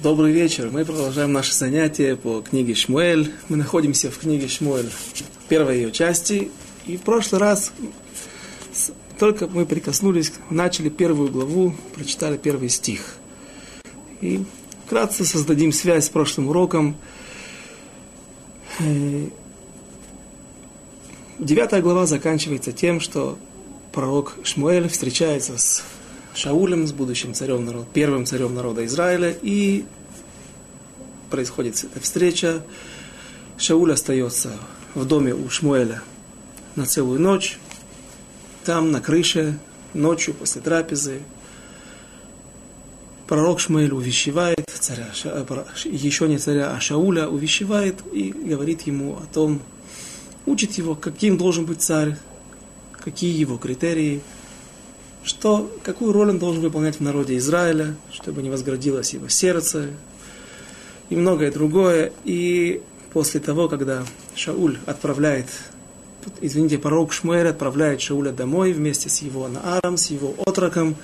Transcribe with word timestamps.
Добрый 0.00 0.30
вечер. 0.30 0.70
Мы 0.70 0.84
продолжаем 0.84 1.32
наше 1.32 1.52
занятие 1.52 2.14
по 2.14 2.40
книге 2.40 2.76
Шмуэль. 2.76 3.32
Мы 3.48 3.56
находимся 3.56 4.12
в 4.12 4.18
книге 4.18 4.46
Шмуэль, 4.46 4.92
первой 5.48 5.78
ее 5.78 5.90
части. 5.90 6.52
И 6.86 6.96
в 6.96 7.00
прошлый 7.00 7.40
раз 7.40 7.72
только 9.18 9.48
мы 9.48 9.66
прикоснулись, 9.66 10.32
начали 10.50 10.88
первую 10.88 11.32
главу, 11.32 11.74
прочитали 11.96 12.36
первый 12.36 12.68
стих. 12.68 13.16
И 14.20 14.44
вкратце 14.86 15.24
создадим 15.24 15.72
связь 15.72 16.04
с 16.04 16.10
прошлым 16.10 16.46
уроком. 16.50 16.96
Девятая 21.40 21.82
глава 21.82 22.06
заканчивается 22.06 22.70
тем, 22.70 23.00
что 23.00 23.36
пророк 23.90 24.36
Шмуэль 24.44 24.88
встречается 24.88 25.58
с 25.58 25.82
Шаулем, 26.34 26.86
с 26.86 26.92
будущим 26.92 27.34
царем 27.34 27.64
народа, 27.64 27.86
первым 27.92 28.26
царем 28.26 28.54
народа 28.54 28.84
Израиля, 28.86 29.34
и 29.42 29.84
происходит 31.30 31.84
эта 31.84 32.00
встреча. 32.00 32.62
Шауль 33.56 33.92
остается 33.92 34.52
в 34.94 35.04
доме 35.04 35.34
у 35.34 35.48
Шмуэля 35.48 36.02
на 36.76 36.86
целую 36.86 37.20
ночь. 37.20 37.58
Там, 38.64 38.92
на 38.92 39.00
крыше, 39.00 39.58
ночью, 39.94 40.34
после 40.34 40.60
трапезы, 40.60 41.22
пророк 43.26 43.60
Шмуэль 43.60 43.92
увещевает 43.92 44.68
царя, 44.78 45.08
э, 45.24 45.44
еще 45.84 46.28
не 46.28 46.38
царя, 46.38 46.72
а 46.72 46.80
Шауля 46.80 47.28
увещевает 47.28 47.96
и 48.12 48.30
говорит 48.30 48.82
ему 48.82 49.14
о 49.14 49.26
том, 49.32 49.60
учит 50.46 50.74
его, 50.74 50.94
каким 50.94 51.36
должен 51.36 51.64
быть 51.64 51.82
царь, 51.82 52.16
какие 52.92 53.36
его 53.36 53.58
критерии– 53.58 54.20
что, 55.24 55.70
какую 55.82 56.12
роль 56.12 56.30
он 56.30 56.38
должен 56.38 56.62
выполнять 56.62 56.96
в 56.96 57.00
народе 57.00 57.36
Израиля, 57.36 57.94
чтобы 58.12 58.42
не 58.42 58.50
возгордилось 58.50 59.12
его 59.14 59.28
сердце 59.28 59.90
и 61.10 61.16
многое 61.16 61.50
другое. 61.50 62.12
И 62.24 62.82
после 63.12 63.40
того, 63.40 63.68
когда 63.68 64.04
Шауль 64.34 64.78
отправляет, 64.86 65.46
извините, 66.40 66.78
пророк 66.78 67.12
Шмуэль 67.12 67.48
отправляет 67.48 68.00
Шауля 68.00 68.32
домой 68.32 68.72
вместе 68.72 69.08
с 69.08 69.22
его 69.22 69.48
Нааром, 69.48 69.96
с 69.96 70.10
его 70.10 70.34
отроком, 70.46 70.96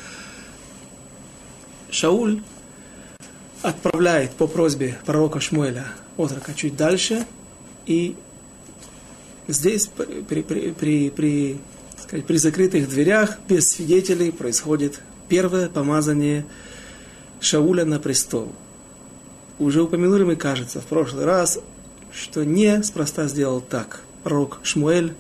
Шауль 1.91 2.43
отправляет 3.63 4.33
по 4.33 4.47
просьбе 4.47 4.99
пророка 5.07 5.41
Шмуэля 5.41 5.87
отрока 6.17 6.55
чуть 6.55 6.77
дальше, 6.77 7.27
и 7.87 8.15
здесь 9.49 9.87
при, 9.87 10.43
при, 10.43 10.73
при, 10.73 11.11
при 11.11 11.59
при 12.23 12.37
закрытых 12.37 12.89
дверях, 12.89 13.39
без 13.49 13.71
свидетелей, 13.71 14.31
происходит 14.31 15.01
первое 15.29 15.69
помазание 15.69 16.47
Шауля 17.41 17.85
на 17.85 17.99
престол. 17.99 18.53
Уже 19.59 19.83
упомянули 19.83 20.25
мы, 20.25 20.37
кажется, 20.37 20.81
в 20.81 20.87
прошлый 20.87 21.25
раз, 21.25 21.59
что 22.13 22.45
не 22.45 22.83
спроста 22.83 23.29
сделал 23.29 23.61
так. 23.61 24.03
Пророк 24.23 24.61
Шмуэль. 24.63 25.15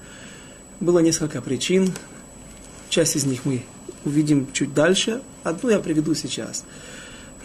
Было 0.81 1.00
несколько 1.00 1.42
причин. 1.42 1.92
Часть 2.89 3.17
из 3.17 3.25
них 3.25 3.45
мы 3.45 3.65
увидим 4.05 4.47
чуть 4.53 4.75
дальше. 4.75 5.20
Одну 5.42 5.70
я 5.70 5.81
приведу 5.81 6.15
сейчас. 6.15 6.65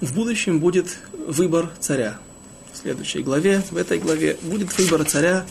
В 0.00 0.14
будущем 0.14 0.60
будет 0.60 0.96
выбор 1.26 1.70
царя. 1.80 2.18
В 2.72 2.76
следующей 2.78 3.22
главе, 3.22 3.62
в 3.70 3.76
этой 3.76 3.98
главе, 3.98 4.36
будет 4.42 4.76
выбор 4.78 5.04
царя 5.04 5.44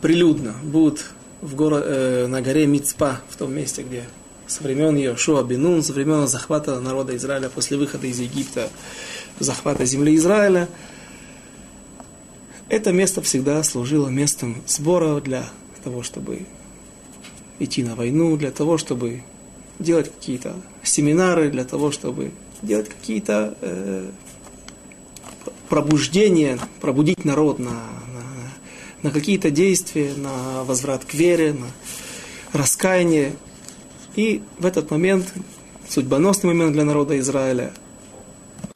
прилюдно 0.00 0.54
будут 0.62 1.10
в 1.40 1.54
горо, 1.54 1.82
э, 1.84 2.26
на 2.26 2.40
горе 2.40 2.66
Мицпа, 2.66 3.20
в 3.28 3.36
том 3.36 3.54
месте, 3.54 3.82
где 3.82 4.04
со 4.46 4.62
времен 4.62 4.96
Йошуа 4.96 5.42
Бенун, 5.42 5.82
со 5.82 5.92
времен 5.92 6.26
захвата 6.26 6.80
народа 6.80 7.14
Израиля 7.16 7.48
после 7.48 7.76
выхода 7.76 8.06
из 8.06 8.18
Египта, 8.18 8.70
захвата 9.38 9.84
земли 9.84 10.16
Израиля, 10.16 10.68
это 12.68 12.92
место 12.92 13.22
всегда 13.22 13.62
служило 13.62 14.08
местом 14.08 14.62
сбора 14.66 15.20
для 15.20 15.44
того, 15.84 16.02
чтобы 16.02 16.46
идти 17.58 17.82
на 17.82 17.94
войну, 17.94 18.36
для 18.36 18.50
того, 18.50 18.78
чтобы 18.78 19.22
делать 19.78 20.10
какие-то 20.12 20.56
семинары, 20.82 21.50
для 21.50 21.64
того, 21.64 21.90
чтобы 21.90 22.32
делать 22.62 22.88
какие-то 22.88 23.56
э, 23.60 24.10
пробуждения, 25.68 26.58
пробудить 26.80 27.24
народ 27.24 27.58
на, 27.58 27.70
на 27.70 28.24
какие-то 29.02 29.50
действия, 29.50 30.12
на 30.14 30.64
возврат 30.64 31.04
к 31.04 31.14
вере, 31.14 31.52
на 31.52 31.66
раскаяние. 32.52 33.32
И 34.16 34.42
в 34.58 34.66
этот 34.66 34.90
момент, 34.90 35.32
судьбоносный 35.88 36.52
момент 36.52 36.72
для 36.72 36.84
народа 36.84 37.18
Израиля, 37.18 37.72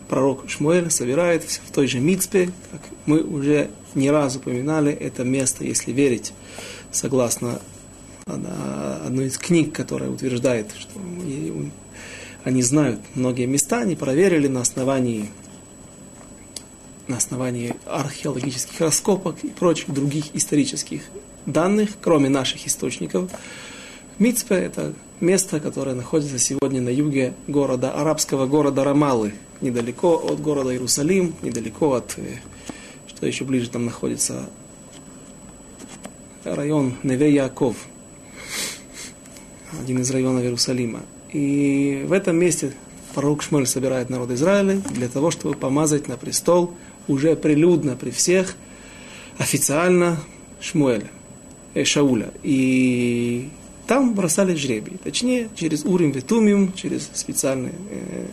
пророк 0.08 0.48
Шмуэль 0.48 0.90
собирает 0.90 1.44
в 1.44 1.72
той 1.72 1.86
же 1.86 1.98
Мицпе, 1.98 2.50
как 2.70 2.80
мы 3.06 3.22
уже 3.22 3.70
не 3.94 4.10
раз 4.10 4.36
упоминали, 4.36 4.92
это 4.92 5.24
место, 5.24 5.64
если 5.64 5.90
верить, 5.90 6.32
согласно 6.90 7.60
одной 8.26 9.26
из 9.26 9.38
книг, 9.38 9.74
которая 9.74 10.10
утверждает, 10.10 10.68
что 10.78 11.00
они 12.44 12.62
знают 12.62 13.00
многие 13.14 13.46
места, 13.46 13.80
они 13.80 13.96
проверили 13.96 14.48
на 14.48 14.60
основании 14.60 15.28
на 17.08 17.16
основании 17.16 17.74
археологических 17.86 18.80
раскопок 18.80 19.42
и 19.42 19.48
прочих 19.48 19.90
других 19.90 20.34
исторических 20.34 21.02
данных, 21.46 21.90
кроме 22.00 22.28
наших 22.28 22.66
источников. 22.66 23.30
Мицпе– 24.18 24.54
это 24.56 24.94
место, 25.20 25.60
которое 25.60 25.94
находится 25.94 26.38
сегодня 26.38 26.80
на 26.80 26.90
юге 26.90 27.34
города, 27.48 27.92
арабского 27.92 28.46
города 28.46 28.84
Рамалы, 28.84 29.34
недалеко 29.60 30.16
от 30.16 30.40
города 30.40 30.72
Иерусалим, 30.72 31.34
недалеко 31.42 31.94
от, 31.94 32.14
э, 32.18 32.36
что 33.06 33.26
еще 33.26 33.44
ближе 33.44 33.70
там 33.70 33.84
находится, 33.84 34.48
район 36.44 36.96
Неве-Яков, 37.02 37.76
один 39.80 40.00
из 40.00 40.10
районов 40.10 40.42
Иерусалима. 40.42 41.00
И 41.32 42.04
в 42.06 42.12
этом 42.12 42.36
месте 42.36 42.72
пророк 43.14 43.42
Шмель 43.42 43.66
собирает 43.66 44.10
народ 44.10 44.30
Израиля 44.32 44.76
для 44.90 45.08
того, 45.08 45.30
чтобы 45.30 45.54
помазать 45.54 46.08
на 46.08 46.16
престол 46.16 46.74
уже 47.08 47.36
прилюдно 47.36 47.96
при 47.96 48.10
всех, 48.10 48.54
официально 49.38 50.18
Шмуэля, 50.60 51.10
э, 51.74 51.84
Шауля. 51.84 52.32
И 52.42 53.48
там 53.86 54.14
бросали 54.14 54.54
жребий. 54.54 54.98
Точнее, 55.02 55.48
через 55.54 55.84
Урим 55.84 56.12
Ветумим, 56.12 56.72
через 56.72 57.10
специальные 57.14 57.74
э, 57.90 58.26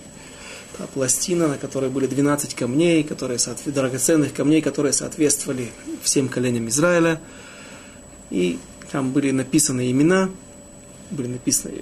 та 0.77 0.87
пластина, 0.87 1.47
на 1.47 1.57
которой 1.57 1.89
были 1.89 2.07
12 2.07 2.53
камней, 2.55 3.03
которые, 3.03 3.39
драгоценных 3.65 4.33
камней, 4.33 4.61
которые 4.61 4.93
соответствовали 4.93 5.69
всем 6.03 6.29
коленям 6.29 6.69
Израиля. 6.69 7.19
И 8.29 8.59
там 8.91 9.11
были 9.11 9.31
написаны 9.31 9.91
имена, 9.91 10.29
были 11.11 11.27
написаны 11.27 11.73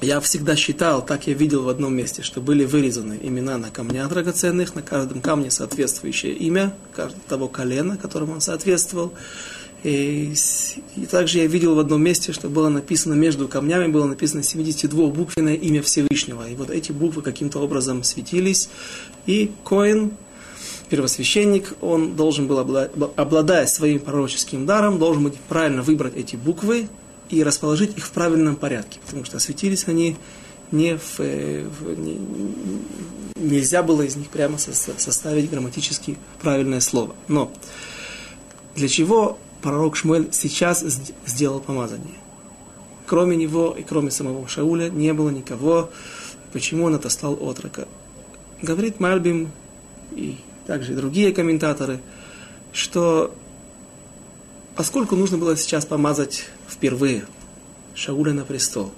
я 0.00 0.20
всегда 0.20 0.54
считал, 0.54 1.04
так 1.04 1.26
я 1.26 1.34
видел 1.34 1.64
в 1.64 1.68
одном 1.68 1.94
месте, 1.94 2.22
что 2.22 2.40
были 2.40 2.64
вырезаны 2.64 3.18
имена 3.20 3.58
на 3.58 3.70
камнях 3.70 4.08
драгоценных, 4.08 4.74
на 4.74 4.82
каждом 4.82 5.20
камне 5.20 5.50
соответствующее 5.50 6.34
имя 6.34 6.74
того 7.28 7.48
колена, 7.48 7.96
которому 7.96 8.34
он 8.34 8.40
соответствовал. 8.40 9.12
И, 9.84 10.34
и 10.96 11.06
также 11.06 11.38
я 11.38 11.46
видел 11.46 11.74
в 11.74 11.78
одном 11.78 12.02
месте, 12.02 12.32
что 12.32 12.48
было 12.48 12.68
написано 12.68 13.14
между 13.14 13.46
камнями, 13.48 13.90
было 13.90 14.06
написано 14.06 14.40
72-буквенное 14.40 15.54
имя 15.54 15.82
Всевышнего. 15.82 16.48
И 16.48 16.54
вот 16.56 16.70
эти 16.70 16.90
буквы 16.90 17.22
каким-то 17.22 17.60
образом 17.60 18.02
светились. 18.02 18.68
И 19.26 19.52
Коин, 19.64 20.12
первосвященник, 20.90 21.74
он 21.80 22.16
должен 22.16 22.48
был, 22.48 22.58
обладая 22.58 23.66
своим 23.66 24.00
пророческим 24.00 24.66
даром, 24.66 24.98
должен 24.98 25.24
быть 25.24 25.34
правильно 25.48 25.82
выбрать 25.82 26.16
эти 26.16 26.34
буквы, 26.34 26.88
и 27.30 27.42
расположить 27.42 27.96
их 27.96 28.06
в 28.06 28.10
правильном 28.10 28.56
порядке, 28.56 28.98
потому 29.04 29.24
что 29.24 29.36
осветились 29.36 29.86
они 29.86 30.16
не 30.70 30.96
в, 30.96 31.20
э, 31.20 31.66
в 31.66 31.98
не, 31.98 32.18
нельзя 33.36 33.82
было 33.82 34.02
из 34.02 34.16
них 34.16 34.28
прямо 34.28 34.58
со, 34.58 34.72
составить 34.74 35.50
грамматически 35.50 36.18
правильное 36.40 36.80
слово. 36.80 37.14
Но 37.26 37.52
для 38.74 38.88
чего 38.88 39.38
пророк 39.62 39.96
Шмуэль 39.96 40.28
сейчас 40.32 40.84
сделал 41.26 41.60
помазание? 41.60 42.14
Кроме 43.06 43.36
него 43.36 43.74
и 43.78 43.82
кроме 43.82 44.10
самого 44.10 44.46
Шауля 44.48 44.90
не 44.90 45.12
было 45.14 45.30
никого. 45.30 45.90
Почему 46.52 46.84
он 46.84 46.94
отослал 46.94 47.38
отрока? 47.40 47.88
Говорит 48.60 49.00
Мальбим 49.00 49.50
и 50.12 50.36
также 50.66 50.92
и 50.92 50.96
другие 50.96 51.32
комментаторы, 51.32 52.00
что 52.72 53.34
поскольку 54.76 55.16
нужно 55.16 55.38
было 55.38 55.56
сейчас 55.56 55.86
помазать 55.86 56.46
впервые 56.78 57.26
Шауля 57.94 58.32
на 58.32 58.44
престол, 58.44 58.92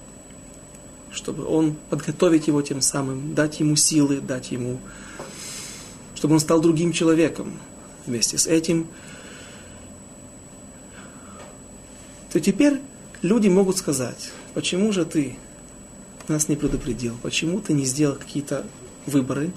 чтобы 1.11 1.47
он 1.47 1.77
подготовить 1.88 2.47
его 2.47 2.61
тем 2.61 2.82
самым, 2.82 3.35
дать 3.35 3.59
ему 3.61 3.75
силы, 3.75 4.21
дать 4.21 4.53
ему, 4.53 4.79
чтобы 6.15 6.35
он 6.35 6.41
стал 6.41 6.61
другим 6.61 6.93
человеком. 6.93 7.55
Вместе 8.06 8.37
с 8.37 8.47
этим, 8.47 8.87
то 12.31 12.41
теперь 12.41 12.81
люди 13.23 13.49
могут 13.49 13.79
сказать, 13.79 14.31
почему 14.53 14.93
же 14.93 15.05
ты 15.06 15.37
нас 16.29 16.49
не 16.49 16.56
предупредил? 16.56 17.17
Почему 17.23 17.61
ты 17.61 17.73
не 17.73 17.85
сделал 17.87 18.17
какие-то 18.17 18.67
выборы? 19.06 19.53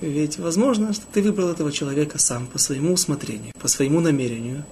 Ведь 0.00 0.38
возможно, 0.38 0.92
что 0.92 1.04
ты 1.12 1.22
выбрал 1.22 1.48
этого 1.50 1.72
человека 1.72 2.18
сам 2.18 2.46
по 2.46 2.58
своему 2.58 2.92
усмотрению, 2.92 3.52
по 3.60 3.68
своему 3.68 4.00
намерению, 4.00 4.64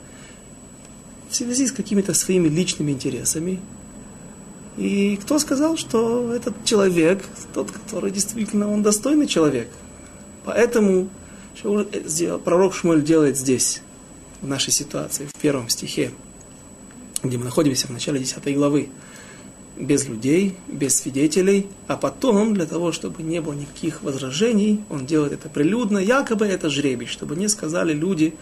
в 1.31 1.37
связи 1.37 1.67
с 1.67 1.73
какими-то 1.73 2.13
своими 2.15 2.49
личными 2.49 2.93
интересами. 2.93 3.61
И 4.77 5.19
кто 5.23 5.39
сказал, 5.39 5.77
что 5.77 6.33
этот 6.33 6.65
человек, 6.65 7.25
тот, 7.55 7.71
который 7.71 8.11
действительно, 8.11 8.71
он 8.71 8.83
достойный 8.83 9.27
человек. 9.27 9.69
Поэтому 10.45 11.09
что 11.57 11.87
пророк 12.45 12.75
Шмуль 12.75 13.03
делает 13.03 13.37
здесь, 13.37 13.83
в 14.41 14.49
нашей 14.49 14.73
ситуации, 14.73 15.27
в 15.27 15.39
первом 15.39 15.69
стихе, 15.69 16.13
где 17.23 17.37
мы 17.37 17.45
находимся 17.45 17.87
в 17.87 17.91
начале 17.91 18.19
10 18.19 18.57
главы, 18.57 18.89
без 19.77 20.07
людей, 20.09 20.57
без 20.69 20.97
свидетелей, 20.97 21.67
а 21.87 21.97
потом, 21.97 22.55
для 22.55 22.67
того, 22.67 22.93
чтобы 22.93 23.23
не 23.23 23.41
было 23.41 23.55
никаких 23.55 24.03
возражений, 24.03 24.83
он 24.89 25.07
делает 25.07 25.33
это 25.33 25.49
прилюдно, 25.49 25.99
якобы 25.99 26.47
это 26.47 26.71
жребий, 26.71 27.07
чтобы 27.07 27.37
не 27.37 27.49
сказали 27.49 27.93
люди, 27.93 28.35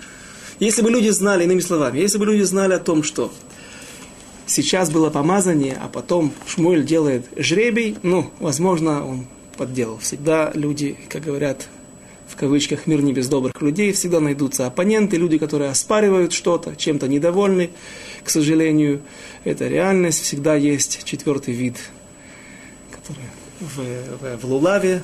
если 0.60 0.82
бы 0.82 0.90
люди 0.90 1.08
знали, 1.08 1.44
иными 1.44 1.60
словами, 1.60 1.98
если 1.98 2.18
бы 2.18 2.26
люди 2.26 2.42
знали 2.42 2.74
о 2.74 2.78
том, 2.78 3.02
что 3.02 3.32
сейчас 4.46 4.90
было 4.90 5.10
помазание, 5.10 5.78
а 5.80 5.88
потом 5.88 6.32
Шмуэль 6.46 6.84
делает 6.84 7.26
жребий, 7.36 7.96
ну, 8.02 8.30
возможно, 8.40 9.06
он 9.06 9.26
подделал. 9.56 9.98
Всегда 9.98 10.50
люди, 10.54 10.96
как 11.08 11.24
говорят, 11.24 11.68
в 12.28 12.36
кавычках, 12.36 12.86
мир 12.86 13.02
не 13.02 13.12
без 13.12 13.28
добрых 13.28 13.60
людей, 13.62 13.92
всегда 13.92 14.20
найдутся 14.20 14.66
оппоненты, 14.66 15.16
люди, 15.16 15.38
которые 15.38 15.70
оспаривают 15.70 16.32
что-то, 16.32 16.76
чем-то 16.76 17.08
недовольны. 17.08 17.70
К 18.22 18.30
сожалению, 18.30 19.00
это 19.44 19.66
реальность. 19.66 20.22
Всегда 20.22 20.54
есть 20.54 21.04
четвертый 21.04 21.54
вид, 21.54 21.76
который 22.90 23.24
в, 23.60 23.78
в, 23.78 24.40
в 24.42 24.44
Лулаве, 24.44 25.02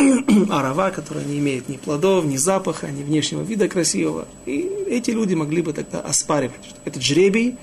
арава, 0.50 0.90
которая 0.90 1.24
не 1.24 1.38
имеет 1.38 1.68
ни 1.68 1.76
плодов, 1.76 2.24
ни 2.24 2.36
запаха, 2.36 2.90
ни 2.90 3.02
внешнего 3.02 3.42
вида 3.42 3.68
красивого. 3.68 4.26
И 4.46 4.70
эти 4.88 5.10
люди 5.10 5.34
могли 5.34 5.62
бы 5.62 5.72
тогда 5.72 6.00
оспаривать, 6.00 6.74
этот 6.84 7.02
жребий 7.02 7.56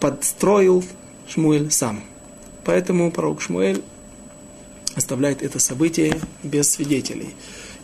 подстроил 0.00 0.84
Шмуэль 1.28 1.70
сам. 1.70 2.02
Поэтому 2.64 3.10
пророк 3.10 3.40
Шмуэль 3.40 3.82
оставляет 4.94 5.42
это 5.42 5.58
событие 5.58 6.20
без 6.42 6.70
свидетелей. 6.70 7.34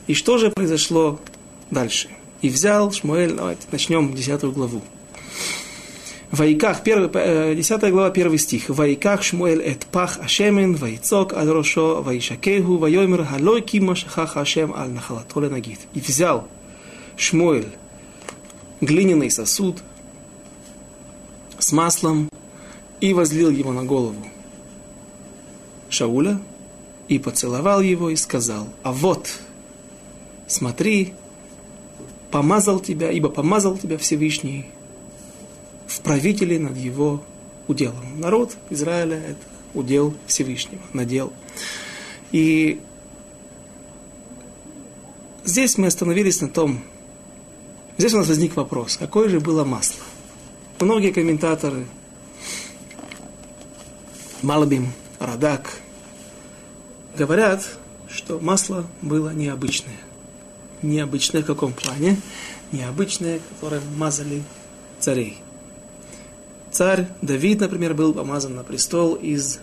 И 0.06 0.14
что 0.14 0.38
же 0.38 0.50
произошло 0.50 1.20
дальше? 1.70 2.08
И 2.42 2.48
взял 2.48 2.92
Шмуэль, 2.92 3.34
давайте 3.34 3.66
начнем 3.70 4.14
десятую 4.14 4.52
главу. 4.52 4.82
Вайках, 6.30 6.84
10 6.84 7.90
глава, 7.90 8.10
первый 8.10 8.38
стих. 8.38 8.68
Вайках 8.68 9.24
Шмуэль 9.24 9.62
эт 9.62 9.84
пах 9.86 10.20
ашемен, 10.20 10.76
вайцок 10.76 11.32
ад 11.32 11.48
рошо, 11.48 12.02
вайшакеху, 12.02 12.76
вайомер 12.76 13.24
халой 13.24 13.62
кима 13.62 13.96
шахах 13.96 14.36
ашем 14.36 14.72
аль 14.72 14.90
нахалатоле 14.90 15.48
нагид. 15.48 15.80
И 15.92 16.00
взял 16.00 16.46
Шмуэль 17.16 17.66
глиняный 18.80 19.28
сосуд 19.28 19.82
с 21.58 21.72
маслом 21.72 22.30
и 23.00 23.12
возлил 23.12 23.50
его 23.50 23.72
на 23.72 23.82
голову 23.82 24.24
Шауля, 25.88 26.40
и 27.08 27.18
поцеловал 27.18 27.80
его 27.80 28.08
и 28.08 28.14
сказал, 28.14 28.68
а 28.84 28.92
вот, 28.92 29.28
смотри, 30.46 31.12
помазал 32.30 32.78
тебя, 32.78 33.10
ибо 33.10 33.30
помазал 33.30 33.76
тебя 33.76 33.98
Всевышний 33.98 34.66
в 35.90 36.00
правителе 36.02 36.58
над 36.58 36.76
его 36.76 37.22
уделом. 37.66 38.20
Народ 38.20 38.56
Израиля– 38.70 39.16
это 39.28 39.40
удел 39.74 40.14
Всевышнего, 40.26 40.80
надел. 40.92 41.32
И 42.30 42.80
здесь 45.44 45.76
мы 45.78 45.88
остановились 45.88 46.40
на 46.40 46.48
том, 46.48 46.80
здесь 47.98 48.14
у 48.14 48.18
нас 48.18 48.28
возник 48.28 48.54
вопрос, 48.54 48.96
какое 48.96 49.28
же 49.28 49.40
было 49.40 49.64
масло? 49.64 50.02
Многие 50.78 51.10
комментаторы, 51.10 51.84
Малбим, 54.42 54.92
Радак, 55.18 55.76
говорят, 57.18 57.68
что 58.08 58.38
масло 58.38 58.86
было 59.02 59.30
необычное. 59.34 59.98
Необычное 60.82 61.42
в 61.42 61.46
каком 61.46 61.72
плане? 61.72 62.16
Необычное, 62.72 63.40
которое 63.50 63.82
мазали 63.96 64.42
царей. 65.00 65.36
Царь 66.70 67.06
Давид, 67.20 67.60
например, 67.60 67.94
был 67.94 68.14
помазан 68.14 68.54
на 68.54 68.62
престол 68.62 69.14
из 69.14 69.58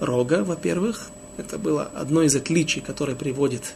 рога, 0.00 0.44
во-первых. 0.44 1.10
Это 1.36 1.58
было 1.58 1.90
одно 1.94 2.22
из 2.22 2.34
отличий, 2.34 2.80
которое 2.80 3.14
приводит 3.14 3.74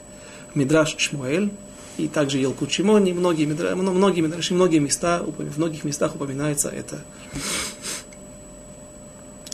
Мидраш 0.54 0.96
Шмуэль, 0.96 1.50
и 1.98 2.08
также 2.08 2.38
Елкут 2.38 2.72
Шимони, 2.72 3.12
многие, 3.12 3.44
многие 3.44 4.22
Мидраши, 4.22 4.54
многие 4.54 4.78
места, 4.78 5.22
в 5.22 5.58
многих 5.58 5.84
местах 5.84 6.14
упоминается 6.14 6.70
это 6.70 7.00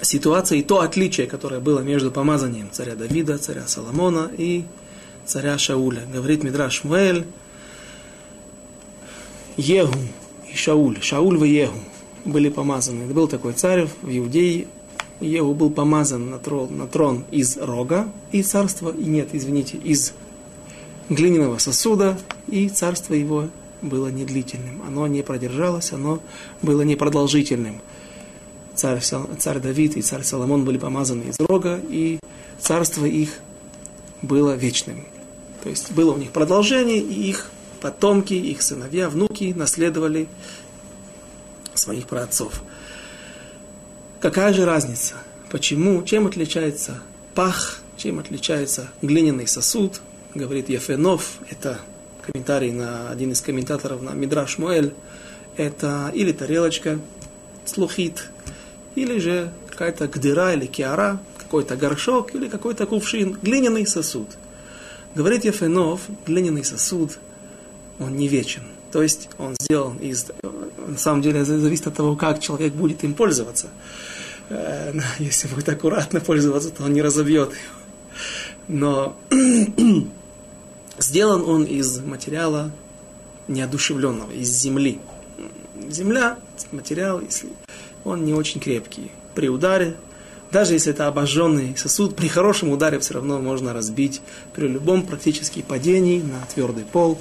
ситуация 0.00 0.59
и 0.59 0.62
то 0.62 0.81
отличие, 0.81 1.26
которое 1.26 1.61
было 1.61 1.81
между 1.81 2.11
помазанием 2.11 2.70
царя 2.70 2.94
Давида, 2.94 3.38
царя 3.38 3.67
Соломона 3.67 4.31
и 4.38 4.65
царя 5.26 5.59
Шауля. 5.59 6.03
Говорит 6.12 6.44
Мидраш 6.44 6.81
Шмуэль, 6.81 7.26
Егу 9.56 9.99
и 10.50 10.56
Шауль, 10.56 11.03
Шауль 11.03 11.44
и 11.44 11.53
Егу 11.53 11.79
были 12.25 12.49
помазаны. 12.49 13.06
Был 13.06 13.29
такой 13.29 13.53
царь 13.53 13.88
в 14.03 14.17
Иудее, 14.17 14.67
Егу 15.20 15.53
был 15.55 15.70
помазан 15.70 16.31
на 16.31 16.38
трон, 16.38 16.76
на 16.76 16.87
трон 16.87 17.25
из 17.31 17.56
рога, 17.56 18.09
и 18.31 18.43
царство, 18.43 18.91
и 18.91 19.05
нет, 19.05 19.31
извините, 19.32 19.76
из 19.76 20.12
глиняного 21.09 21.59
сосуда, 21.59 22.19
и 22.47 22.69
царство 22.69 23.15
его 23.15 23.49
было 23.82 24.09
недлительным. 24.09 24.82
Оно 24.87 25.06
не 25.06 25.23
продержалось, 25.23 25.93
оно 25.93 26.20
было 26.62 26.82
непродолжительным 26.82 27.81
царь, 28.79 29.00
царь 29.00 29.59
Давид 29.59 29.97
и 29.97 30.03
царь 30.03 30.23
Соломон 30.23 30.65
были 30.65 30.79
помазаны 30.79 31.25
из 31.25 31.37
рога, 31.41 31.81
и 31.88 32.20
царство 32.61 33.05
их 33.05 33.41
было 34.23 34.55
вечным. 34.55 35.05
То 35.62 35.69
есть 35.69 35.91
было 35.93 36.12
у 36.12 36.17
них 36.17 36.31
продолжение, 36.31 36.99
и 36.99 37.29
их 37.29 37.50
потомки, 37.81 38.35
их 38.35 38.62
сыновья, 38.62 39.09
внуки 39.09 39.53
наследовали 39.56 40.29
своих 41.79 42.07
праотцов. 42.07 42.63
Какая 44.21 44.53
же 44.53 44.65
разница? 44.65 45.15
Почему? 45.51 46.03
Чем 46.03 46.27
отличается 46.27 47.01
пах? 47.35 47.81
Чем 47.97 48.19
отличается 48.19 48.91
глиняный 49.03 49.47
сосуд? 49.47 50.01
Говорит 50.35 50.69
Ефенов, 50.69 51.39
это 51.51 51.79
комментарий 52.27 52.73
на 52.73 53.11
один 53.11 53.32
из 53.32 53.41
комментаторов 53.41 54.03
на 54.03 54.11
Мидраш 54.11 54.58
Муэль. 54.58 54.93
Это 55.56 56.11
или 56.15 56.32
тарелочка, 56.32 56.99
слухит, 57.65 58.31
или 58.94 59.19
же 59.19 59.53
какая-то 59.69 60.08
гдыра 60.08 60.53
или 60.53 60.67
киара, 60.67 61.20
какой-то 61.39 61.77
горшок 61.77 62.35
или 62.35 62.49
какой-то 62.49 62.87
кувшин, 62.87 63.39
глиняный 63.43 63.87
сосуд. 63.87 64.29
Говорит 65.15 65.44
Ефенов, 65.44 66.03
глиняный 66.27 66.65
сосуд, 66.65 67.19
он 67.99 68.17
не 68.17 68.29
вечен. 68.29 68.63
То 68.93 69.03
есть 69.03 69.29
он 69.39 69.55
сделан 69.61 69.99
из... 69.99 70.27
На 70.87 70.97
самом 70.97 71.23
деле 71.23 71.45
зависит 71.45 71.87
от 71.87 71.95
того, 71.95 72.17
как 72.17 72.41
человек 72.41 72.73
будет 72.73 73.05
им 73.05 73.15
пользоваться. 73.15 73.69
Э, 74.49 74.93
если 75.19 75.49
будет 75.49 75.69
аккуратно 75.69 76.21
пользоваться, 76.21 76.71
то 76.71 76.85
он 76.85 76.93
не 76.93 77.03
разобьет. 77.03 77.53
Но 78.67 79.17
сделан 80.99 81.43
он 81.43 81.65
из 81.65 82.01
материала 82.01 82.71
неодушевленного, 83.49 84.33
из 84.33 84.49
земли. 84.49 85.01
Земля, 85.89 86.39
материал, 86.73 87.21
если 87.21 87.49
он 88.05 88.25
не 88.25 88.35
очень 88.35 88.61
крепкий. 88.61 89.11
При 89.35 89.49
ударе, 89.49 89.97
даже 90.51 90.75
если 90.75 90.93
это 90.93 91.07
обожженный 91.07 91.77
сосуд, 91.77 92.17
при 92.17 92.29
хорошем 92.29 92.71
ударе 92.71 92.99
все 92.99 93.15
равно 93.15 93.39
можно 93.39 93.73
разбить. 93.73 94.21
При 94.55 94.67
любом 94.67 95.07
практически 95.07 95.63
падении 95.63 96.21
на 96.21 96.45
твердый 96.53 96.85
пол 96.85 97.21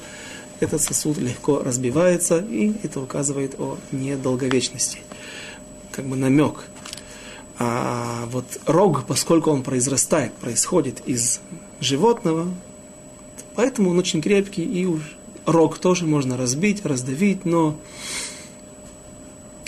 этот 0.60 0.82
сосуд 0.82 1.18
легко 1.18 1.60
разбивается, 1.60 2.40
и 2.40 2.74
это 2.84 3.00
указывает 3.02 3.60
о 3.60 3.78
недолговечности. 3.92 5.00
Как 5.92 6.06
бы 6.06 6.16
намек. 6.16 6.66
А 7.60 8.28
вот 8.32 8.46
рог, 8.66 9.06
поскольку 9.06 9.50
он 9.50 9.64
произрастает, 9.64 10.34
происходит 10.34 11.02
из 11.06 11.42
животного, 11.80 12.48
поэтому 13.56 13.90
он 13.90 14.00
очень 14.00 14.22
крепкий, 14.22 14.64
и 14.64 14.86
уж 14.86 15.18
рог 15.46 15.80
тоже 15.80 16.06
можно 16.06 16.38
разбить, 16.38 16.86
раздавить, 16.86 17.46
но 17.46 17.80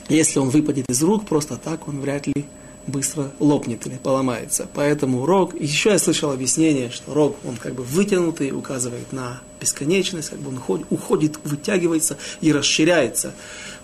если 0.08 0.40
он 0.40 0.50
выпадет 0.50 0.90
из 0.90 1.02
рук, 1.02 1.26
просто 1.28 1.58
так 1.58 1.88
он 1.88 2.00
вряд 2.02 2.28
ли 2.28 2.46
быстро 2.88 3.32
лопнет 3.40 3.86
или 3.86 3.96
поломается. 3.96 4.68
Поэтому 4.74 5.26
рог, 5.26 5.60
еще 5.60 5.92
я 5.92 6.00
слышал 6.00 6.32
объяснение, 6.32 6.90
что 6.90 7.14
рог, 7.14 7.38
он 7.46 7.56
как 7.58 7.76
бы 7.76 7.84
вытянутый, 7.84 8.52
указывает 8.52 9.12
на 9.14 9.42
бесконечность, 9.60 10.30
как 10.30 10.40
бы 10.40 10.50
он 10.50 10.58
уходит, 10.58 10.88
уходит 10.90 11.40
вытягивается 11.44 12.18
и 12.42 12.52
расширяется, 12.52 13.34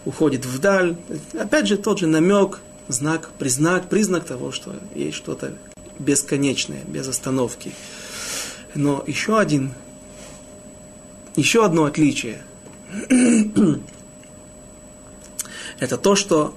уходит 0.05 0.45
вдаль. 0.45 0.95
Опять 1.37 1.67
же, 1.67 1.77
тот 1.77 1.99
же 1.99 2.07
намек, 2.07 2.59
знак, 2.87 3.29
признак, 3.37 3.89
признак 3.89 4.25
того, 4.25 4.51
что 4.51 4.75
есть 4.93 5.17
что-то 5.17 5.55
бесконечное, 5.99 6.83
без 6.85 7.07
остановки. 7.07 7.71
Но 8.73 9.03
еще 9.07 9.39
один, 9.39 9.73
еще 11.35 11.65
одно 11.65 11.85
отличие– 11.85 12.41
это 15.79 15.97
то, 15.97 16.15
что 16.15 16.55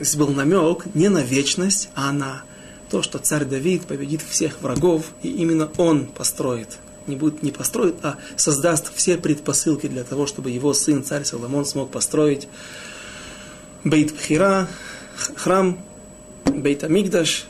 здесь 0.00 0.16
был 0.16 0.28
намек 0.28 0.86
не 0.94 1.08
на 1.08 1.22
вечность, 1.22 1.90
а 1.94 2.12
на 2.12 2.42
то, 2.90 3.02
что 3.02 3.18
царь 3.18 3.44
Давид 3.44 3.86
победит 3.86 4.22
всех 4.22 4.60
врагов, 4.60 5.06
и 5.22 5.28
именно 5.28 5.70
он 5.76 6.06
построит, 6.06 6.78
не 7.06 7.16
будет 7.16 7.42
не 7.42 7.50
построит, 7.50 7.96
а 8.02 8.16
создаст 8.36 8.92
все 8.94 9.16
предпосылки 9.16 9.86
для 9.86 10.04
того, 10.04 10.26
чтобы 10.26 10.50
его 10.50 10.74
сын, 10.74 11.04
царь 11.04 11.24
Соломон, 11.24 11.64
смог 11.64 11.90
построить 11.90 12.48
Бейт 13.84 14.14
Пхира, 14.14 14.68
храм, 15.36 15.78
Бейт 16.44 16.84
Амигдаш, 16.84 17.46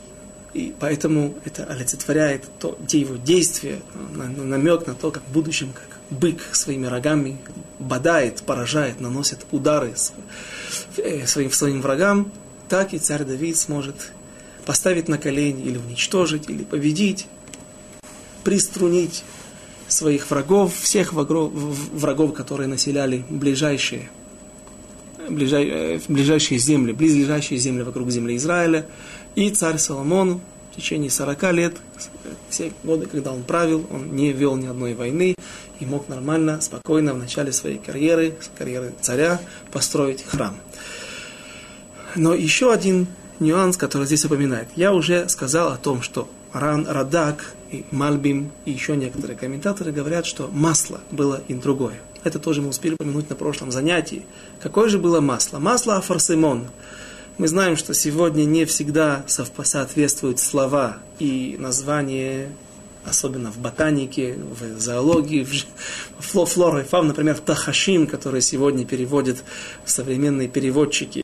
и 0.53 0.73
поэтому 0.79 1.35
это 1.45 1.65
олицетворяет 1.65 2.45
то, 2.59 2.77
те 2.87 2.99
его 2.99 3.15
действия, 3.15 3.79
намек 4.13 4.85
на 4.85 4.93
то, 4.93 5.09
как 5.09 5.23
в 5.23 5.31
будущем, 5.31 5.73
как 5.73 5.99
бык 6.11 6.41
своими 6.51 6.85
рогами 6.85 7.37
бодает, 7.79 8.43
поражает, 8.43 8.99
наносит 8.99 9.45
удары 9.51 9.93
э, 10.97 11.25
своим, 11.25 11.51
своим 11.51 11.81
врагам, 11.81 12.31
так 12.69 12.93
и 12.93 12.99
царь 12.99 13.23
Давид 13.23 13.57
сможет 13.57 14.11
поставить 14.65 15.07
на 15.07 15.17
колени 15.17 15.63
или 15.63 15.77
уничтожить, 15.77 16.49
или 16.49 16.63
победить, 16.63 17.27
приструнить 18.43 19.23
своих 19.87 20.29
врагов, 20.29 20.73
всех 20.75 21.13
врагов, 21.13 21.51
врагов 21.53 22.33
которые 22.33 22.67
населяли 22.67 23.23
ближайшие, 23.29 24.09
ближай, 25.29 25.67
э, 25.67 25.99
ближайшие 26.07 26.57
земли, 26.57 26.93
близлежащие 26.93 27.59
земли 27.59 27.83
вокруг 27.83 28.09
земли 28.11 28.35
Израиля. 28.35 28.85
И 29.35 29.49
царь 29.49 29.77
Соломон 29.77 30.41
в 30.71 30.75
течение 30.75 31.09
40 31.09 31.51
лет, 31.51 31.75
все 32.49 32.71
годы, 32.83 33.05
когда 33.05 33.31
он 33.31 33.43
правил, 33.43 33.85
он 33.91 34.15
не 34.15 34.31
вел 34.31 34.55
ни 34.55 34.65
одной 34.65 34.95
войны 34.95 35.35
и 35.79 35.85
мог 35.85 36.07
нормально, 36.07 36.61
спокойно 36.61 37.13
в 37.13 37.17
начале 37.17 37.51
своей 37.51 37.77
карьеры, 37.77 38.35
карьеры 38.57 38.93
царя, 39.01 39.39
построить 39.71 40.23
храм. 40.23 40.55
Но 42.15 42.33
еще 42.33 42.71
один 42.71 43.07
нюанс, 43.39 43.77
который 43.77 44.05
здесь 44.05 44.25
упоминает. 44.25 44.67
Я 44.75 44.93
уже 44.93 45.27
сказал 45.29 45.71
о 45.71 45.77
том, 45.77 46.01
что 46.01 46.27
Ран 46.53 46.87
Радак 46.87 47.53
и 47.71 47.83
Мальбим 47.91 48.51
и 48.65 48.71
еще 48.71 48.95
некоторые 48.95 49.35
комментаторы 49.35 49.91
говорят, 49.91 50.25
что 50.25 50.49
масло 50.51 51.01
было 51.11 51.41
и 51.47 51.53
другое. 51.55 51.99
Это 52.23 52.39
тоже 52.39 52.61
мы 52.61 52.69
успели 52.69 52.93
упомянуть 52.93 53.29
на 53.29 53.35
прошлом 53.35 53.71
занятии. 53.71 54.25
Какое 54.61 54.87
же 54.87 54.99
было 54.99 55.19
масло? 55.19 55.59
Масло 55.59 55.97
афарсимон. 55.97 56.67
Мы 57.39 57.47
знаем, 57.47 57.75
что 57.75 57.95
сегодня 57.95 58.43
не 58.43 58.65
всегда 58.65 59.25
соответствуют 59.27 60.39
слова 60.39 60.99
и 61.17 61.57
названия, 61.59 62.49
особенно 63.03 63.51
в 63.51 63.57
ботанике, 63.57 64.37
в 64.37 64.79
зоологии, 64.79 65.45
в 66.19 66.45
флора 66.45 66.81
и 66.81 66.85
фауна, 66.85 67.09
например, 67.09 67.39
тахашим, 67.39 68.05
которые 68.05 68.41
сегодня 68.41 68.85
переводят 68.85 69.43
современные 69.85 70.47
переводчики 70.47 71.23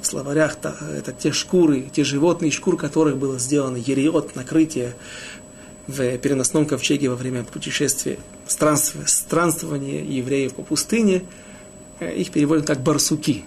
в 0.00 0.06
словарях 0.06 0.56
это 0.62 1.12
те 1.12 1.32
шкуры, 1.32 1.86
те 1.92 2.04
животные, 2.04 2.50
шкур 2.50 2.76
которых 2.76 3.16
было 3.16 3.38
сделано 3.38 3.76
ериот, 3.76 4.36
накрытие 4.36 4.94
в 5.86 6.18
переносном 6.18 6.66
ковчеге 6.66 7.08
во 7.08 7.16
время 7.16 7.44
путешествия, 7.44 8.18
странствования 8.46 10.02
евреев 10.04 10.54
по 10.54 10.62
пустыне, 10.62 11.24
э, 11.98 12.14
их 12.14 12.30
переводят 12.30 12.66
как 12.66 12.80
барсуки. 12.80 13.44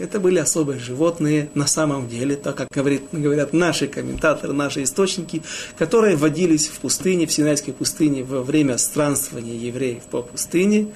Это 0.00 0.20
были 0.20 0.38
особые 0.38 0.78
животные 0.78 1.50
на 1.54 1.66
самом 1.66 2.08
деле, 2.08 2.36
так 2.36 2.56
как 2.56 2.68
говорит, 2.70 3.02
говорят 3.10 3.52
наши 3.52 3.88
комментаторы, 3.88 4.52
наши 4.52 4.84
источники, 4.84 5.42
которые 5.76 6.14
водились 6.14 6.68
в 6.68 6.78
пустыне, 6.78 7.26
в 7.26 7.32
Синайской 7.32 7.74
пустыне 7.74 8.22
во 8.22 8.42
время 8.42 8.78
странствования 8.78 9.54
евреев 9.54 10.04
по 10.04 10.22
пустыне. 10.22 10.88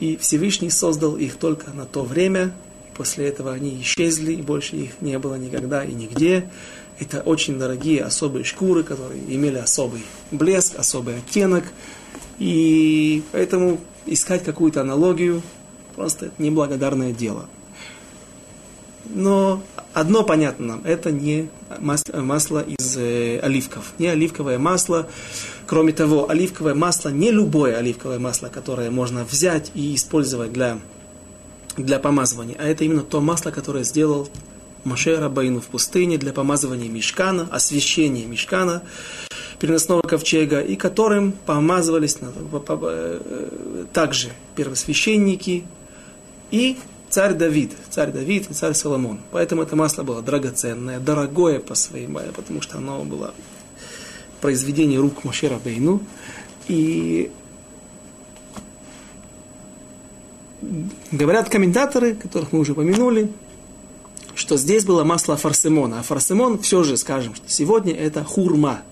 И 0.00 0.16
Всевышний 0.16 0.70
создал 0.70 1.16
их 1.16 1.36
только 1.36 1.70
на 1.72 1.84
то 1.84 2.04
время, 2.04 2.52
После 2.96 3.28
этого 3.28 3.52
они 3.52 3.80
исчезли, 3.80 4.32
и 4.34 4.42
больше 4.42 4.76
их 4.76 5.00
не 5.00 5.18
было 5.18 5.36
никогда 5.36 5.84
и 5.84 5.92
нигде. 5.92 6.50
Это 6.98 7.20
очень 7.22 7.58
дорогие 7.58 8.04
особые 8.04 8.44
шкуры, 8.44 8.82
которые 8.82 9.20
имели 9.34 9.58
особый 9.58 10.02
блеск, 10.30 10.78
особый 10.78 11.18
оттенок. 11.18 11.64
И 12.38 13.22
поэтому 13.32 13.80
искать 14.06 14.44
какую-то 14.44 14.80
аналогию 14.80 15.42
просто 15.94 16.26
это 16.26 16.42
неблагодарное 16.42 17.12
дело. 17.12 17.48
Но 19.14 19.62
одно 19.92 20.22
понятно 20.22 20.66
нам, 20.66 20.82
это 20.84 21.10
не 21.10 21.50
масло 21.80 22.60
из 22.60 22.96
э, 22.96 23.40
оливков, 23.40 23.92
не 23.98 24.06
оливковое 24.06 24.58
масло. 24.58 25.08
Кроме 25.66 25.92
того, 25.92 26.30
оливковое 26.30 26.74
масло, 26.74 27.08
не 27.08 27.30
любое 27.30 27.76
оливковое 27.76 28.18
масло, 28.18 28.48
которое 28.48 28.90
можно 28.90 29.24
взять 29.24 29.70
и 29.74 29.94
использовать 29.94 30.52
для 30.52 30.78
для 31.76 31.98
помазывания, 31.98 32.56
а 32.58 32.64
это 32.64 32.84
именно 32.84 33.02
то 33.02 33.20
масло, 33.20 33.50
которое 33.50 33.84
сделал 33.84 34.28
Моше 34.84 35.18
Рабаину 35.18 35.60
в 35.60 35.66
пустыне 35.66 36.18
для 36.18 36.32
помазывания 36.32 36.88
мешкана, 36.88 37.48
освящения 37.50 38.26
мешкана, 38.26 38.82
переносного 39.60 40.02
ковчега, 40.02 40.60
и 40.60 40.74
которым 40.74 41.32
помазывались 41.32 42.18
э, 42.20 43.86
также 43.92 44.30
первосвященники 44.56 45.64
и 46.50 46.76
царь 47.10 47.34
Давид, 47.34 47.72
царь 47.90 48.10
Давид 48.10 48.50
и 48.50 48.54
царь 48.54 48.74
Соломон. 48.74 49.20
Поэтому 49.30 49.62
это 49.62 49.76
масло 49.76 50.02
было 50.02 50.20
драгоценное, 50.20 50.98
дорогое 50.98 51.60
по 51.60 51.74
своей, 51.74 52.08
потому 52.08 52.60
что 52.60 52.78
оно 52.78 53.04
было 53.04 53.34
произведение 54.40 54.98
рук 54.98 55.22
Моше 55.22 55.48
Рабейну. 55.48 56.02
И 56.66 57.30
говорят 61.10 61.48
комментаторы, 61.48 62.14
которых 62.14 62.52
мы 62.52 62.60
уже 62.60 62.72
упомянули, 62.72 63.30
что 64.34 64.56
здесь 64.56 64.84
было 64.84 65.04
масло 65.04 65.36
фарсемона. 65.36 66.00
А 66.00 66.02
фарсемон 66.02 66.58
все 66.60 66.82
же, 66.82 66.96
скажем, 66.96 67.34
что 67.34 67.48
сегодня 67.48 67.94
это 67.94 68.24
хурма. 68.24 68.82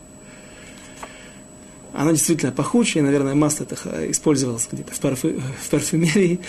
Оно 1.93 2.13
действительно 2.13 2.53
пахучее, 2.53 3.03
наверное, 3.03 3.35
масло 3.35 3.65
это 3.65 4.11
использовалось 4.11 4.69
где-то 4.71 4.95
в, 4.95 5.01
парфю, 5.01 5.41
в 5.63 5.71
парфюмерии. 5.71 6.41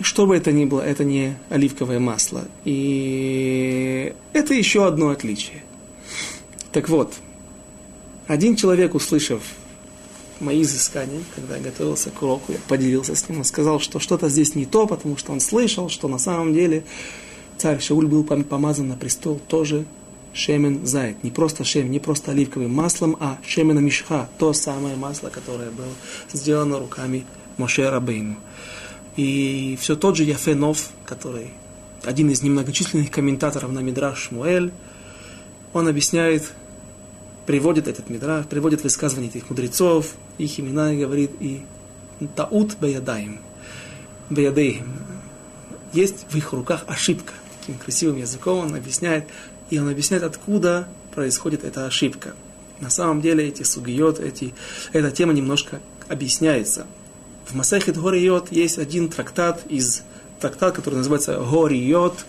Что 0.00 0.26
бы 0.26 0.36
это 0.36 0.52
ни 0.52 0.66
было, 0.66 0.82
это 0.82 1.04
не 1.04 1.36
оливковое 1.48 1.98
масло. 1.98 2.44
И 2.64 4.12
это 4.34 4.52
еще 4.52 4.86
одно 4.86 5.08
отличие. 5.08 5.62
Так 6.72 6.90
вот, 6.90 7.14
один 8.26 8.56
человек, 8.56 8.94
услышав 8.94 9.42
мои 10.40 10.62
изыскания, 10.62 11.20
когда 11.34 11.56
я 11.56 11.62
готовился 11.62 12.10
к 12.10 12.22
уроку, 12.22 12.52
я 12.52 12.58
поделился 12.68 13.14
с 13.14 13.28
ним, 13.28 13.38
он 13.38 13.44
сказал, 13.44 13.80
что 13.80 13.98
что-то 13.98 14.28
здесь 14.28 14.54
не 14.54 14.66
то, 14.66 14.86
потому 14.86 15.16
что 15.16 15.32
он 15.32 15.40
слышал, 15.40 15.88
что 15.88 16.08
на 16.08 16.18
самом 16.18 16.54
деле 16.54 16.84
царь 17.56 17.80
Шауль 17.80 18.06
был 18.06 18.24
помазан 18.24 18.88
на 18.88 18.96
престол 18.96 19.40
тоже 19.48 19.86
шемен 20.36 20.86
зайд. 20.86 21.24
Не 21.24 21.30
просто 21.30 21.64
шем, 21.64 21.90
не 21.90 21.98
просто 21.98 22.32
оливковым 22.32 22.72
маслом, 22.72 23.16
а 23.18 23.38
шемена 23.46 23.80
мишха, 23.80 24.28
то 24.38 24.52
самое 24.52 24.96
масло, 24.96 25.30
которое 25.30 25.70
было 25.70 25.92
сделано 26.32 26.78
руками 26.78 27.24
Моше 27.56 27.88
Рабейну. 27.88 28.36
И 29.16 29.78
все 29.80 29.96
тот 29.96 30.16
же 30.16 30.24
Яфенов, 30.24 30.90
который 31.06 31.48
один 32.04 32.30
из 32.30 32.42
немногочисленных 32.42 33.10
комментаторов 33.10 33.72
на 33.72 33.80
Мидраш 33.80 34.28
Шмуэль, 34.28 34.72
он 35.72 35.88
объясняет, 35.88 36.52
приводит 37.46 37.88
этот 37.88 38.10
мидраш, 38.10 38.46
приводит 38.46 38.82
высказывания 38.82 39.28
этих 39.28 39.48
мудрецов, 39.48 40.14
их 40.36 40.58
имена 40.60 40.92
и 40.92 41.00
говорит, 41.00 41.30
и 41.40 41.62
таут 42.34 42.76
беядаем, 42.78 43.40
беядеем. 44.28 44.92
Есть 45.92 46.26
в 46.28 46.36
их 46.36 46.52
руках 46.52 46.84
ошибка. 46.88 47.32
Таким 47.60 47.78
красивым 47.78 48.18
языком 48.18 48.66
он 48.66 48.74
объясняет, 48.74 49.28
и 49.70 49.78
он 49.78 49.88
объясняет, 49.88 50.24
откуда 50.24 50.88
происходит 51.14 51.64
эта 51.64 51.86
ошибка. 51.86 52.34
На 52.80 52.90
самом 52.90 53.22
деле 53.22 53.48
эти 53.48 53.62
сугиот, 53.62 54.20
эти, 54.20 54.52
эта 54.92 55.10
тема 55.10 55.32
немножко 55.32 55.80
объясняется. 56.08 56.86
В 57.46 57.54
Масахит 57.54 57.96
Гориот 57.96 58.52
есть 58.52 58.78
один 58.78 59.08
трактат 59.08 59.64
из 59.68 60.02
трактат, 60.40 60.74
который 60.74 60.96
называется 60.96 61.38
Гориот, 61.38 62.26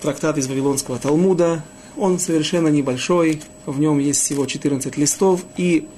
трактат 0.00 0.38
из 0.38 0.48
Вавилонского 0.48 0.98
Талмуда, 0.98 1.62
он 1.96 2.18
совершенно 2.18 2.68
небольшой, 2.68 3.42
в 3.66 3.78
нем 3.80 3.98
есть 3.98 4.20
всего 4.20 4.46
14 4.46 4.96
листов, 4.96 5.44
и 5.56 5.88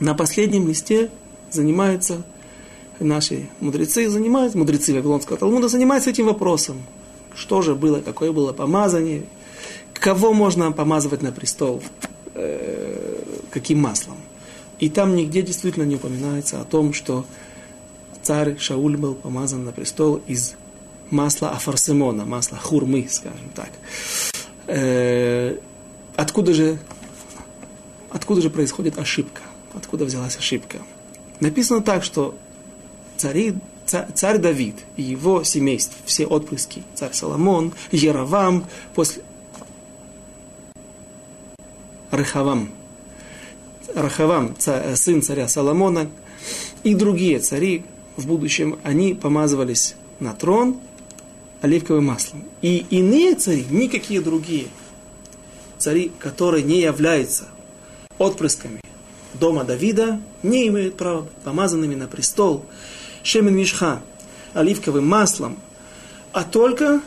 на 0.00 0.14
последнем 0.14 0.68
листе 0.68 1.10
занимаются 1.50 2.24
наши 2.98 3.48
мудрецы, 3.60 4.08
занимаются, 4.08 4.58
мудрецы 4.58 4.94
Вавилонского 4.94 5.38
Талмуда 5.38 5.68
занимаются 5.68 6.10
этим 6.10 6.26
вопросом. 6.26 6.82
Что 7.34 7.62
же 7.62 7.74
было, 7.74 8.00
какое 8.00 8.32
было 8.32 8.52
помазание, 8.52 9.24
кого 9.94 10.32
можно 10.32 10.72
помазывать 10.72 11.22
на 11.22 11.32
престол, 11.32 11.82
э, 12.34 13.22
каким 13.50 13.80
маслом. 13.80 14.16
И 14.80 14.90
там 14.90 15.14
нигде 15.14 15.42
действительно 15.42 15.84
не 15.84 15.96
упоминается 15.96 16.60
о 16.60 16.64
том, 16.64 16.92
что 16.92 17.24
царь 18.22 18.58
Шауль 18.58 18.96
был 18.96 19.14
помазан 19.14 19.64
на 19.64 19.72
престол 19.72 20.20
из 20.26 20.54
масло 21.10 21.50
афарсимона, 21.50 22.24
масло 22.24 22.58
хурмы, 22.58 23.06
скажем 23.08 23.50
так. 23.54 23.70
Э, 24.74 25.58
откуда 26.16 26.54
же, 26.54 26.78
откуда 28.08 28.40
же 28.40 28.48
происходит 28.48 28.98
ошибка? 28.98 29.42
Откуда 29.74 30.06
взялась 30.06 30.38
ошибка? 30.38 30.78
Написано 31.40 31.82
так, 31.82 32.02
что 32.02 32.38
цари, 33.18 33.54
царь 33.84 34.38
Давид 34.38 34.76
и 34.96 35.02
его 35.02 35.44
семейство, 35.44 35.98
все 36.06 36.24
отпрыски, 36.24 36.84
царь 36.94 37.12
Соломон, 37.12 37.74
Яровам, 37.90 38.64
после 38.94 39.22
Рахавам, 42.10 42.70
Рахавам, 43.94 44.56
сын 44.58 45.20
царя 45.20 45.48
Соломона, 45.48 46.08
и 46.82 46.94
другие 46.94 47.40
цари 47.40 47.84
в 48.16 48.26
будущем, 48.26 48.78
они 48.84 49.12
помазывались 49.12 49.96
на 50.18 50.32
трон 50.32 50.80
оливковым 51.62 52.06
маслом. 52.06 52.44
И 52.60 52.84
иные 52.90 53.34
цари, 53.36 53.64
никакие 53.70 54.20
другие 54.20 54.66
цари, 55.78 56.12
которые 56.18 56.62
не 56.62 56.80
являются 56.80 57.48
отпрысками 58.18 58.80
дома 59.34 59.64
Давида, 59.64 60.20
не 60.42 60.68
имеют 60.68 60.96
права 60.96 61.22
быть 61.22 61.32
помазанными 61.44 61.94
на 61.94 62.06
престол 62.06 62.66
шемен 63.22 63.56
мишха, 63.56 64.02
оливковым 64.52 65.06
маслом, 65.06 65.58
а 66.32 66.44
только 66.44 67.00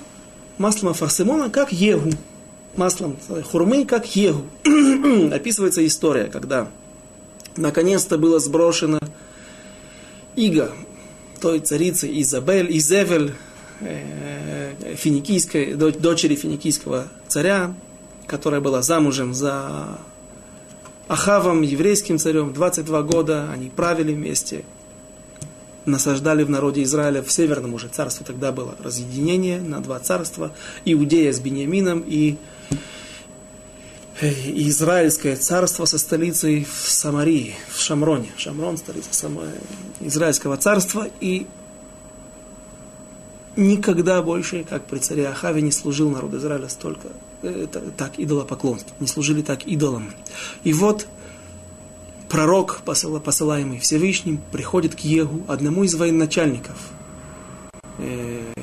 маслом 0.57 0.91
Афарсимона, 0.91 1.49
как 1.49 1.71
Егу, 1.71 2.11
маслом 2.75 3.17
хурмы, 3.51 3.85
как 3.85 4.15
Егу. 4.15 4.45
Описывается 5.33 5.85
история, 5.85 6.25
когда 6.25 6.69
наконец-то 7.57 8.17
было 8.17 8.39
сброшено 8.39 8.99
иго 10.35 10.71
той 11.41 11.59
царицы 11.59 12.09
Изабель, 12.21 12.75
Изевель, 12.77 13.33
финикийской, 14.95 15.73
дочери 15.73 16.35
финикийского 16.35 17.07
царя, 17.27 17.73
которая 18.27 18.61
была 18.61 18.81
замужем 18.81 19.33
за 19.33 19.99
Ахавом, 21.07 21.61
еврейским 21.61 22.17
царем, 22.17 22.53
22 22.53 23.01
года, 23.03 23.51
они 23.51 23.69
правили 23.69 24.13
вместе, 24.13 24.63
насаждали 25.85 26.43
в 26.43 26.49
народе 26.49 26.83
Израиля, 26.83 27.21
в 27.21 27.31
северном 27.31 27.73
уже 27.73 27.89
царстве 27.89 28.25
тогда 28.25 28.51
было 28.51 28.75
разъединение 28.83 29.61
на 29.61 29.81
два 29.81 29.99
царства, 29.99 30.51
Иудея 30.85 31.31
с 31.31 31.39
Бениамином 31.39 32.03
и 32.07 32.37
Э, 34.21 34.29
израильское 34.29 35.35
царство 35.35 35.83
со 35.83 35.97
столицей 35.97 36.63
в 36.63 36.89
Самарии, 36.89 37.55
в 37.69 37.81
Шамроне. 37.81 38.31
Шамрон, 38.37 38.77
столица 38.77 39.09
самого 39.11 39.47
израильского 39.99 40.55
царства. 40.55 41.09
И 41.19 41.47
никогда 43.55 44.21
больше, 44.21 44.65
как 44.67 44.85
при 44.85 44.99
царе 44.99 45.27
Ахаве, 45.27 45.61
не 45.61 45.71
служил 45.71 46.09
народ 46.09 46.33
Израиля 46.33 46.69
столько, 46.69 47.07
э, 47.41 47.67
так 47.97 48.13
идолопоклонство. 48.17 48.95
Не 48.99 49.07
служили 49.07 49.41
так 49.41 49.65
идолам. 49.67 50.11
И 50.63 50.73
вот 50.73 51.07
пророк, 52.29 52.81
посылаемый 52.83 53.79
Всевышним, 53.79 54.39
приходит 54.51 54.95
к 54.95 54.99
Егу, 54.99 55.43
одному 55.47 55.83
из 55.83 55.95
военачальников. 55.95 56.77
Э, 57.97 58.53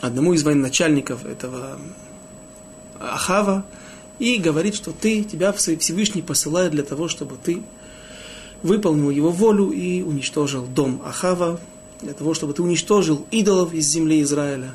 одному 0.00 0.32
из 0.32 0.42
военачальников 0.44 1.24
этого 1.24 1.78
Ахава 3.00 3.64
и 4.18 4.38
говорит, 4.38 4.74
что 4.74 4.92
ты, 4.92 5.22
тебя 5.24 5.52
Всевышний 5.52 6.22
посылает 6.22 6.72
для 6.72 6.82
того, 6.82 7.08
чтобы 7.08 7.36
ты 7.36 7.62
выполнил 8.62 9.10
его 9.10 9.30
волю 9.30 9.70
и 9.70 10.02
уничтожил 10.02 10.66
дом 10.66 11.02
Ахава, 11.04 11.60
для 12.00 12.12
того, 12.12 12.34
чтобы 12.34 12.54
ты 12.54 12.62
уничтожил 12.62 13.26
идолов 13.30 13.72
из 13.72 13.86
земли 13.86 14.22
Израиля, 14.22 14.74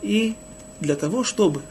и 0.00 0.34
для 0.80 0.96
того, 0.96 1.24
чтобы 1.24 1.62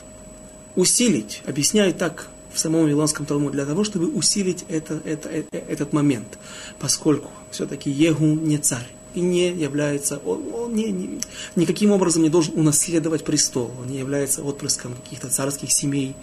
усилить, 0.75 1.41
объясняю 1.45 1.93
так 1.93 2.27
в 2.53 2.59
самом 2.59 2.83
Вавилонском 2.83 3.25
Талмуде, 3.25 3.53
для 3.53 3.65
того, 3.65 3.83
чтобы 3.83 4.07
усилить 4.07 4.65
это, 4.67 4.99
это, 5.05 5.29
это, 5.29 5.57
этот 5.57 5.93
момент, 5.93 6.37
поскольку 6.79 7.29
все-таки 7.51 7.89
Егу 7.89 8.25
не 8.25 8.57
царь 8.57 8.87
и 9.13 9.21
не 9.21 9.49
является, 9.49 10.19
он, 10.25 10.43
он 10.53 10.75
не, 10.75 10.91
не, 10.91 11.19
никаким 11.55 11.91
образом 11.91 12.23
не 12.23 12.29
должен 12.29 12.57
унаследовать 12.57 13.23
престол, 13.23 13.71
он 13.79 13.87
не 13.87 13.99
является 13.99 14.43
отпрыском 14.43 14.93
каких-то 14.95 15.29
царских 15.29 15.71
семей. 15.71 16.15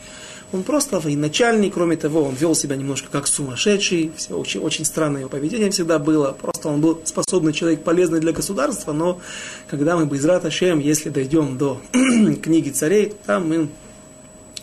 Он 0.50 0.62
просто 0.62 0.98
военачальник, 0.98 1.74
кроме 1.74 1.96
того, 1.96 2.22
он 2.22 2.34
вел 2.34 2.54
себя 2.54 2.74
немножко 2.74 3.08
как 3.10 3.26
сумасшедший, 3.26 4.12
все, 4.16 4.34
очень, 4.34 4.60
очень 4.60 4.86
странное 4.86 5.20
его 5.20 5.30
поведение 5.30 5.70
всегда 5.70 5.98
было, 5.98 6.32
просто 6.32 6.68
он 6.68 6.80
был 6.80 7.00
способный 7.04 7.52
человек, 7.52 7.84
полезный 7.84 8.20
для 8.20 8.32
государства, 8.32 8.92
но 8.92 9.20
когда 9.68 9.96
мы 9.96 10.06
без 10.06 10.24
Раташем, 10.24 10.78
если 10.78 11.10
дойдем 11.10 11.58
до 11.58 11.82
книги 11.92 12.70
царей, 12.70 13.12
там 13.26 13.48
мы 13.48 13.68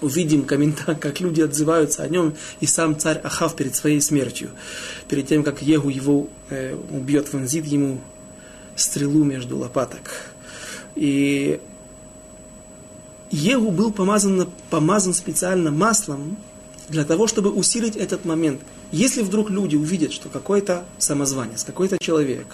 увидим 0.02 0.44
комментарий, 0.46 1.00
как 1.00 1.20
люди 1.20 1.42
отзываются 1.42 2.02
о 2.02 2.08
нем, 2.08 2.34
и 2.62 2.66
сам 2.66 2.98
царь 2.98 3.20
Ахав 3.24 3.56
перед 3.56 3.76
своей 3.76 4.02
смертью, 4.02 4.50
перед 5.08 5.28
тем, 5.28 5.44
как 5.44 5.62
Егу 5.62 5.90
его 5.90 6.28
э, 6.50 6.76
убьет, 6.90 7.32
вонзит 7.32 7.66
ему 7.66 8.02
стрелу 8.76 9.24
между 9.24 9.58
лопаток. 9.58 10.34
И 10.96 11.60
Егу 13.36 13.70
был 13.70 13.92
помазан, 13.92 14.48
помазан 14.70 15.14
специально 15.14 15.70
маслом 15.70 16.38
для 16.88 17.04
того, 17.04 17.28
чтобы 17.28 17.52
усилить 17.52 17.98
этот 17.98 18.24
момент. 18.24 18.62
Если 18.94 19.22
вдруг 19.24 19.50
люди 19.50 19.76
увидят, 19.76 20.14
что 20.14 20.30
какой-то 20.30 20.86
самозванец, 21.00 21.66
какой-то 21.66 21.98
человек, 22.00 22.48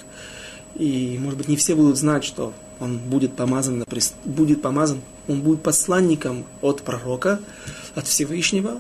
и, 0.74 1.20
может 1.22 1.38
быть, 1.38 1.48
не 1.48 1.56
все 1.56 1.76
будут 1.76 1.98
знать, 1.98 2.24
что 2.24 2.52
он 2.80 2.98
будет 2.98 3.36
помазан, 3.36 3.84
будет 4.26 4.64
помазан, 4.64 5.02
он 5.28 5.42
будет 5.42 5.62
посланником 5.62 6.46
от 6.62 6.82
пророка, 6.82 7.40
от 7.94 8.08
Всевышнего, 8.08 8.80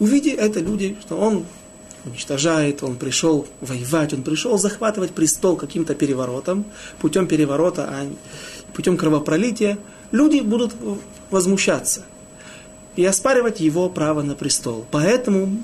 увидя 0.00 0.32
это 0.32 0.58
люди, 0.58 0.96
что 1.02 1.16
он 1.16 1.44
уничтожает, 2.04 2.82
он 2.82 2.96
пришел 2.96 3.46
воевать, 3.60 4.12
он 4.12 4.24
пришел 4.24 4.58
захватывать 4.58 5.12
престол 5.12 5.56
каким-то 5.56 5.94
переворотом, 5.94 6.64
путем 6.98 7.28
переворота, 7.28 7.88
а 7.88 8.08
путем 8.72 8.96
кровопролития, 8.96 9.78
люди 10.12 10.40
будут 10.40 10.74
возмущаться 11.30 12.04
и 12.96 13.04
оспаривать 13.04 13.60
его 13.60 13.88
право 13.88 14.22
на 14.22 14.34
престол. 14.34 14.86
Поэтому 14.90 15.58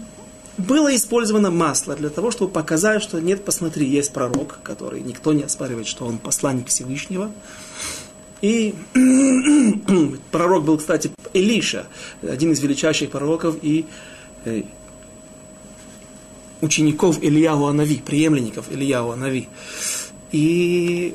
было 0.59 0.95
использовано 0.95 1.51
масло 1.51 1.97
для 1.97 2.11
того, 2.11 2.31
чтобы 2.31 2.53
показать, 2.53 3.03
что 3.03 3.21
нет, 3.21 3.45
посмотри, 3.45 3.87
есть 3.87 4.13
пророк, 4.13 4.59
который 4.63 5.01
никто 5.01 5.33
не 5.33 5.43
оспаривает, 5.43 5.87
что 5.87 6.05
он 6.05 6.19
посланник 6.19 6.69
Всевышнего. 6.69 7.33
И 8.43 8.75
пророк 10.31 10.65
был, 10.65 10.77
кстати, 10.77 11.13
Илиша, 11.33 11.87
один 12.23 12.53
из 12.53 12.61
величайших 12.61 13.11
пророков 13.11 13.57
и 13.63 13.87
э, 14.45 14.63
учеников 16.61 17.23
Ильяу 17.23 17.67
Анави, 17.67 18.03
преемленников 18.05 18.71
Ильяу 18.71 19.13
Анави. 19.13 19.49
И 20.33 21.15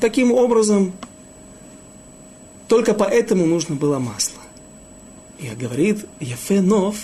таким 0.00 0.32
образом 0.32 0.92
только 2.68 2.94
поэтому 2.94 3.46
нужно 3.46 3.74
было 3.74 3.98
масло. 3.98 4.40
И 5.38 5.48
говорит 5.48 6.06
Ефенов, 6.20 6.96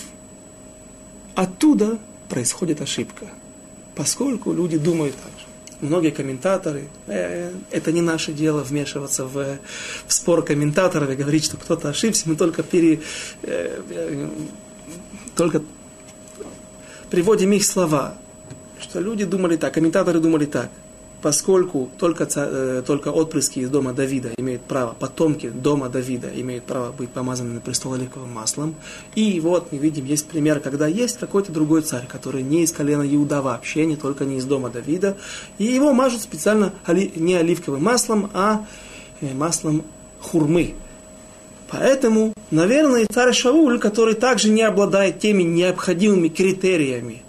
оттуда 1.35 1.99
происходит 2.29 2.81
ошибка. 2.81 3.25
Поскольку 3.95 4.53
люди 4.53 4.77
думают 4.77 5.15
так 5.15 5.31
же. 5.39 5.45
Многие 5.81 6.11
комментаторы, 6.11 6.87
э, 7.07 7.51
это 7.71 7.91
не 7.91 8.01
наше 8.01 8.33
дело 8.33 8.61
вмешиваться 8.61 9.25
в, 9.25 9.57
в 10.07 10.13
спор 10.13 10.43
комментаторов 10.43 11.09
и 11.09 11.15
говорить, 11.15 11.43
что 11.43 11.57
кто-то 11.57 11.89
ошибся, 11.89 12.29
мы 12.29 12.35
только 12.35 12.61
пере, 12.61 13.01
э, 13.41 13.81
э, 13.89 14.29
только 15.35 15.63
приводим 17.09 17.51
их 17.53 17.65
слова, 17.65 18.15
что 18.79 18.99
люди 18.99 19.25
думали 19.25 19.57
так, 19.57 19.73
комментаторы 19.73 20.19
думали 20.19 20.45
так, 20.45 20.69
поскольку 21.21 21.89
только, 21.97 22.27
э, 22.35 22.83
только 22.85 23.09
отпрыски 23.09 23.59
из 23.59 23.69
дома 23.69 23.93
Давида 23.93 24.31
имеют 24.37 24.63
право, 24.63 24.95
потомки 24.97 25.49
дома 25.49 25.89
Давида 25.89 26.29
имеют 26.35 26.65
право 26.65 26.91
быть 26.91 27.09
помазаны 27.09 27.53
на 27.53 27.61
престол 27.61 27.93
оливковым 27.93 28.31
маслом. 28.31 28.75
И 29.15 29.39
вот 29.39 29.71
мы 29.71 29.77
видим, 29.77 30.05
есть 30.05 30.27
пример, 30.27 30.59
когда 30.59 30.87
есть 30.87 31.19
какой-то 31.19 31.51
другой 31.51 31.81
царь, 31.81 32.07
который 32.07 32.43
не 32.43 32.63
из 32.63 32.71
колена 32.71 33.03
Иуда 33.03 33.41
вообще, 33.41 33.85
не 33.85 33.95
только 33.95 34.25
не 34.25 34.37
из 34.37 34.45
дома 34.45 34.69
Давида, 34.69 35.17
и 35.57 35.65
его 35.65 35.93
мажут 35.93 36.21
специально 36.21 36.73
не 36.87 37.35
оливковым 37.35 37.83
маслом, 37.83 38.29
а 38.33 38.65
э, 39.21 39.33
маслом 39.33 39.83
хурмы. 40.19 40.75
Поэтому, 41.69 42.33
наверное, 42.51 43.07
царь 43.09 43.33
Шауль, 43.33 43.79
который 43.79 44.15
также 44.15 44.49
не 44.49 44.61
обладает 44.61 45.19
теми 45.19 45.43
необходимыми 45.43 46.27
критериями, 46.27 47.23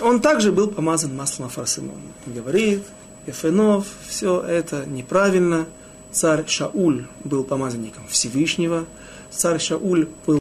он 0.00 0.20
также 0.20 0.52
был 0.52 0.68
помазан 0.68 1.16
маслом 1.16 1.46
Афарсимона. 1.46 2.00
Говорит, 2.26 2.82
Ефенов, 3.26 3.86
все 4.06 4.40
это 4.40 4.84
неправильно. 4.86 5.66
Царь 6.10 6.46
Шауль 6.46 7.06
был 7.24 7.44
помазанником 7.44 8.06
Всевышнего. 8.08 8.86
Царь 9.30 9.60
Шауль 9.60 10.08
был 10.26 10.40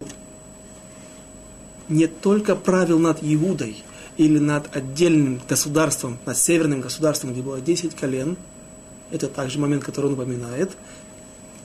не 1.90 2.08
только 2.08 2.56
правил 2.56 3.00
над 3.00 3.20
Иудой, 3.22 3.84
или 4.18 4.40
над 4.40 4.76
отдельным 4.76 5.40
государством, 5.48 6.18
над 6.26 6.38
северным 6.38 6.82
государством, 6.82 7.34
где 7.34 7.42
было 7.42 7.62
10 7.62 7.96
колен. 7.96 8.36
Это 9.12 9.28
также 9.28 9.60
момент, 9.60 9.84
который 9.84 10.08
он 10.08 10.14
упоминает. 10.14 10.72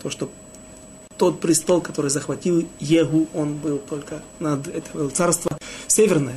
То, 0.03 0.11
что 0.11 0.31
тот 1.17 1.41
престол, 1.41 1.81
который 1.81 2.11
захватил 2.11 2.69
Егу, 2.79 3.27
он 3.35 3.55
был 3.55 3.79
только 3.79 4.23
над 4.39 4.69
это 4.69 4.87
было 4.93 5.09
царство 5.09 5.59
северное. 5.87 6.37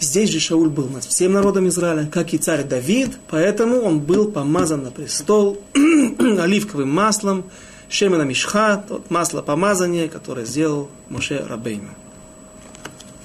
Здесь 0.00 0.30
же 0.30 0.40
Шауль 0.40 0.68
был 0.68 0.88
над 0.88 1.04
всем 1.04 1.32
народом 1.32 1.68
Израиля, 1.68 2.06
как 2.06 2.34
и 2.34 2.38
царь 2.38 2.64
Давид, 2.64 3.12
поэтому 3.28 3.80
он 3.80 4.00
был 4.00 4.30
помазан 4.30 4.82
на 4.82 4.90
престол 4.90 5.58
оливковым 6.18 6.90
маслом, 6.90 7.44
Шемена 7.88 8.22
Мишха, 8.22 8.84
масло 9.08 9.40
помазания, 9.40 10.08
которое 10.08 10.44
сделал 10.46 10.90
Моше 11.08 11.44
Рабейну. 11.46 11.90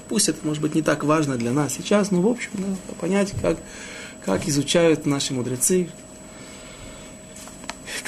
Пусть 0.08 0.28
это, 0.28 0.38
может 0.46 0.62
быть, 0.62 0.74
не 0.74 0.82
так 0.82 1.04
важно 1.04 1.36
для 1.36 1.52
нас 1.52 1.74
сейчас, 1.74 2.10
но, 2.10 2.20
в 2.20 2.26
общем, 2.28 2.50
да, 2.54 2.94
понять, 3.00 3.32
как, 3.42 3.58
как 4.24 4.46
изучают 4.48 5.06
наши 5.06 5.34
мудрецы 5.34 5.88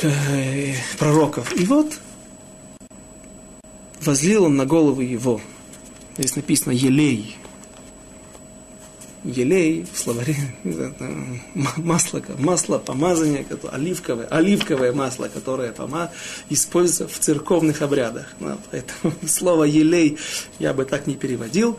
э, 0.03 0.75
пророков. 0.99 1.57
И 1.57 1.65
вот 1.65 1.93
возлил 4.01 4.45
он 4.45 4.57
на 4.57 4.67
голову 4.67 5.01
его. 5.01 5.41
Здесь 6.17 6.37
написано 6.37 6.73
«елей». 6.73 7.37
Елей 9.25 9.87
в 9.93 9.97
словаре, 9.97 10.35
масло, 11.77 12.21
масло 12.39 12.79
помазания, 12.79 13.47
оливковое, 13.71 14.27
оливковое 14.27 14.93
масло, 14.93 15.29
которое 15.29 15.71
пома, 15.71 16.11
используется 16.51 17.07
в 17.07 17.19
церковных 17.21 17.83
обрядах. 17.83 18.27
Ну, 18.41 18.59
поэтому 18.71 19.15
слово 19.29 19.65
елей 19.65 20.19
я 20.59 20.75
бы 20.75 20.85
так 20.85 21.07
не 21.07 21.15
переводил. 21.15 21.79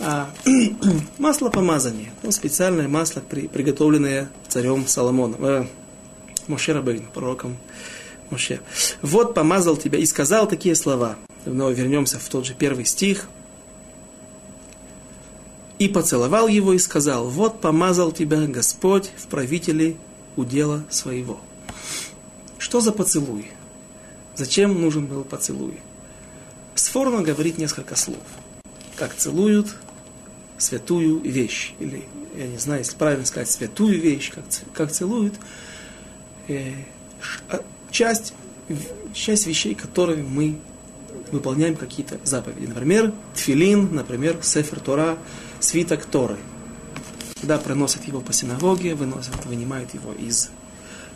А, 0.00 0.30
масло 1.18 1.50
помазания, 1.50 2.10
ну, 2.22 2.30
специальное 2.32 2.88
масло, 2.88 3.20
при, 3.20 3.48
приготовленное 3.48 4.30
царем 4.48 4.86
Соломоном, 4.86 5.44
э, 5.44 5.66
Моше 6.46 6.72
Рабейн, 6.72 7.06
пророком 7.12 7.58
Моше. 8.30 8.60
Вот 9.02 9.34
помазал 9.34 9.76
тебя 9.76 9.98
и 9.98 10.06
сказал 10.06 10.48
такие 10.48 10.74
слова. 10.74 11.16
Снова 11.44 11.70
вернемся 11.70 12.18
в 12.18 12.28
тот 12.28 12.46
же 12.46 12.54
первый 12.54 12.86
стих. 12.86 13.28
И 15.78 15.88
поцеловал 15.88 16.48
его 16.48 16.72
и 16.72 16.78
сказал, 16.78 17.28
вот 17.28 17.60
помазал 17.60 18.10
тебя 18.10 18.46
Господь 18.46 19.10
в 19.16 19.28
правителе 19.28 19.96
удела 20.36 20.84
своего. 20.90 21.40
Что 22.58 22.80
за 22.80 22.92
поцелуй? 22.92 23.50
Зачем 24.34 24.80
нужен 24.80 25.06
был 25.06 25.24
поцелуй? 25.24 25.80
Сфорно 26.74 27.22
говорит 27.22 27.58
несколько 27.58 27.96
слов. 27.96 28.22
Как 28.96 29.14
целуют 29.14 29.74
святую 30.58 31.20
вещь. 31.20 31.74
Или, 31.78 32.04
я 32.36 32.46
не 32.46 32.58
знаю, 32.58 32.80
если 32.80 32.96
правильно 32.96 33.24
сказать, 33.24 33.50
святую 33.50 34.00
вещь, 34.00 34.32
как, 34.32 34.44
как 34.72 34.92
целуют. 34.92 35.34
Э, 36.48 36.72
а, 37.48 37.62
часть, 37.90 38.34
часть 39.12 39.46
вещей, 39.46 39.74
которые 39.74 40.22
мы 40.22 40.58
выполняем 41.30 41.76
какие-то 41.76 42.18
заповеди. 42.24 42.66
Например, 42.66 43.12
тфилин, 43.34 43.94
например, 43.94 44.38
сефер 44.42 44.80
Тора, 44.80 45.18
свиток 45.60 46.04
Торы. 46.04 46.36
Когда 47.40 47.58
приносят 47.58 48.04
его 48.04 48.20
по 48.20 48.32
синагоге, 48.32 48.94
выносят, 48.94 49.46
вынимают 49.46 49.94
его 49.94 50.12
из 50.12 50.50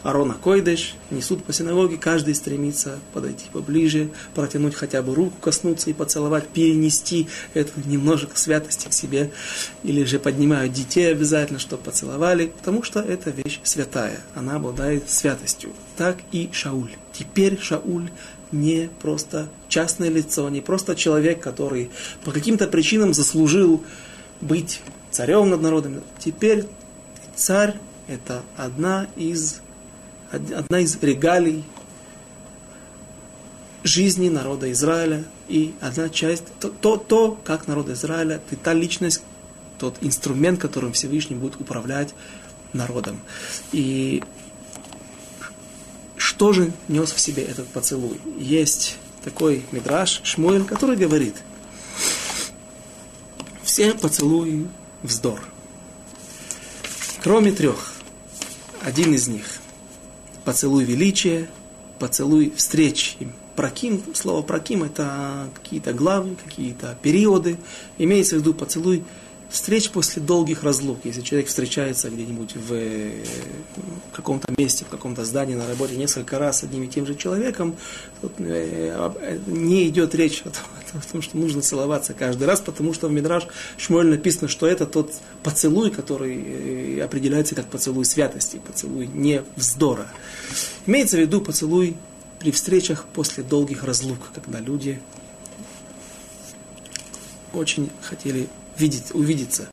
Арона 0.02 0.34
Койдеш, 0.34 0.94
несут 1.10 1.44
по 1.44 1.52
синагоге, 1.52 1.96
каждый 1.96 2.34
стремится 2.34 2.98
подойти 3.12 3.46
поближе, 3.52 4.10
протянуть 4.34 4.74
хотя 4.74 5.00
бы 5.02 5.14
руку, 5.14 5.36
коснуться 5.40 5.90
и 5.90 5.92
поцеловать, 5.92 6.48
перенести 6.48 7.28
эту 7.54 7.72
немножко 7.86 8.36
святости 8.36 8.88
к 8.88 8.92
себе, 8.92 9.30
или 9.84 10.02
же 10.04 10.18
поднимают 10.18 10.72
детей 10.72 11.10
обязательно, 11.10 11.60
чтобы 11.60 11.84
поцеловали, 11.84 12.46
потому 12.46 12.82
что 12.82 13.00
эта 13.00 13.30
вещь 13.30 13.60
святая, 13.62 14.20
она 14.34 14.56
обладает 14.56 15.08
святостью. 15.08 15.70
Так 15.96 16.18
и 16.32 16.50
Шауль. 16.52 16.90
Теперь 17.12 17.60
Шауль 17.60 18.10
не 18.50 18.90
просто 19.00 19.48
частное 19.68 20.10
лицо, 20.10 20.48
не 20.50 20.60
просто 20.60 20.96
человек, 20.96 21.40
который 21.40 21.90
по 22.24 22.32
каким-то 22.32 22.66
причинам 22.66 23.14
заслужил 23.14 23.82
быть 24.42 24.80
царем 25.10 25.48
над 25.48 25.62
народом. 25.62 26.02
Теперь 26.18 26.66
царь– 27.34 27.76
это 28.08 28.42
одна 28.56 29.06
из, 29.16 29.60
одна 30.30 30.80
из 30.80 30.98
регалий 31.00 31.64
жизни 33.84 34.28
народа 34.28 34.70
Израиля 34.72 35.24
и 35.48 35.74
одна 35.80 36.08
часть, 36.08 36.44
то, 36.60 36.68
то, 36.68 36.96
то 36.96 37.38
как 37.44 37.66
народ 37.66 37.88
Израиля, 37.88 38.40
ты 38.50 38.56
та 38.56 38.74
личность, 38.74 39.22
тот 39.78 39.96
инструмент, 40.00 40.60
которым 40.60 40.92
Всевышний 40.92 41.36
будет 41.36 41.60
управлять 41.60 42.14
народом. 42.72 43.20
И 43.72 44.22
что 46.16 46.52
же 46.52 46.72
нес 46.88 47.12
в 47.12 47.18
себе 47.18 47.42
этот 47.42 47.66
поцелуй? 47.68 48.20
Есть 48.38 48.96
такой 49.24 49.64
мидраш 49.72 50.20
Шмуэль, 50.22 50.64
который 50.64 50.96
говорит, 50.96 51.34
все 53.72 53.94
поцелуи 53.94 54.66
вздор. 55.02 55.40
Кроме 57.22 57.52
трех. 57.52 57.94
Один 58.82 59.14
из 59.14 59.28
них– 59.28 59.46
поцелуй 60.44 60.84
величия, 60.84 61.48
поцелуй 61.98 62.52
встреч. 62.54 63.16
Проким, 63.56 64.02
слово 64.14 64.42
проким– 64.42 64.82
это 64.84 65.48
какие-то 65.54 65.94
главы, 65.94 66.36
какие-то 66.44 66.98
периоды. 67.00 67.56
Имеется 67.96 68.36
в 68.36 68.40
виду 68.40 68.52
поцелуй 68.52 69.04
встреч 69.52 69.90
после 69.90 70.22
долгих 70.22 70.62
разлук. 70.62 71.00
Если 71.04 71.20
человек 71.20 71.48
встречается 71.48 72.08
где-нибудь 72.08 72.56
в 72.56 72.72
э, 72.72 73.24
каком-то 74.12 74.52
месте, 74.56 74.84
в 74.86 74.88
каком-то 74.88 75.24
здании 75.24 75.54
на 75.54 75.66
работе 75.66 75.96
несколько 75.96 76.38
раз 76.38 76.60
с 76.60 76.62
одним 76.64 76.84
и 76.84 76.88
тем 76.88 77.06
же 77.06 77.14
человеком, 77.14 77.76
тут 78.22 78.32
э, 78.38 79.38
не 79.46 79.88
идет 79.88 80.14
речь 80.14 80.42
о 80.44 81.02
том, 81.12 81.20
что 81.20 81.36
нужно 81.36 81.60
целоваться 81.60 82.14
каждый 82.14 82.44
раз, 82.44 82.60
потому 82.60 82.94
что 82.94 83.08
в 83.08 83.12
Мидраш 83.12 83.46
Шмуэль 83.76 84.08
написано, 84.08 84.48
что 84.48 84.66
это 84.66 84.86
тот 84.86 85.12
поцелуй, 85.42 85.90
который 85.90 86.96
э, 86.98 87.02
определяется 87.02 87.54
как 87.54 87.66
поцелуй 87.66 88.06
святости, 88.06 88.58
поцелуй 88.66 89.06
не 89.06 89.42
вздора. 89.54 90.08
Имеется 90.86 91.18
в 91.18 91.20
виду 91.20 91.42
поцелуй 91.42 91.96
при 92.38 92.50
встречах 92.50 93.04
после 93.12 93.44
долгих 93.44 93.84
разлук, 93.84 94.18
когда 94.34 94.60
люди 94.60 95.00
очень 97.52 97.90
хотели 98.00 98.48
видеть, 98.76 99.14
увидеться. 99.14 99.68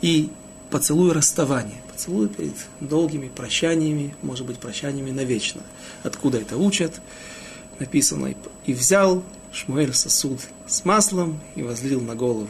И 0.00 0.30
поцелуй 0.70 1.12
расставания. 1.12 1.80
Поцелуй 1.92 2.28
перед 2.28 2.54
долгими 2.80 3.28
прощаниями, 3.28 4.14
может 4.22 4.46
быть, 4.46 4.58
прощаниями 4.58 5.10
навечно. 5.10 5.62
Откуда 6.02 6.38
это 6.38 6.56
учат? 6.56 7.00
Написано, 7.78 8.34
и 8.66 8.72
взял 8.72 9.22
Шмуэль 9.52 9.94
сосуд 9.94 10.40
с 10.66 10.84
маслом 10.84 11.40
и 11.54 11.62
возлил 11.62 12.00
на 12.00 12.14
голову 12.14 12.48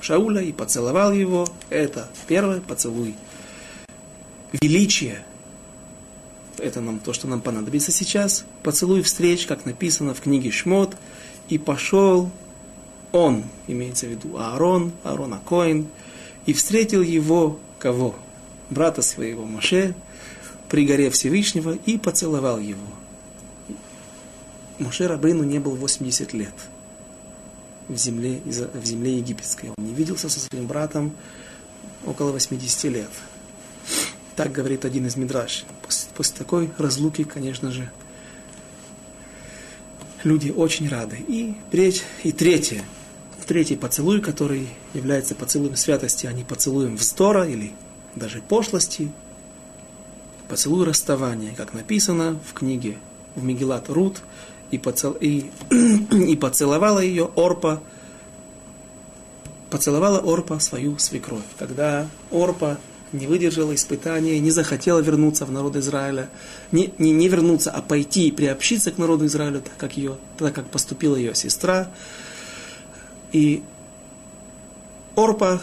Шауля 0.00 0.42
и 0.42 0.52
поцеловал 0.52 1.12
его. 1.12 1.48
Это 1.70 2.08
первый 2.26 2.60
поцелуй. 2.60 3.14
Величие. 4.52 5.24
Это 6.58 6.80
нам 6.80 6.98
то, 6.98 7.12
что 7.12 7.28
нам 7.28 7.40
понадобится 7.40 7.92
сейчас. 7.92 8.44
Поцелуй 8.62 9.02
встреч, 9.02 9.46
как 9.46 9.64
написано 9.64 10.14
в 10.14 10.20
книге 10.20 10.50
Шмот. 10.50 10.96
И 11.48 11.58
пошел 11.58 12.30
он, 13.12 13.44
имеется 13.66 14.06
в 14.06 14.10
виду 14.10 14.36
Аарон, 14.36 14.92
Аарон 15.02 15.34
Акоин, 15.34 15.88
и 16.46 16.52
встретил 16.52 17.02
его, 17.02 17.58
кого? 17.78 18.14
Брата 18.70 19.02
своего 19.02 19.44
Моше, 19.44 19.94
при 20.68 20.86
горе 20.86 21.10
Всевышнего, 21.10 21.76
и 21.86 21.98
поцеловал 21.98 22.58
его. 22.58 22.86
Моше 24.78 25.06
Рабейну 25.06 25.42
не 25.42 25.58
был 25.58 25.74
80 25.74 26.32
лет 26.34 26.54
в 27.88 27.96
земле, 27.96 28.40
в 28.44 28.84
земле 28.84 29.16
египетской. 29.16 29.70
Он 29.76 29.84
не 29.84 29.94
виделся 29.94 30.28
со 30.28 30.38
своим 30.38 30.66
братом 30.66 31.12
около 32.06 32.32
80 32.32 32.84
лет. 32.84 33.10
Так 34.36 34.52
говорит 34.52 34.84
один 34.84 35.06
из 35.06 35.16
Мидраш. 35.16 35.64
После, 35.82 36.10
после 36.14 36.36
такой 36.36 36.70
разлуки, 36.78 37.24
конечно 37.24 37.72
же, 37.72 37.90
люди 40.22 40.50
очень 40.50 40.88
рады. 40.88 41.16
И, 41.26 41.54
и 42.22 42.32
третье– 42.32 42.84
третий 43.48 43.76
поцелуй, 43.76 44.20
который 44.20 44.68
является 44.92 45.34
поцелуем 45.34 45.74
святости, 45.74 46.26
а 46.26 46.32
не 46.32 46.44
поцелуем 46.44 46.96
вздора 46.96 47.48
или 47.48 47.72
даже 48.14 48.42
пошлости. 48.42 49.10
Поцелуй 50.48 50.84
расставания, 50.86 51.54
как 51.56 51.72
написано 51.72 52.38
в 52.46 52.52
книге 52.52 52.98
в 53.34 53.42
Мегилат 53.42 53.88
Рут, 53.88 54.20
и, 54.70 54.76
поцел, 54.76 55.16
и, 55.18 55.50
и 56.10 56.36
поцеловала 56.36 56.98
ее 56.98 57.30
Орпа, 57.36 57.82
поцеловала 59.70 60.18
Орпа 60.18 60.58
свою 60.58 60.98
свекровь. 60.98 61.42
Когда 61.58 62.06
Орпа 62.30 62.78
не 63.12 63.26
выдержала 63.26 63.74
испытания, 63.74 64.38
не 64.40 64.50
захотела 64.50 65.00
вернуться 65.00 65.46
в 65.46 65.50
народ 65.50 65.76
Израиля, 65.76 66.28
не, 66.70 66.92
не, 66.98 67.12
не 67.12 67.28
вернуться, 67.28 67.70
а 67.70 67.80
пойти 67.80 68.28
и 68.28 68.32
приобщиться 68.32 68.90
к 68.90 68.98
народу 68.98 69.24
Израиля, 69.24 69.60
так 69.60 69.76
как, 69.78 69.96
ее, 69.96 70.16
так 70.36 70.54
как 70.54 70.66
поступила 70.66 71.16
ее 71.16 71.34
сестра, 71.34 71.90
и 73.32 73.62
Орпа 75.16 75.60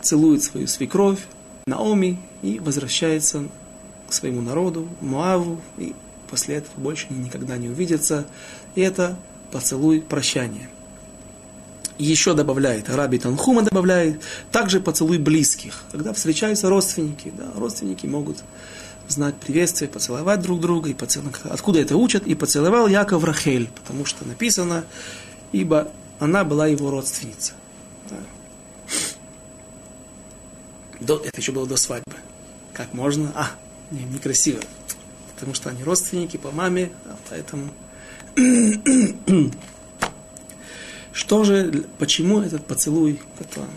целует 0.00 0.42
свою 0.42 0.66
свекровь, 0.66 1.20
Наоми, 1.66 2.18
и 2.42 2.58
возвращается 2.60 3.44
к 4.08 4.12
своему 4.12 4.40
народу, 4.40 4.88
Муаву, 5.00 5.60
и 5.78 5.94
после 6.30 6.56
этого 6.56 6.74
больше 6.76 7.06
они 7.10 7.24
никогда 7.24 7.56
не 7.56 7.68
увидятся. 7.68 8.26
И 8.74 8.80
это 8.80 9.16
поцелуй 9.50 10.00
прощания. 10.00 10.68
Еще 11.98 12.34
добавляет, 12.34 12.90
Раби 12.90 13.18
Танхума 13.18 13.62
добавляет, 13.62 14.20
также 14.52 14.80
поцелуй 14.80 15.18
близких. 15.18 15.82
Когда 15.90 16.12
встречаются 16.12 16.68
родственники, 16.68 17.32
да, 17.36 17.46
родственники 17.56 18.06
могут 18.06 18.44
знать 19.08 19.34
приветствие, 19.36 19.88
поцеловать 19.88 20.42
друг 20.42 20.60
друга, 20.60 20.90
и 20.90 20.94
поцеловать. 20.94 21.36
откуда 21.44 21.80
это 21.80 21.96
учат, 21.96 22.26
и 22.26 22.34
поцеловал 22.34 22.86
Яков 22.86 23.24
Рахель, 23.24 23.70
потому 23.74 24.04
что 24.04 24.26
написано, 24.26 24.84
ибо 25.52 25.88
она 26.18 26.44
была 26.44 26.66
его 26.66 26.90
родственница. 26.90 27.54
До, 31.00 31.18
это 31.18 31.40
еще 31.40 31.52
было 31.52 31.66
до 31.66 31.76
свадьбы. 31.76 32.14
Как 32.72 32.94
можно? 32.94 33.30
А, 33.34 33.50
не, 33.90 34.04
некрасиво. 34.04 34.60
Потому 35.34 35.54
что 35.54 35.68
они 35.70 35.84
родственники 35.84 36.36
по 36.36 36.50
маме, 36.50 36.90
а 37.04 37.16
поэтому... 37.28 37.70
Что 41.12 41.44
же, 41.44 41.84
почему 41.98 42.40
этот 42.40 42.66
поцелуй, 42.66 43.20
который, 43.38 43.70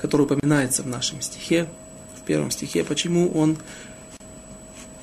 который 0.00 0.22
упоминается 0.22 0.82
в 0.82 0.86
нашем 0.86 1.22
стихе, 1.22 1.68
в 2.16 2.22
первом 2.26 2.50
стихе, 2.50 2.84
почему 2.84 3.30
он 3.32 3.56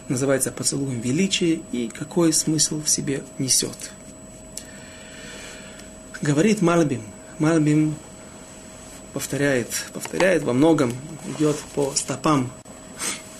называется 0.07 0.51
поцелуем 0.51 0.99
величия 0.99 1.61
и 1.71 1.87
какой 1.87 2.33
смысл 2.33 2.81
в 2.81 2.89
себе 2.89 3.23
несет? 3.39 3.91
Говорит 6.21 6.61
Мальбим. 6.61 7.01
Мальбим 7.39 7.95
повторяет, 9.11 9.69
повторяет 9.91 10.43
во 10.43 10.53
многом, 10.53 10.93
идет 11.35 11.57
по 11.73 11.93
стопам 11.95 12.51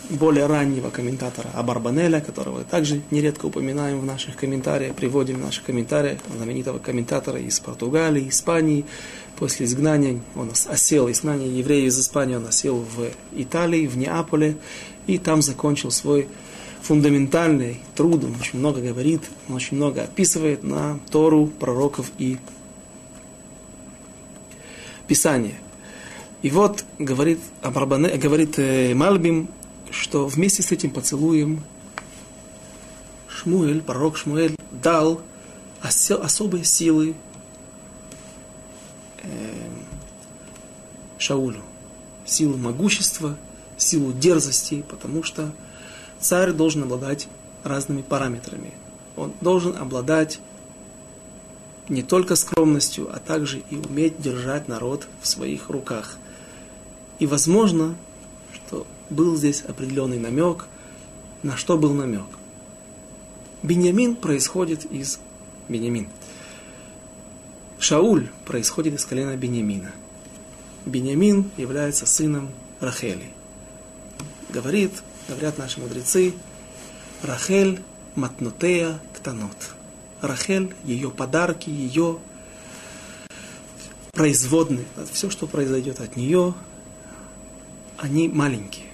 более 0.10 0.48
раннего 0.48 0.90
комментатора 0.90 1.52
Абарбанеля, 1.54 2.22
которого 2.22 2.64
также 2.64 3.04
нередко 3.12 3.46
упоминаем 3.46 4.00
в 4.00 4.06
наших 4.06 4.36
комментариях, 4.36 4.96
приводим 4.96 5.36
в 5.38 5.46
наших 5.46 5.64
комментариях, 5.66 6.18
знаменитого 6.36 6.80
комментатора 6.80 7.40
из 7.40 7.60
Португалии, 7.60 8.30
Испании. 8.30 8.84
После 9.38 9.68
изгнания, 9.68 10.20
он 10.36 10.52
осел, 10.68 11.10
изгнания 11.12 11.48
евреев 11.48 11.90
из 11.90 12.00
Испании, 12.00 12.36
он 12.36 12.48
осел 12.48 12.78
в 12.78 13.12
Италии, 13.40 13.86
в 13.86 13.96
Неаполе, 13.96 14.58
и 15.06 15.20
там 15.20 15.44
закончил 15.44 15.92
свой 15.92 16.28
фундаментальный 16.82 17.80
труд, 17.96 18.24
он 18.24 18.36
очень 18.40 18.58
много 18.58 18.82
говорит, 18.82 19.22
он 19.48 19.56
очень 19.56 19.78
много 19.78 20.02
описывает 20.02 20.64
на 20.64 21.00
Тору, 21.12 21.46
пророков 21.46 22.12
и 22.18 22.40
Писание. 25.12 25.60
И 26.42 26.50
вот 26.50 26.86
говорит, 26.98 27.42
Абарбане, 27.62 28.16
говорит 28.16 28.58
э, 28.60 28.94
Мальбим, 28.94 29.50
что 29.90 30.26
вместе 30.26 30.64
с 30.64 30.72
этим 30.72 30.90
поцелуем 30.90 31.66
Шмуэль, 33.28 33.82
пророк 33.82 34.16
Шмуэль, 34.16 34.56
дал 34.72 35.20
особые 35.82 36.64
силы 36.64 37.14
э, 39.24 39.28
Шаулю. 41.18 41.62
Силу 42.24 42.56
могущества, 42.56 43.38
силу 43.76 44.14
дерзости, 44.14 44.86
потому 44.88 45.24
что 45.24 45.52
царь 46.22 46.54
должен 46.54 46.84
обладать 46.84 47.28
разными 47.66 48.02
параметрами. 48.02 48.72
Он 49.18 49.34
должен 49.42 49.76
обладать 49.76 50.40
не 51.90 52.04
только 52.04 52.36
скромностью, 52.36 53.10
а 53.14 53.20
также 53.20 53.64
и 53.70 53.76
уметь 53.76 54.22
держать 54.22 54.68
народ 54.68 55.08
в 55.22 55.28
своих 55.28 55.70
руках. 55.70 56.18
И 57.20 57.28
возможно, 57.28 57.96
что 58.54 58.88
был 59.10 59.36
здесь 59.36 59.64
определенный 59.68 60.20
намек. 60.20 60.68
На 61.44 61.58
что 61.58 61.78
был 61.78 61.94
намек? 61.94 62.26
Беньямин 63.64 64.16
происходит 64.16 64.86
из 64.86 65.20
Беньямин. 65.68 66.10
Шауль 67.80 68.30
происходит 68.46 68.96
из 68.96 69.06
колена 69.06 69.36
Беньямина. 69.36 69.92
Беньямин 70.86 71.50
является 71.58 72.06
сыном 72.06 72.52
Рахели. 72.80 73.30
Говорит, 74.50 74.92
говорят 75.28 75.58
наши 75.58 75.80
мудрецы, 75.80 76.34
Рахель 77.22 77.82
матнотея 78.16 79.00
ктанот. 79.16 79.76
Рахель, 80.22 80.74
ее 80.84 81.10
подарки, 81.10 81.70
ее 81.70 82.20
производные, 84.12 84.86
все, 85.12 85.30
что 85.30 85.48
произойдет 85.48 86.00
от 86.00 86.16
нее, 86.16 86.54
они 87.98 88.28
маленькие. 88.28 88.86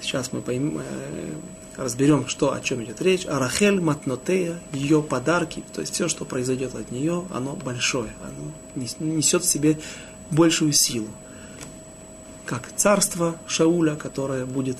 Сейчас 0.00 0.32
мы 0.32 0.40
поймем, 0.40 0.78
э, 0.78 1.32
разберем, 1.76 2.26
что, 2.26 2.52
о 2.52 2.60
чем 2.60 2.82
идет 2.84 3.00
речь. 3.02 3.26
А 3.26 3.38
Рахель 3.38 3.80
Матнотея, 3.80 4.58
ее 4.72 5.02
подарки, 5.02 5.62
то 5.72 5.80
есть 5.80 5.94
все, 5.94 6.08
что 6.08 6.24
произойдет 6.24 6.74
от 6.74 6.90
нее, 6.90 7.26
оно 7.32 7.54
большое, 7.54 8.10
оно 8.22 8.52
несет 9.04 9.42
в 9.42 9.48
себе 9.48 9.78
большую 10.30 10.72
силу. 10.72 11.08
Как 12.44 12.68
царство 12.76 13.36
Шауля, 13.46 13.96
которое 13.96 14.46
будет 14.46 14.78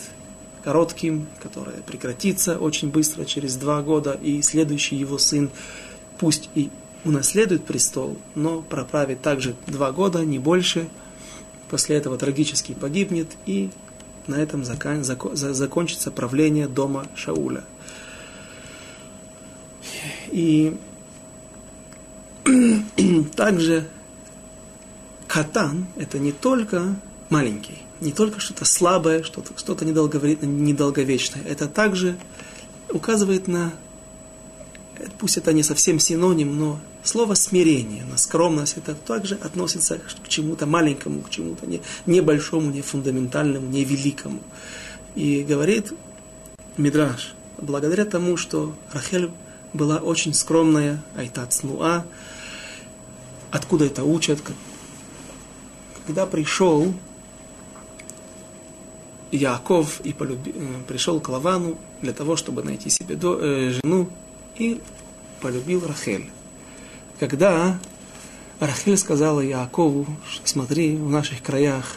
коротким, 0.67 1.29
которое 1.41 1.77
прекратится 1.77 2.59
очень 2.59 2.91
быстро, 2.91 3.25
через 3.25 3.55
два 3.55 3.83
года, 3.83 4.19
и 4.21 4.43
следующий 4.43 4.97
его 4.97 5.17
сын, 5.17 5.49
пусть 6.19 6.51
и 6.57 6.71
унаследует 7.05 7.65
престол, 7.65 8.19
но 8.35 8.63
проправит 8.63 9.23
также 9.23 9.55
два 9.69 9.93
года, 9.93 10.25
не 10.25 10.41
больше, 10.41 10.89
после 11.71 11.95
этого 11.95 12.19
трагически 12.19 12.73
погибнет, 12.75 13.29
и 13.47 13.71
на 14.27 14.35
этом 14.35 14.65
закон, 14.65 15.05
закон, 15.05 15.37
закончится 15.37 16.11
правление 16.11 16.67
дома 16.67 17.07
Шауля. 17.15 17.63
И 20.33 20.77
также 23.37 23.87
катан– 25.29 25.87
это 25.97 26.19
не 26.19 26.33
только 26.33 26.97
маленький, 27.31 27.79
не 28.01 28.13
только 28.13 28.41
что-то 28.41 28.65
слабое, 28.65 29.23
что-то 29.23 29.53
что 29.57 29.75
недолговечное. 29.85 31.43
Это 31.45 31.67
также 31.67 32.17
указывает 32.91 33.49
на, 33.49 33.73
пусть 35.19 35.37
это 35.37 35.53
не 35.53 35.63
совсем 35.63 35.99
синоним, 35.99 36.59
но 36.59 36.81
слово 37.03 37.35
смирение, 37.35 38.05
на 38.05 38.17
скромность, 38.17 38.77
это 38.77 38.95
также 38.95 39.37
относится 39.37 39.99
к 39.99 40.29
чему-то 40.29 40.67
маленькому, 40.67 41.23
к 41.23 41.31
чему-то 41.31 41.67
не, 41.67 41.81
небольшому, 42.07 42.71
не 42.71 42.83
фундаментальному, 42.83 43.67
не 43.69 43.85
великому. 43.85 44.41
И 45.15 45.43
говорит 45.43 45.93
Мидраш, 46.77 47.35
благодаря 47.59 48.05
тому, 48.05 48.37
что 48.37 48.75
Рахель 48.93 49.31
была 49.73 49.99
очень 49.99 50.35
скромная, 50.35 51.03
айтат 51.17 51.53
снуа, 51.53 52.05
откуда 53.51 53.87
это 53.87 54.05
учат, 54.05 54.41
когда 56.07 56.27
пришел 56.27 56.95
Яков 59.33 60.01
и 60.05 60.13
полюби, 60.13 60.53
э, 60.55 60.83
пришел 60.87 61.21
к 61.21 61.29
Лавану 61.29 61.77
для 62.03 62.13
того, 62.13 62.37
чтобы 62.37 62.63
найти 62.63 62.91
себе 62.91 63.17
до, 63.17 63.39
э, 63.41 63.71
жену, 63.71 64.09
и 64.57 64.81
полюбил 65.41 65.87
Рахель. 65.87 66.31
Когда 67.19 67.79
Рахель 68.61 68.97
сказала 68.97 69.41
Якову, 69.41 70.07
смотри, 70.45 70.97
в 70.97 71.11
наших 71.11 71.43
краях 71.43 71.97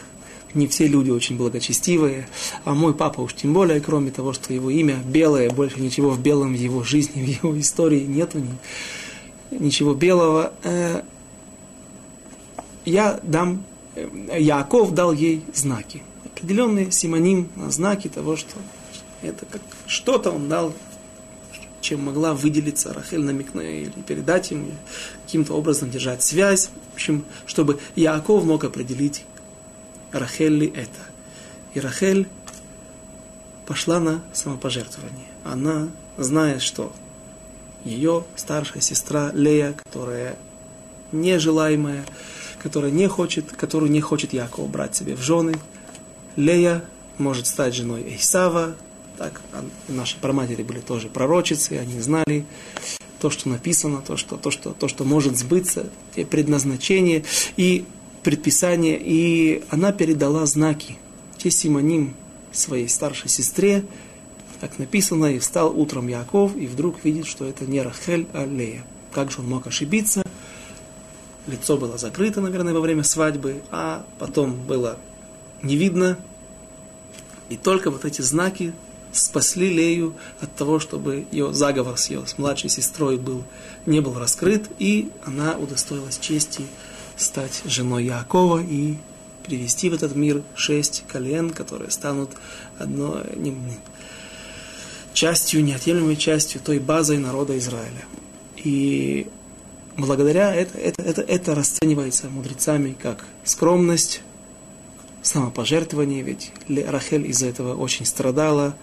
не 0.54 0.66
все 0.66 0.88
люди 0.88 1.10
очень 1.10 1.36
благочестивые, 1.36 2.28
а 2.64 2.74
мой 2.74 2.94
папа 2.94 3.20
уж 3.20 3.34
тем 3.34 3.54
более, 3.54 3.80
кроме 3.80 4.10
того, 4.10 4.32
что 4.32 4.52
его 4.52 4.68
имя 4.68 4.96
белое, 5.04 5.50
больше 5.50 5.80
ничего 5.80 6.10
в 6.10 6.20
белом 6.20 6.54
в 6.54 6.58
его 6.58 6.82
жизни, 6.82 7.22
в 7.22 7.44
его 7.44 7.58
истории 7.58 8.00
нету 8.00 8.40
ни, 8.40 9.56
ничего 9.58 9.94
белого. 9.94 10.52
Э, 10.64 11.02
я 12.84 13.20
дам, 13.22 13.64
э, 13.94 14.08
Яков 14.40 14.92
дал 14.92 15.12
ей 15.12 15.44
знаки 15.54 16.02
определенный 16.40 16.90
симоним, 16.90 17.50
знаки 17.68 18.08
того, 18.08 18.36
что 18.36 18.56
это 19.22 19.44
как 19.44 19.60
что-то 19.86 20.30
он 20.30 20.48
дал, 20.48 20.72
чем 21.82 22.04
могла 22.04 22.34
выделиться 22.34 22.92
Рахель 22.92 23.20
намекнуть 23.20 23.64
или 23.64 24.02
передать 24.06 24.50
ему, 24.50 24.70
каким-то 25.24 25.54
образом 25.54 25.90
держать 25.90 26.22
связь, 26.22 26.70
в 26.92 26.94
общем, 26.94 27.24
чтобы 27.46 27.78
Яаков 27.94 28.44
мог 28.44 28.64
определить, 28.64 29.24
Рахель 30.12 30.54
ли 30.54 30.66
это. 30.68 31.00
И 31.74 31.80
Рахель 31.80 32.26
пошла 33.66 34.00
на 34.00 34.22
самопожертвование. 34.32 35.26
Она, 35.44 35.88
зная, 36.16 36.58
что 36.58 36.92
ее 37.84 38.24
старшая 38.34 38.80
сестра 38.80 39.30
Лея, 39.34 39.74
которая 39.84 40.36
нежелаемая, 41.12 42.04
которая 42.62 42.90
не 42.90 43.08
хочет, 43.08 43.52
которую 43.52 43.90
не 43.90 44.00
хочет 44.00 44.32
Якова 44.32 44.66
брать 44.66 44.96
себе 44.96 45.14
в 45.14 45.20
жены, 45.20 45.54
Лея 46.40 46.84
может 47.18 47.46
стать 47.46 47.74
женой 47.74 48.02
Эйсава. 48.02 48.74
Так, 49.18 49.40
а 49.52 49.64
наши 49.88 50.16
праматери 50.18 50.62
были 50.62 50.80
тоже 50.80 51.08
пророчицы, 51.08 51.74
они 51.74 52.00
знали 52.00 52.46
то, 53.20 53.28
что 53.28 53.50
написано, 53.50 54.00
то, 54.00 54.16
что, 54.16 54.38
то, 54.38 54.50
что, 54.50 54.72
то, 54.72 54.88
что 54.88 55.04
может 55.04 55.36
сбыться, 55.36 55.90
те 56.16 56.24
предназначения. 56.24 57.22
И 57.58 57.84
предписания, 58.22 58.98
и 58.98 59.62
она 59.68 59.92
передала 59.92 60.46
знаки, 60.46 60.98
те 61.36 61.50
симоним 61.50 62.14
своей 62.52 62.88
старшей 62.88 63.28
сестре, 63.28 63.84
как 64.60 64.78
написано, 64.78 65.26
и 65.26 65.38
встал 65.38 65.78
утром 65.78 66.08
Яков, 66.08 66.56
и 66.56 66.66
вдруг 66.66 67.04
видит, 67.04 67.26
что 67.26 67.46
это 67.46 67.66
не 67.66 67.82
Рахель, 67.82 68.26
а 68.32 68.46
Лея. 68.46 68.84
Как 69.12 69.30
же 69.30 69.40
он 69.40 69.48
мог 69.48 69.66
ошибиться? 69.66 70.22
Лицо 71.46 71.76
было 71.76 71.98
закрыто, 71.98 72.40
наверное, 72.40 72.72
во 72.74 72.80
время 72.80 73.02
свадьбы, 73.02 73.62
а 73.70 74.04
потом 74.18 74.54
было 74.54 74.98
не 75.62 75.76
видно. 75.76 76.18
И 77.50 77.56
только 77.56 77.90
вот 77.90 78.04
эти 78.04 78.22
знаки 78.22 78.72
спасли 79.12 79.68
Лею 79.68 80.14
от 80.40 80.54
того, 80.54 80.78
чтобы 80.78 81.26
ее 81.30 81.52
заговор 81.52 81.98
с 81.98 82.08
ее 82.08 82.26
с 82.26 82.38
младшей 82.38 82.70
сестрой 82.70 83.18
был, 83.18 83.44
не 83.86 84.00
был 84.00 84.18
раскрыт, 84.18 84.70
и 84.78 85.10
она 85.24 85.58
удостоилась 85.58 86.18
чести 86.18 86.64
стать 87.16 87.62
женой 87.66 88.04
Якова 88.04 88.62
и 88.62 88.94
привести 89.44 89.90
в 89.90 89.94
этот 89.94 90.14
мир 90.14 90.42
шесть 90.54 91.04
колен, 91.08 91.50
которые 91.50 91.90
станут 91.90 92.30
одной 92.78 93.24
не, 93.34 93.54
частью, 95.12 95.64
неотъемлемой 95.64 96.16
частью 96.16 96.60
той 96.60 96.78
базой 96.78 97.18
народа 97.18 97.58
Израиля. 97.58 98.04
И 98.56 99.26
благодаря 99.96 100.54
это, 100.54 100.78
это, 100.78 101.02
это, 101.02 101.22
это 101.22 101.54
расценивается 101.54 102.28
мудрецами 102.28 102.96
как 103.00 103.24
скромность, 103.44 104.22
самопожертвование, 105.22 106.22
ведь 106.22 106.52
Рахель 106.68 107.26
из-за 107.28 107.46
этого 107.46 107.74
очень 107.74 108.06
страдала, 108.06 108.74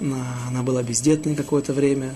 она, 0.00 0.62
была 0.62 0.82
бездетной 0.82 1.34
какое-то 1.34 1.72
время, 1.72 2.14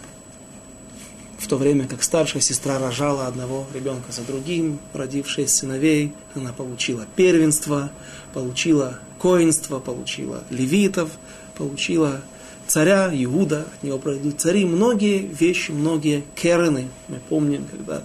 в 1.38 1.48
то 1.48 1.56
время 1.56 1.88
как 1.88 2.02
старшая 2.02 2.40
сестра 2.40 2.78
рожала 2.78 3.26
одного 3.26 3.66
ребенка 3.74 4.12
за 4.12 4.22
другим, 4.22 4.78
родив 4.92 5.28
шесть 5.28 5.56
сыновей, 5.56 6.14
она 6.34 6.52
получила 6.52 7.06
первенство, 7.16 7.90
получила 8.32 9.00
коинство, 9.20 9.80
получила 9.80 10.44
левитов, 10.50 11.10
получила 11.56 12.20
царя 12.66 13.10
Иуда, 13.12 13.66
от 13.74 13.82
него 13.82 13.98
пройдут 13.98 14.40
цари, 14.40 14.64
многие 14.64 15.18
вещи, 15.18 15.72
многие 15.72 16.24
керены. 16.34 16.88
Мы 17.08 17.20
помним, 17.28 17.66
когда 17.70 18.02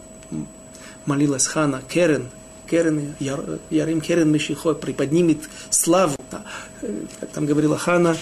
молилась 1.06 1.48
Хана, 1.48 1.82
керен, 1.88 2.30
керен, 2.70 3.16
Ярим 3.70 4.02
керен 4.02 4.32
Мешихой, 4.32 4.76
приподнимет 4.76 5.40
славу. 5.70 6.16
Как 7.20 7.30
там 7.34 7.46
говорила 7.46 7.78
Хана 7.78 8.16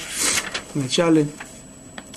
в 0.73 0.75
начале, 0.75 1.27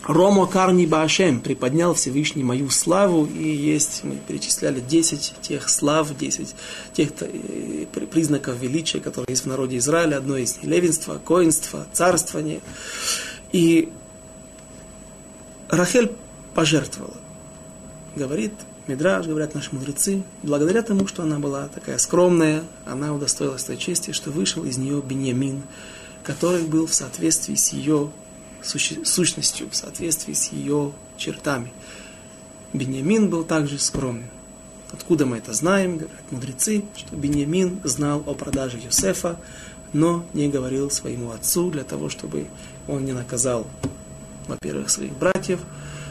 Ромо 0.09 0.47
Карни 0.47 0.87
Баашем 0.87 1.41
приподнял 1.41 1.93
Всевышний 1.93 2.43
мою 2.43 2.71
славу, 2.71 3.27
и 3.27 3.47
есть, 3.47 4.05
мы 4.05 4.17
перечисляли 4.27 4.81
10 4.81 5.35
тех 5.43 5.69
слав, 5.69 6.17
10 6.17 6.55
тех 6.95 7.11
э, 7.21 7.85
признаков 8.11 8.59
величия, 8.59 9.01
которые 9.01 9.27
есть 9.29 9.45
в 9.45 9.49
народе 9.49 9.77
Израиля. 9.77 10.17
Одно 10.17 10.39
из 10.39 10.57
них 10.57 10.65
левенство, 10.65 11.19
коинство, 11.19 11.87
царствование. 11.93 12.61
И 13.53 13.91
Рахель 15.69 16.13
пожертвовала. 16.55 17.17
Говорит 18.17 18.55
Мидраж, 18.89 19.27
говорят 19.27 19.55
наши 19.55 19.75
мудрецы, 19.75 20.23
благодаря 20.43 20.81
тому, 20.81 21.07
что 21.07 21.23
она 21.23 21.39
была 21.39 21.69
такая 21.69 21.99
скромная, 21.99 22.65
она 22.87 23.13
удостоилась 23.13 23.63
той 23.63 23.77
чести, 23.77 24.13
что 24.13 24.31
вышел 24.31 24.65
из 24.65 24.79
нее 24.79 25.03
Беньямин, 25.03 25.63
который 26.25 26.63
был 26.63 26.87
в 26.87 26.95
соответствии 26.95 27.55
с 27.55 27.75
ее 27.75 28.11
сущностью, 28.63 29.69
в 29.71 29.77
соответствии 29.77 30.33
с 30.33 30.53
ее 30.53 30.93
чертами. 31.19 31.71
Беньямин 32.73 33.29
был 33.29 33.45
также 33.45 33.79
скромным. 33.79 34.31
Откуда 34.91 35.27
мы 35.27 35.37
это 35.37 35.53
знаем? 35.53 35.99
Говорят 35.99 36.33
мудрецы, 36.33 36.83
что 36.97 37.15
Беньямин 37.15 37.81
знал 37.85 38.25
о 38.27 38.33
продаже 38.33 38.79
Юсефа, 38.83 39.39
но 39.93 40.25
не 40.33 40.49
говорил 40.49 40.91
своему 40.91 41.33
отцу 41.33 41.71
для 41.71 41.85
того, 41.85 42.09
чтобы 42.09 42.47
он 42.87 43.05
не 43.05 43.13
наказал, 43.13 43.67
во-первых, 44.47 44.89
своих 44.89 45.13
братьев, 45.13 45.61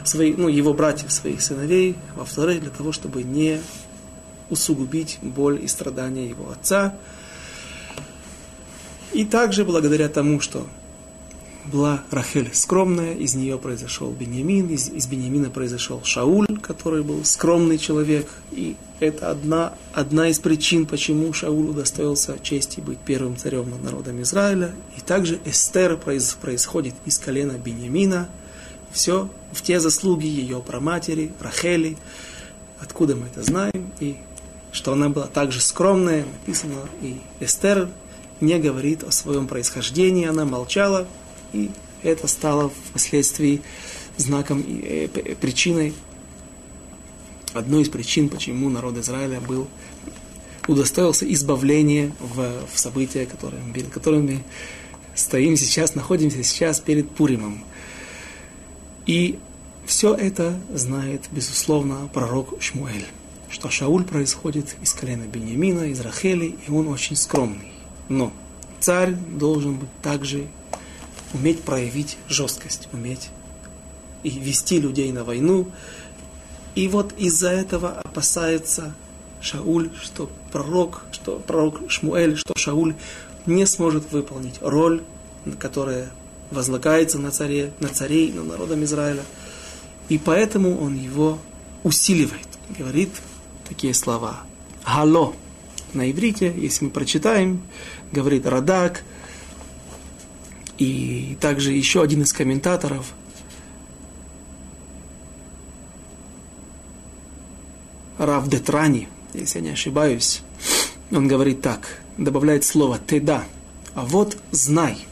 своих, 0.07 0.37
ну, 0.37 0.47
его 0.47 0.73
братьев, 0.73 1.11
своих 1.11 1.41
сыновей, 1.41 1.95
во-вторых, 2.15 2.61
для 2.61 2.69
того, 2.69 2.91
чтобы 2.91 3.23
не 3.23 3.59
усугубить 4.49 5.19
боль 5.21 5.63
и 5.63 5.67
страдания 5.67 6.27
его 6.27 6.51
отца. 6.51 6.95
И 9.13 9.25
также 9.25 9.65
благодаря 9.65 10.09
тому, 10.09 10.39
что 10.39 10.67
была 11.71 12.01
Рахель 12.11 12.49
скромная, 12.53 13.13
из 13.15 13.35
нее 13.35 13.57
произошел 13.57 14.11
Беньямин, 14.11 14.67
из, 14.67 14.89
из 14.89 15.07
Беньямина 15.07 15.49
произошел 15.49 16.01
Шауль, 16.03 16.59
который 16.61 17.03
был 17.03 17.23
скромный 17.25 17.77
человек, 17.77 18.27
и 18.51 18.75
это 18.99 19.29
одна, 19.29 19.73
одна 19.93 20.29
из 20.29 20.39
причин, 20.39 20.85
почему 20.85 21.33
Шауль 21.33 21.69
удостоился 21.69 22.37
чести 22.41 22.79
быть 22.79 22.99
первым 22.99 23.37
царем 23.37 23.69
над 23.69 23.83
народом 23.83 24.21
Израиля. 24.21 24.73
И 24.97 25.01
также 25.01 25.39
Эстер 25.45 25.97
произ, 25.97 26.33
происходит 26.33 26.95
из 27.05 27.17
колена 27.17 27.53
Беньямина, 27.53 28.29
все 28.91 29.29
в 29.51 29.61
те 29.61 29.79
заслуги 29.79 30.25
ее 30.25 30.61
праматери, 30.61 31.31
Рахели, 31.39 31.97
откуда 32.79 33.15
мы 33.15 33.27
это 33.27 33.43
знаем, 33.43 33.91
и 33.99 34.17
что 34.71 34.93
она 34.93 35.09
была 35.09 35.27
также 35.27 35.61
скромная, 35.61 36.25
написано, 36.25 36.75
и 37.01 37.17
Эстер 37.39 37.89
не 38.41 38.59
говорит 38.59 39.03
о 39.03 39.11
своем 39.11 39.47
происхождении, 39.47 40.27
она 40.27 40.45
молчала, 40.45 41.07
и 41.53 41.71
это 42.03 42.27
стало 42.27 42.69
впоследствии 42.89 43.61
знаком, 44.17 44.63
э, 44.67 45.07
причиной, 45.39 45.93
одной 47.53 47.83
из 47.83 47.89
причин, 47.89 48.29
почему 48.29 48.69
народ 48.69 48.97
Израиля 48.97 49.39
был 49.39 49.67
удостоился 50.67 51.31
избавления 51.33 52.11
в, 52.19 52.67
в 52.71 52.79
события, 52.79 53.25
которые, 53.25 53.61
перед 53.73 53.89
которыми 53.89 54.43
стоим 55.15 55.55
сейчас, 55.57 55.95
находимся 55.95 56.43
сейчас 56.43 56.79
перед 56.79 57.09
Пуримом. 57.09 57.63
И 59.07 59.39
все 59.85 60.13
это 60.13 60.59
знает, 60.73 61.23
безусловно, 61.31 62.09
пророк 62.13 62.61
Шмуэль, 62.61 63.05
что 63.49 63.69
Шауль 63.69 64.03
происходит 64.03 64.75
из 64.81 64.93
колена 64.93 65.23
Беньямина, 65.23 65.83
из 65.83 66.01
Рахели, 66.01 66.57
и 66.67 66.71
он 66.71 66.89
очень 66.89 67.15
скромный. 67.15 67.71
Но 68.09 68.33
царь 68.81 69.13
должен 69.13 69.75
быть 69.77 69.89
также 70.01 70.47
уметь 71.33 71.61
проявить 71.61 72.17
жесткость, 72.27 72.89
уметь 72.91 73.29
и 74.23 74.29
вести 74.29 74.79
людей 74.79 75.11
на 75.13 75.23
войну. 75.23 75.71
И 76.75 76.89
вот 76.89 77.13
из-за 77.17 77.49
этого 77.49 77.91
опасается 78.01 78.93
Шауль, 79.39 79.89
что 80.01 80.29
пророк, 80.51 81.03
что 81.13 81.39
пророк 81.39 81.89
Шмуэль, 81.89 82.35
что 82.35 82.53
Шауль 82.57 82.95
не 83.45 83.65
сможет 83.65 84.11
выполнить 84.11 84.59
роль, 84.61 85.01
которая 85.59 86.09
возлагается 86.51 87.19
на, 87.19 87.31
царе, 87.31 87.71
на 87.79 87.89
царей, 87.89 88.31
на 88.31 88.43
народом 88.43 88.83
Израиля. 88.83 89.23
И 90.09 90.17
поэтому 90.17 90.79
он 90.79 90.95
его 90.95 91.39
усиливает. 91.83 92.47
Говорит 92.77 93.09
такие 93.67 93.93
слова. 93.93 94.41
Хало. 94.83 95.33
На 95.93 96.09
иврите, 96.11 96.53
если 96.55 96.85
мы 96.85 96.91
прочитаем, 96.91 97.61
говорит 98.11 98.45
Радак– 98.45 99.03
и 100.77 101.37
также 101.39 101.73
еще 101.73 102.01
один 102.01 102.21
из 102.21 102.33
комментаторов, 102.33 103.13
Рав 108.17 108.47
Детрани, 108.47 109.09
если 109.33 109.59
я 109.59 109.65
не 109.65 109.71
ошибаюсь, 109.71 110.41
он 111.11 111.27
говорит 111.27 111.61
так, 111.61 112.01
добавляет 112.17 112.63
слово 112.63 112.99
«теда», 112.99 113.43
а 113.93 114.05
вот 114.05 114.37
знай, 114.51 115.06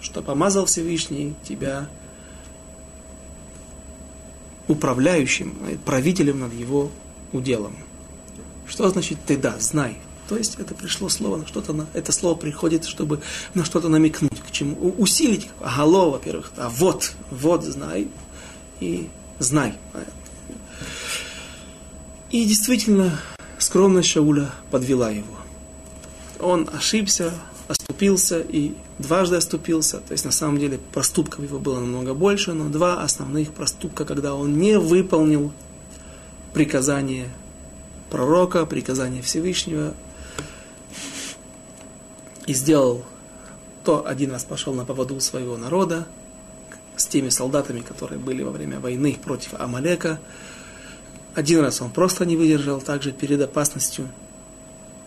что 0.00 0.22
помазал 0.22 0.66
Всевышний 0.66 1.34
тебя 1.42 1.88
управляющим, 4.68 5.54
правителем 5.84 6.40
над 6.40 6.52
его 6.52 6.90
уделом. 7.32 7.74
Что 8.66 8.88
значит 8.88 9.18
«теда», 9.26 9.56
знай? 9.58 9.96
То 10.28 10.36
есть 10.36 10.56
это 10.58 10.74
пришло 10.74 11.08
слово 11.08 11.38
на 11.38 11.46
что-то, 11.46 11.72
на, 11.72 11.86
это 11.94 12.12
слово 12.12 12.36
приходит, 12.36 12.84
чтобы 12.84 13.22
на 13.54 13.64
что-то 13.64 13.88
намекнуть, 13.88 14.40
к 14.46 14.50
чему, 14.50 14.94
усилить. 14.98 15.48
Агало, 15.60 16.10
во-первых, 16.10 16.52
а 16.58 16.68
вот, 16.68 17.12
вот 17.30 17.64
знай 17.64 18.08
и 18.78 19.08
знай. 19.38 19.74
И 22.30 22.44
действительно, 22.44 23.18
скромность 23.58 24.10
Шауля 24.10 24.50
подвела 24.70 25.08
его. 25.08 25.34
Он 26.40 26.68
ошибся, 26.70 27.32
оступился 27.68 28.40
и 28.40 28.72
дважды 28.98 29.36
оступился. 29.36 29.98
То 29.98 30.12
есть 30.12 30.24
на 30.24 30.32
самом 30.32 30.58
деле 30.58 30.80
проступков 30.92 31.44
его 31.44 31.58
было 31.58 31.78
намного 31.78 32.14
больше, 32.14 32.54
но 32.54 32.68
два 32.68 33.02
основных 33.02 33.52
проступка, 33.52 34.04
когда 34.04 34.34
он 34.34 34.58
не 34.58 34.78
выполнил 34.78 35.52
приказание 36.54 37.28
пророка, 38.10 38.64
приказание 38.66 39.22
Всевышнего, 39.22 39.94
и 42.46 42.54
сделал 42.54 43.04
то, 43.84 44.06
один 44.06 44.32
раз 44.32 44.44
пошел 44.44 44.72
на 44.72 44.86
поводу 44.86 45.20
своего 45.20 45.58
народа, 45.58 46.06
с 46.96 47.06
теми 47.06 47.28
солдатами, 47.28 47.80
которые 47.80 48.18
были 48.18 48.42
во 48.42 48.50
время 48.50 48.80
войны 48.80 49.18
против 49.22 49.54
Амалека. 49.54 50.18
Один 51.34 51.60
раз 51.60 51.80
он 51.80 51.90
просто 51.90 52.24
не 52.24 52.36
выдержал, 52.36 52.80
также 52.80 53.12
перед 53.12 53.40
опасностью 53.40 54.08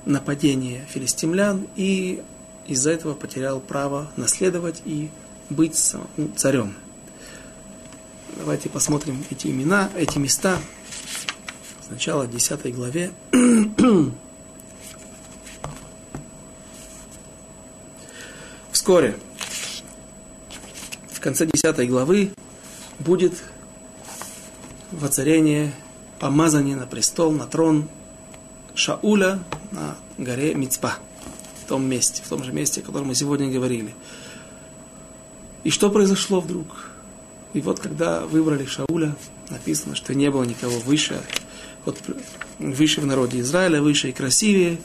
нападение 0.05 0.85
филистимлян 0.89 1.67
и 1.75 2.23
из-за 2.67 2.91
этого 2.91 3.13
потерял 3.13 3.59
право 3.59 4.09
наследовать 4.15 4.81
и 4.85 5.09
быть 5.49 5.75
царем. 6.35 6.73
Давайте 8.37 8.69
посмотрим 8.69 9.23
эти 9.29 9.47
имена, 9.47 9.89
эти 9.95 10.17
места. 10.17 10.57
Сначала 11.85 12.23
в 12.23 12.31
10 12.31 12.73
главе. 12.73 13.11
Вскоре, 18.71 19.17
в 21.11 21.19
конце 21.19 21.45
10 21.45 21.89
главы, 21.89 22.31
будет 22.99 23.43
воцарение, 24.91 25.73
помазание 26.19 26.75
на 26.75 26.87
престол, 26.87 27.31
на 27.31 27.45
трон 27.45 27.89
Шауля 28.73 29.39
на 29.71 29.95
горе 30.17 30.53
Мицпа, 30.55 30.95
том 31.71 31.85
месте, 31.85 32.21
в 32.21 32.27
том 32.27 32.43
же 32.43 32.51
месте, 32.51 32.81
о 32.81 32.83
котором 32.83 33.07
мы 33.07 33.15
сегодня 33.15 33.49
говорили. 33.49 33.95
И 35.63 35.69
что 35.69 35.89
произошло 35.89 36.41
вдруг? 36.41 36.67
И 37.53 37.61
вот 37.61 37.79
когда 37.79 38.25
выбрали 38.25 38.65
Шауля, 38.65 39.15
написано, 39.49 39.95
что 39.95 40.13
не 40.13 40.29
было 40.29 40.43
никого 40.43 40.77
выше, 40.79 41.21
вот 41.85 41.97
выше 42.59 42.99
в 42.99 43.05
народе 43.05 43.39
Израиля, 43.39 43.81
выше 43.81 44.09
и 44.09 44.11
красивее. 44.11 44.79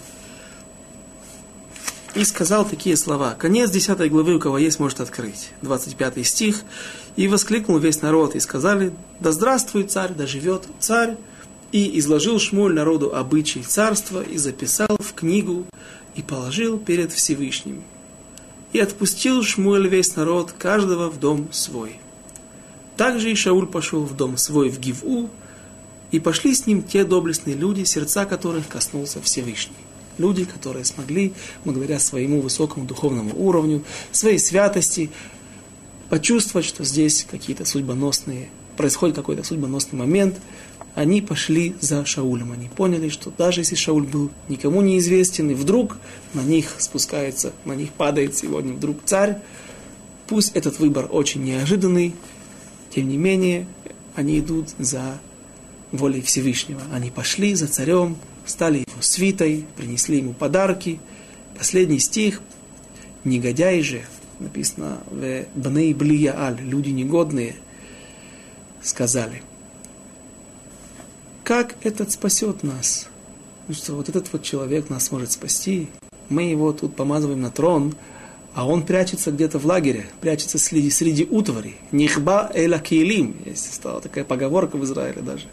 И 2.14 2.24
сказал 2.24 2.64
такие 2.64 2.96
слова. 2.96 3.34
Конец 3.34 3.70
10 3.70 4.08
главы, 4.08 4.36
у 4.36 4.40
кого 4.40 4.58
есть, 4.58 4.78
может 4.78 5.00
открыть. 5.00 5.50
25 5.62 6.24
стих. 6.24 6.62
И 7.16 7.26
воскликнул 7.26 7.78
весь 7.78 8.00
народ, 8.00 8.36
и 8.36 8.40
сказали, 8.40 8.92
да 9.18 9.32
здравствует 9.32 9.90
царь, 9.90 10.12
да 10.14 10.24
живет 10.28 10.68
царь. 10.78 11.16
И 11.72 11.98
изложил 11.98 12.38
Шмуль 12.38 12.74
народу 12.74 13.12
обычаи 13.12 13.58
царства, 13.58 14.22
и 14.22 14.38
записал 14.38 14.96
в 15.00 15.14
книгу, 15.14 15.66
и 16.16 16.22
положил 16.22 16.78
перед 16.78 17.12
Всевышним. 17.12 17.82
И 18.72 18.80
отпустил 18.80 19.42
Шмуэль 19.42 19.86
весь 19.86 20.16
народ, 20.16 20.52
каждого 20.52 21.08
в 21.08 21.20
дом 21.20 21.48
свой. 21.52 22.00
Также 22.96 23.30
и 23.30 23.34
Шауль 23.34 23.66
пошел 23.66 24.02
в 24.02 24.16
дом 24.16 24.36
свой 24.36 24.70
в 24.70 24.80
Гиву, 24.80 25.30
и 26.10 26.20
пошли 26.20 26.54
с 26.54 26.66
ним 26.66 26.82
те 26.82 27.04
доблестные 27.04 27.56
люди, 27.56 27.84
сердца 27.84 28.24
которых 28.24 28.68
коснулся 28.68 29.20
Всевышний. 29.20 29.76
Люди, 30.18 30.44
которые 30.44 30.84
смогли, 30.84 31.34
благодаря 31.64 31.98
своему 31.98 32.40
высокому 32.40 32.86
духовному 32.86 33.32
уровню, 33.36 33.84
своей 34.12 34.38
святости, 34.38 35.10
почувствовать, 36.08 36.66
что 36.66 36.84
здесь 36.84 37.26
какие-то 37.30 37.64
судьбоносные, 37.64 38.48
происходит 38.76 39.16
какой-то 39.16 39.42
судьбоносный 39.42 39.98
момент, 39.98 40.36
они 40.96 41.20
пошли 41.20 41.76
за 41.78 42.06
Шаулем. 42.06 42.52
Они 42.52 42.68
поняли, 42.68 43.10
что 43.10 43.30
даже 43.30 43.60
если 43.60 43.74
Шауль 43.74 44.06
был 44.06 44.30
никому 44.48 44.80
неизвестен, 44.80 45.50
и 45.50 45.54
вдруг 45.54 45.98
на 46.32 46.40
них 46.40 46.76
спускается, 46.78 47.52
на 47.66 47.74
них 47.74 47.92
падает 47.92 48.34
сегодня 48.34 48.72
вдруг 48.72 49.04
царь, 49.04 49.36
пусть 50.26 50.56
этот 50.56 50.78
выбор 50.78 51.06
очень 51.10 51.44
неожиданный, 51.44 52.14
тем 52.94 53.10
не 53.10 53.18
менее, 53.18 53.66
они 54.14 54.38
идут 54.38 54.70
за 54.78 55.18
волей 55.92 56.22
Всевышнего. 56.22 56.80
Они 56.90 57.10
пошли 57.10 57.54
за 57.54 57.66
царем, 57.68 58.16
стали 58.46 58.78
его 58.78 59.02
свитой, 59.02 59.66
принесли 59.76 60.16
ему 60.16 60.32
подарки. 60.32 60.98
Последний 61.58 61.98
стих. 61.98 62.40
Негодяи 63.24 63.82
же, 63.82 64.02
написано 64.38 65.00
в 65.10 65.44
Бней 65.54 65.92
Блияаль, 65.92 66.58
люди 66.62 66.88
негодные, 66.88 67.56
сказали, 68.82 69.42
как 71.46 71.76
этот 71.84 72.10
спасет 72.10 72.64
нас? 72.64 73.06
Ну 73.68 73.74
что, 73.74 73.94
вот 73.94 74.08
этот 74.08 74.32
вот 74.32 74.42
человек 74.42 74.90
нас 74.90 75.12
может 75.12 75.30
спасти, 75.30 75.86
мы 76.28 76.42
его 76.42 76.72
тут 76.72 76.96
помазываем 76.96 77.40
на 77.40 77.52
трон, 77.52 77.94
а 78.52 78.66
он 78.66 78.84
прячется 78.84 79.30
где-то 79.30 79.60
в 79.60 79.64
лагере, 79.64 80.06
прячется 80.20 80.58
среди, 80.58 80.90
среди 80.90 81.24
утвари. 81.24 81.76
Нихба 81.92 82.50
эла 82.52 82.80
киелим. 82.80 83.36
Есть 83.44 83.72
стала 83.72 84.00
такая 84.00 84.24
поговорка 84.24 84.76
в 84.76 84.82
Израиле 84.82 85.22
даже. 85.22 85.44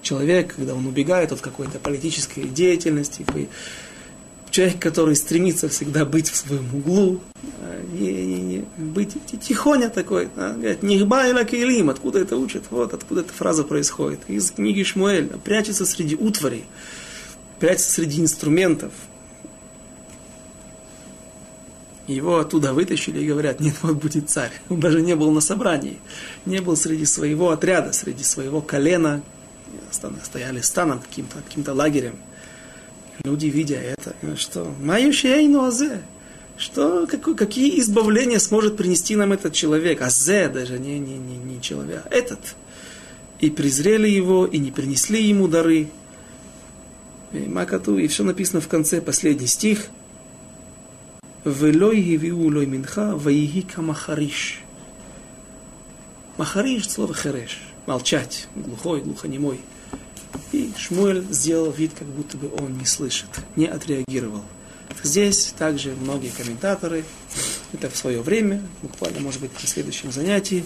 Человек, 0.00 0.54
когда 0.56 0.74
он 0.74 0.86
убегает 0.86 1.30
от 1.30 1.42
какой-то 1.42 1.78
политической 1.78 2.44
деятельности, 2.44 3.26
человек, 4.54 4.78
который 4.78 5.16
стремится 5.16 5.68
всегда 5.68 6.04
быть 6.04 6.30
в 6.30 6.36
своем 6.36 6.72
углу, 6.72 7.20
не, 7.92 8.12
не, 8.12 8.40
не, 8.40 8.64
быть 8.78 9.16
тихоня 9.40 9.90
такой, 9.90 10.28
а, 10.36 10.54
говорит, 10.54 10.84
нихба 10.84 11.26
эла 11.26 11.44
киелим, 11.44 11.90
откуда 11.90 12.20
это 12.20 12.36
учат, 12.36 12.64
вот 12.70 12.94
откуда 12.94 13.22
эта 13.22 13.32
фраза 13.32 13.64
происходит, 13.64 14.20
из 14.28 14.52
книги 14.52 14.84
Шмуэль, 14.84 15.26
прячется 15.42 15.84
среди 15.84 16.14
утвари, 16.14 16.66
прячется 17.58 17.90
среди 17.90 18.20
инструментов, 18.20 18.92
его 22.06 22.38
оттуда 22.38 22.72
вытащили 22.72 23.24
и 23.24 23.26
говорят, 23.26 23.58
нет, 23.58 23.74
вот 23.82 23.96
будет 23.96 24.30
царь. 24.30 24.52
Он 24.68 24.78
даже 24.78 25.02
не 25.02 25.16
был 25.16 25.32
на 25.32 25.40
собрании, 25.40 25.98
не 26.44 26.60
был 26.60 26.76
среди 26.76 27.06
своего 27.06 27.50
отряда, 27.50 27.92
среди 27.92 28.22
своего 28.22 28.60
колена, 28.60 29.22
стояли 30.22 30.60
станом 30.60 31.00
каким-то 31.00 31.38
каким 31.38 31.64
лагерем. 31.74 32.14
Люди, 33.22 33.46
видя 33.46 33.76
это, 33.76 34.14
что 34.36 34.74
«Маюшейну 34.80 35.64
азе», 35.64 36.02
что, 36.56 37.06
какой, 37.06 37.34
какие 37.34 37.80
избавления 37.80 38.38
сможет 38.38 38.76
принести 38.76 39.16
нам 39.16 39.32
этот 39.32 39.52
человек? 39.52 40.02
Азе 40.02 40.48
даже, 40.48 40.78
не, 40.78 40.98
не, 40.98 41.16
не, 41.16 41.36
не 41.36 41.60
человек, 41.60 42.02
а 42.04 42.14
этот. 42.14 42.40
И 43.40 43.50
презрели 43.50 44.08
его, 44.08 44.46
и 44.46 44.58
не 44.58 44.70
принесли 44.70 45.22
ему 45.22 45.48
дары. 45.48 45.88
И 47.32 47.38
Макату, 47.38 47.98
и 47.98 48.06
все 48.06 48.22
написано 48.22 48.60
в 48.60 48.68
конце, 48.68 49.00
последний 49.00 49.46
стих– 49.46 49.86
Велой 51.44 52.00
гивиу 52.00 52.50
лой 52.50 52.64
минха, 52.64 53.14
ваиги 53.14 53.66
махариш. 53.76 54.62
Махариш– 56.38 56.88
слово 56.88 57.12
хереш. 57.12 57.60
Молчать, 57.84 58.48
глухой, 58.54 59.02
глухонемой. 59.02 59.60
И 60.52 60.72
Шмуэль 60.76 61.24
сделал 61.30 61.70
вид, 61.70 61.92
как 61.98 62.08
будто 62.08 62.36
бы 62.36 62.50
он 62.60 62.78
не 62.78 62.84
слышит, 62.84 63.28
не 63.56 63.66
отреагировал. 63.66 64.42
Здесь 65.02 65.54
также 65.58 65.94
многие 65.94 66.30
комментаторы, 66.30 67.04
это 67.72 67.90
в 67.90 67.96
свое 67.96 68.22
время, 68.22 68.62
буквально, 68.82 69.20
может 69.20 69.40
быть, 69.40 69.52
на 69.52 69.68
следующем 69.68 70.12
занятии, 70.12 70.64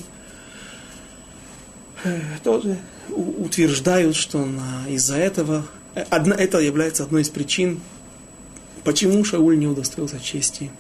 тоже 2.45 2.79
утверждают, 3.09 4.15
что 4.15 4.47
из-за 4.89 5.17
этого, 5.17 5.67
одна, 6.11 6.35
это 6.35 6.59
является 6.59 7.03
одной 7.03 7.23
из 7.23 7.29
причин 7.29 7.81
Почему 8.89 9.23
Шауль 9.23 9.59
не 9.59 9.67
удостоился 9.67 10.19
чести 10.19 10.71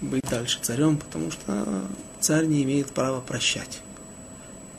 быть 0.00 0.22
дальше 0.28 0.58
царем? 0.60 0.96
Потому 0.96 1.30
что 1.30 1.84
царь 2.18 2.46
не 2.46 2.64
имеет 2.64 2.88
права 2.88 3.20
прощать. 3.20 3.82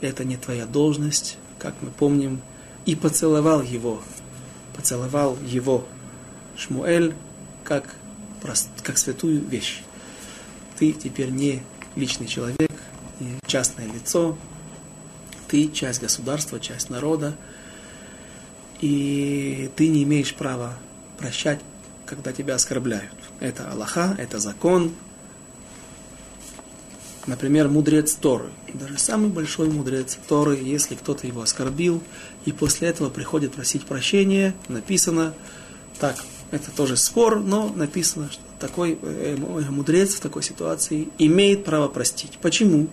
Это 0.02 0.26
не 0.26 0.36
твоя 0.36 0.66
должность, 0.66 1.38
как 1.60 1.76
мы 1.82 1.92
помним. 1.92 2.42
И 2.86 2.96
поцеловал 2.96 3.62
его, 3.62 4.02
поцеловал 4.76 5.38
его 5.46 5.86
Шмуэль 6.58 7.14
как, 7.64 7.96
как 8.84 8.98
святую 8.98 9.42
вещь. 9.46 9.82
Ты 10.78 10.92
теперь 10.94 11.30
не 11.30 11.62
личный 11.96 12.28
человек, 12.28 12.72
не 13.20 13.38
частное 13.46 13.86
лицо, 13.86 14.38
ты 15.48 15.68
часть 15.68 16.02
государства, 16.02 16.60
часть 16.60 16.90
народа, 16.90 17.36
и 18.82 19.70
ты 19.76 19.90
не 19.90 20.04
имеешь 20.04 20.34
права 20.34 20.78
прощать 21.18 21.60
когда 22.10 22.34
тебя 22.34 22.56
оскорбляют. 22.56 23.14
Это 23.40 23.72
Аллаха, 23.72 24.16
это 24.18 24.40
закон. 24.40 24.92
Например, 27.28 27.70
мудрец 27.70 28.16
Торы. 28.16 28.50
Даже 28.74 28.98
самый 28.98 29.30
большой 29.30 29.70
мудрец 29.70 30.18
Торы, 30.28 30.58
если 30.58 30.96
кто-то 30.96 31.28
его 31.28 31.44
оскорбил, 31.44 32.02
и 32.46 32.52
после 32.52 32.88
этого 32.88 33.10
приходит 33.10 33.54
просить 33.54 33.86
прощения, 33.86 34.56
написано, 34.68 35.34
так, 36.00 36.24
это 36.52 36.72
тоже 36.72 36.98
спор, 36.98 37.40
но 37.40 37.70
написано, 37.70 38.30
что 38.32 38.42
такой 38.60 38.98
э, 39.02 39.36
мудрец 39.38 40.16
в 40.16 40.20
такой 40.20 40.44
ситуации 40.44 41.10
имеет 41.18 41.64
право 41.64 41.88
простить. 41.88 42.38
Почему? 42.42 42.88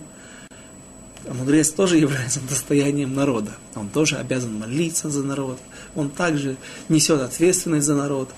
А 1.27 1.33
мудрец 1.33 1.71
тоже 1.71 1.97
является 1.97 2.39
достоянием 2.41 3.13
народа. 3.13 3.51
Он 3.75 3.89
тоже 3.89 4.17
обязан 4.17 4.57
молиться 4.57 5.09
за 5.09 5.23
народ. 5.23 5.59
Он 5.95 6.09
также 6.09 6.55
несет 6.87 7.21
ответственность 7.21 7.85
за 7.85 7.95
народ. 7.95 8.29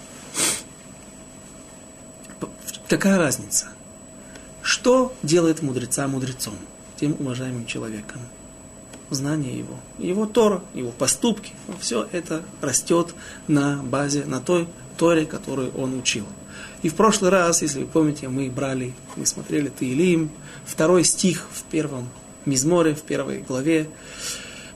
Какая 2.88 3.20
разница? 3.20 3.68
Что 4.64 5.14
делает 5.22 5.62
мудреца 5.62 6.08
мудрецом, 6.08 6.56
тем 7.00 7.16
уважаемым 7.20 7.66
человеком? 7.68 8.22
Знание 9.10 9.58
его, 9.58 9.76
его 9.98 10.26
Тора, 10.26 10.62
его 10.74 10.92
поступки, 10.92 11.54
все 11.80 12.08
это 12.12 12.44
растет 12.62 13.16
на 13.48 13.82
базе, 13.82 14.26
на 14.26 14.40
той 14.40 14.68
Торе, 14.98 15.26
которую 15.26 15.72
он 15.72 15.98
учил. 15.98 16.26
И 16.84 16.90
в 16.90 16.96
прошлый 16.96 17.32
раз, 17.32 17.62
если 17.62 17.80
вы 17.80 17.88
помните, 17.88 18.30
мы 18.30 18.50
брали, 18.50 18.94
мы 19.16 19.26
смотрели 19.26 19.70
Таилим, 19.70 20.30
второй 20.66 21.04
стих 21.04 21.48
в 21.52 21.64
первом 21.64 22.10
Мизморе, 22.46 22.94
в 22.94 23.02
первой 23.02 23.40
главе 23.40 23.90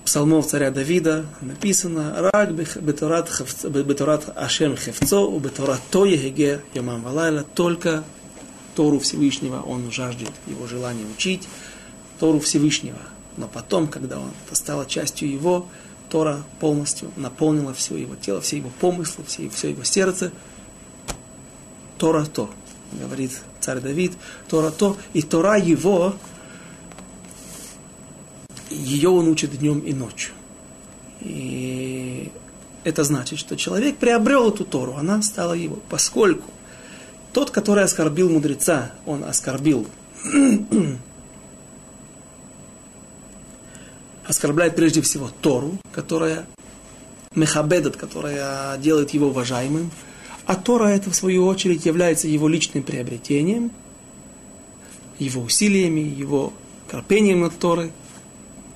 псалмов 0.03 0.47
царя 0.47 0.71
Давида 0.71 1.25
написано 1.41 2.13
«Рак 2.33 2.53
бетурат 2.53 4.33
Ашем 4.35 4.75
хевцо, 4.75 5.29
у 5.29 5.39
бетурат 5.39 5.81
то 5.91 6.05
егеге 6.05 6.61
ямам 6.73 7.03
валайла» 7.03 7.43
только 7.55 8.03
Тору 8.75 8.99
Всевышнего 8.99 9.61
он 9.61 9.91
жаждет 9.91 10.31
его 10.47 10.67
желания 10.67 11.05
учить, 11.15 11.47
Тору 12.19 12.39
Всевышнего. 12.39 12.97
Но 13.37 13.47
потом, 13.47 13.87
когда 13.87 14.19
он, 14.19 14.31
это 14.45 14.55
стало 14.55 14.85
частью 14.85 15.31
его, 15.31 15.67
Тора 16.09 16.43
полностью 16.59 17.11
наполнила 17.15 17.73
все 17.73 17.97
его 17.97 18.15
тело, 18.15 18.41
все 18.41 18.57
его 18.57 18.69
помыслы, 18.79 19.23
все, 19.25 19.49
все 19.49 19.71
его 19.71 19.83
сердце. 19.83 20.31
Тора 21.97 22.25
то, 22.25 22.49
говорит 22.91 23.41
царь 23.59 23.79
Давид, 23.79 24.13
Тора 24.47 24.71
то, 24.71 24.97
и 25.13 25.21
Тора 25.21 25.57
его 25.57 26.15
ее 28.69 29.09
он 29.09 29.27
учит 29.27 29.57
днем 29.57 29.79
и 29.79 29.93
ночью. 29.93 30.33
И 31.21 32.31
это 32.83 33.03
значит, 33.03 33.39
что 33.39 33.55
человек 33.55 33.97
приобрел 33.97 34.49
эту 34.49 34.65
Тору, 34.65 34.95
она 34.97 35.21
стала 35.21 35.53
его, 35.53 35.79
поскольку 35.89 36.49
тот, 37.31 37.49
который 37.49 37.83
оскорбил 37.83 38.29
мудреца, 38.29 38.91
он 39.05 39.23
оскорбил, 39.23 39.87
оскорбляет 44.27 44.75
прежде 44.75 45.01
всего 45.01 45.29
Тору, 45.41 45.77
которая 45.91 46.45
мехабедет, 47.35 47.97
которая 47.97 48.77
делает 48.77 49.11
его 49.11 49.27
уважаемым, 49.27 49.91
а 50.45 50.55
Тора 50.55 50.89
это 50.89 51.09
в 51.09 51.15
свою 51.15 51.45
очередь 51.45 51.85
является 51.85 52.27
его 52.27 52.47
личным 52.47 52.83
приобретением, 52.83 53.71
его 55.19 55.41
усилиями, 55.41 56.01
его 56.01 56.53
корпением 56.89 57.41
над 57.41 57.57
Торой– 57.57 57.91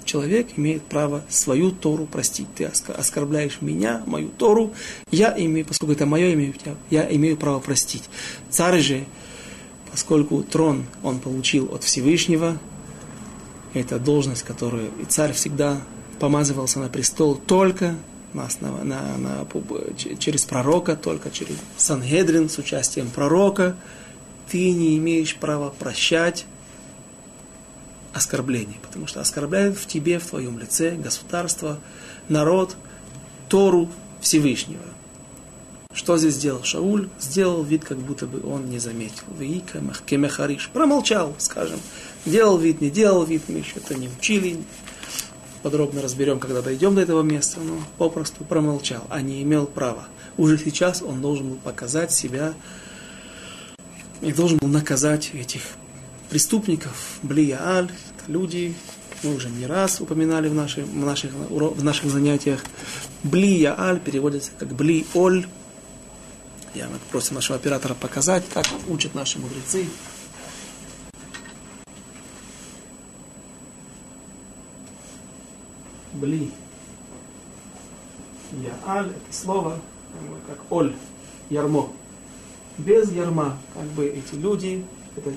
человек 0.08 0.48
имеет 0.56 0.82
право 0.84 1.22
свою 1.30 1.72
Тору 1.72 2.06
простить. 2.06 2.48
Ты 2.56 2.66
оскорбляешь 2.66 3.60
меня, 3.62 4.02
мою 4.08 4.30
Тору, 4.30 4.74
я 5.12 5.36
имею, 5.38 5.68
поскольку 5.68 5.94
это 5.94 6.08
мое 6.08 6.30
имя, 6.30 6.54
я 6.90 7.08
имею 7.16 7.38
право 7.38 7.60
простить. 7.60 8.06
Царь 8.50 8.80
же, 8.80 9.06
поскольку 9.92 10.42
трон 10.42 10.86
он 11.04 11.20
получил 11.20 11.72
от 11.74 11.84
Всевышнего, 11.84 12.58
это 13.74 14.00
должность, 14.00 14.44
которую 14.44 14.90
и 15.02 15.06
царь 15.06 15.34
всегда 15.34 15.82
помазывался 16.20 16.80
на 16.80 16.90
престол 16.90 17.36
только 17.36 17.96
на 18.34 18.46
основ... 18.46 18.84
на, 18.84 19.18
на, 19.18 19.48
через 20.20 20.46
пророка, 20.46 20.96
только 20.96 21.32
через 21.32 21.56
Сангедрин 21.78 22.50
с 22.50 22.58
участием 22.58 23.10
пророка, 23.10 23.76
ты 24.50 24.72
не 24.72 24.98
имеешь 24.98 25.36
права 25.36 25.70
прощать 25.70 26.46
оскорбление, 28.14 28.78
потому 28.82 29.08
что 29.08 29.22
оскорбляют 29.22 29.78
в 29.78 29.86
тебе, 29.86 30.20
в 30.20 30.26
твоем 30.26 30.58
лице, 30.58 30.96
государство, 30.96 31.80
народ, 32.30 32.76
Тору 33.50 33.90
Всевышнего. 34.22 34.84
Что 35.98 36.16
здесь 36.16 36.36
сделал 36.36 36.64
Шауль? 36.64 37.10
Сделал 37.20 37.64
вид, 37.64 37.84
как 37.84 37.98
будто 37.98 38.28
бы 38.28 38.48
он 38.48 38.70
не 38.70 38.78
заметил. 38.78 39.24
Вика 39.36 39.82
Кемехариш. 40.06 40.70
Промолчал, 40.72 41.34
скажем. 41.40 41.80
Делал 42.24 42.60
вид, 42.60 42.82
не 42.82 42.92
делал 42.92 43.24
вид, 43.24 43.42
мы 43.48 43.58
еще 43.58 43.78
это 43.78 43.96
не 43.96 44.08
учили. 44.08 44.60
Подробно 45.64 46.04
разберем, 46.04 46.40
когда 46.40 46.62
дойдем 46.62 46.94
до 46.94 47.02
этого 47.02 47.24
места. 47.24 47.60
Но 47.62 47.80
попросту 47.98 48.46
промолчал, 48.46 49.06
а 49.10 49.22
не 49.22 49.42
имел 49.42 49.66
права. 49.66 50.08
Уже 50.38 50.60
сейчас 50.60 51.02
он 51.02 51.20
должен 51.20 51.50
был 51.50 51.58
показать 51.58 52.12
себя 52.12 52.54
и 54.22 54.32
должен 54.32 54.60
был 54.60 54.68
наказать 54.68 55.32
этих 55.34 55.64
преступников, 56.30 57.18
Блияаль, 57.24 57.90
люди, 58.28 58.76
мы 59.24 59.34
уже 59.34 59.50
не 59.50 59.66
раз 59.66 60.00
упоминали 60.00 60.48
в, 60.48 60.54
нашей, 60.54 60.84
в, 60.84 60.96
наших, 60.96 61.32
в 61.32 61.84
наших 61.84 62.12
занятиях. 62.12 62.64
Блияаль 63.24 64.00
переводится 64.00 64.52
как 64.60 64.70
Бли-Оль. 64.70 65.48
Я 66.78 66.88
мы 66.90 67.00
просим 67.10 67.34
нашего 67.34 67.58
оператора 67.58 67.96
показать, 67.96 68.48
как 68.54 68.68
учат 68.88 69.16
наши 69.16 69.40
мудрецы. 69.40 69.88
Бли. 76.14 76.52
Яаль 78.52 79.08
это 79.08 79.36
слово, 79.36 79.80
как 80.46 80.60
оль, 80.70 80.96
ярмо. 81.50 81.92
Без 82.78 83.12
ярма, 83.12 83.58
как 83.74 83.86
бы 83.86 84.06
эти 84.06 84.36
люди, 84.36 84.86
это 85.16 85.34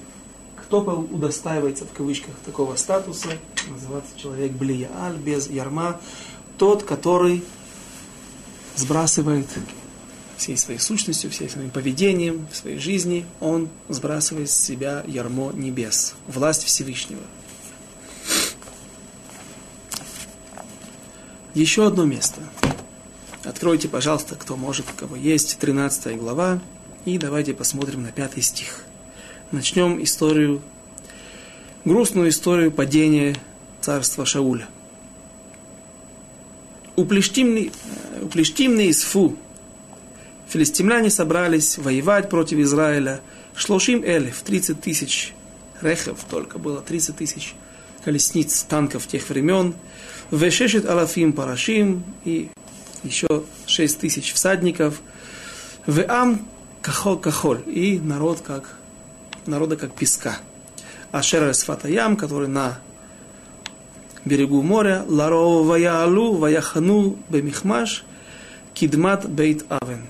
кто 0.57 0.83
удостаивается 0.83 1.87
в 1.87 1.93
кавычках 1.93 2.35
такого 2.45 2.77
статуса, 2.77 3.31
называется 3.71 4.13
человек 4.15 4.53
блияаль, 4.53 5.17
без 5.17 5.49
ярма, 5.49 6.03
тот, 6.59 6.83
который 6.83 7.43
сбрасывает 8.77 9.49
всей 10.41 10.57
своей 10.57 10.81
сущностью, 10.81 11.31
всей 11.31 11.49
своим 11.49 11.71
поведением, 11.71 12.49
в 12.51 12.57
своей 12.57 12.79
жизни, 12.79 13.25
он 13.41 13.69
сбрасывает 13.89 14.51
с 14.51 14.55
себя 14.55 15.05
ярмо 15.07 15.53
небес, 15.53 16.15
власть 16.27 16.65
Всевышнего. 16.65 17.23
Еще 21.55 21.87
одно 21.87 22.05
место. 22.05 22.41
Откройте, 23.45 23.89
пожалуйста, 23.89 24.35
кто 24.35 24.57
может, 24.57 24.87
у 24.91 24.99
кого 24.99 25.17
есть, 25.17 25.59
13 25.59 26.17
глава, 26.19 26.61
и 27.05 27.19
давайте 27.19 27.55
посмотрим 27.55 28.03
на 28.03 28.13
пятый 28.13 28.43
стих 28.43 28.85
начнем 29.53 30.03
историю, 30.03 30.63
грустную 31.85 32.29
историю 32.29 32.71
падения 32.71 33.37
царства 33.81 34.25
Шауля. 34.25 34.69
У 36.97 37.05
Плештимны, 37.05 37.73
у 38.23 38.27
Плештимны 38.27 38.87
из 38.87 39.03
Фу 39.03 39.37
филистимляне 40.51 41.11
собрались 41.11 41.79
воевать 41.79 42.29
против 42.29 42.59
Израиля. 42.59 43.21
Шлошим 43.55 44.03
элев, 44.05 44.43
30 44.43 44.81
тысяч 44.81 45.33
рехов 45.81 46.19
только 46.29 46.59
было, 46.59 46.81
30 46.81 47.17
тысяч 47.17 47.55
колесниц, 48.05 48.65
танков 48.69 49.07
тех 49.07 49.29
времен. 49.29 49.75
Вешешет 50.31 50.87
алафим 50.87 51.33
парашим 51.33 52.03
и 52.25 52.51
еще 53.05 53.45
6 53.67 54.01
тысяч 54.01 54.33
всадников. 54.33 55.01
Веам 55.87 56.47
кахол-кахоль 56.83 57.63
и 57.67 58.01
народ 58.01 58.41
как 58.41 58.77
народа 59.47 59.77
как 59.77 59.95
песка. 59.95 60.39
Ашер 61.13 61.53
Сфатаям, 61.55 62.17
который 62.17 62.49
на 62.49 62.81
берегу 64.25 64.63
моря, 64.63 65.05
Ларо 65.07 65.63
Ваяалу, 65.63 66.35
Ваяхану 66.35 67.19
Бемихмаш, 67.29 68.05
Кидмат 68.75 69.29
Бейт 69.29 69.65
Авен. 69.69 70.07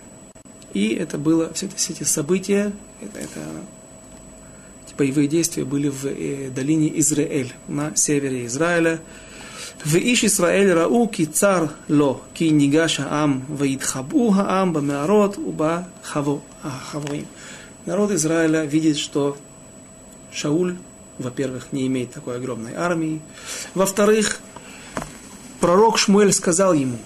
И 0.72 0.94
это 0.94 1.18
было, 1.18 1.52
все, 1.52 1.68
все 1.74 1.92
эти 1.92 2.04
события, 2.04 2.72
это, 3.00 3.18
это 3.18 3.40
эти 4.86 4.94
боевые 4.96 5.28
действия 5.28 5.64
были 5.64 5.88
в 5.88 6.06
э, 6.06 6.50
долине 6.50 6.98
Израиль, 7.00 7.52
на 7.68 7.94
севере 7.96 8.46
Израиля. 8.46 9.00
В 9.84 9.96
Иш 9.96 10.24
Исраэль 10.24 10.72
рау 10.72 11.08
ки 11.08 11.24
цар 11.24 11.70
ло, 11.88 12.20
ки 12.34 12.44
нигаша 12.44 13.06
ам, 13.10 13.44
ваидхабу 13.48 14.30
хаам, 14.30 14.72
бамеарот, 14.72 15.38
уба 15.38 15.88
хавоим 16.02 17.26
народ 17.86 18.10
Израиля 18.12 18.64
видит, 18.64 18.98
что 18.98 19.36
Шауль, 20.32 20.76
во-первых, 21.18 21.72
не 21.72 21.86
имеет 21.86 22.12
такой 22.12 22.36
огромной 22.36 22.74
армии. 22.74 23.20
Во-вторых, 23.74 24.40
пророк 25.60 25.98
Шмуэль 25.98 26.32
сказал 26.32 26.72
ему, 26.72 26.98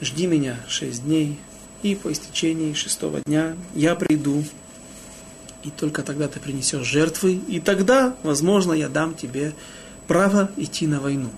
жди 0.00 0.26
меня 0.26 0.60
шесть 0.68 1.04
дней, 1.04 1.38
и 1.82 1.94
по 1.94 2.12
истечении 2.12 2.72
шестого 2.74 3.20
дня 3.20 3.56
я 3.74 3.94
приду, 3.94 4.44
и 5.62 5.70
только 5.70 6.02
тогда 6.02 6.28
ты 6.28 6.40
принесешь 6.40 6.86
жертвы, 6.86 7.34
и 7.34 7.60
тогда, 7.60 8.14
возможно, 8.22 8.72
я 8.72 8.88
дам 8.88 9.14
тебе 9.14 9.52
право 10.06 10.50
идти 10.56 10.86
на 10.86 11.00
войну. 11.00 11.30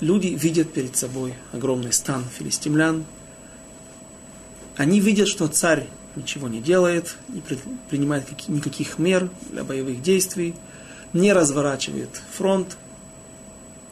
Люди 0.00 0.28
видят 0.28 0.72
перед 0.72 0.96
собой 0.96 1.34
огромный 1.52 1.92
стан 1.92 2.24
филистимлян. 2.38 3.04
Они 4.76 5.00
видят, 5.00 5.26
что 5.26 5.48
царь 5.48 5.88
ничего 6.16 6.48
не 6.48 6.60
делает, 6.60 7.16
не 7.28 7.42
принимает 7.88 8.48
никаких 8.48 8.98
мер 8.98 9.30
для 9.50 9.64
боевых 9.64 10.02
действий, 10.02 10.54
не 11.12 11.32
разворачивает 11.32 12.10
фронт, 12.32 12.76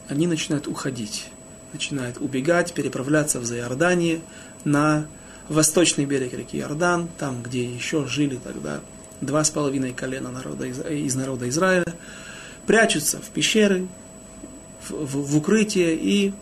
они 0.07 0.27
начинают 0.27 0.67
уходить, 0.67 1.25
начинают 1.73 2.17
убегать, 2.19 2.73
переправляться 2.73 3.39
в 3.39 3.45
Заиордание 3.45 4.21
на 4.65 5.07
восточный 5.47 6.05
берег 6.05 6.33
реки 6.33 6.59
Иордан, 6.59 7.07
там, 7.17 7.41
где 7.43 7.63
еще 7.63 8.05
жили 8.07 8.37
тогда 8.43 8.81
два 9.21 9.43
с 9.43 9.49
половиной 9.49 9.93
колена 9.93 10.31
народа, 10.31 10.65
из 10.65 11.15
народа 11.15 11.47
Израиля, 11.49 11.93
прячутся 12.65 13.19
в 13.19 13.29
пещеры, 13.29 13.87
в, 14.87 14.91
в, 14.91 15.31
в 15.31 15.37
укрытие, 15.37 15.95
и 15.95 16.33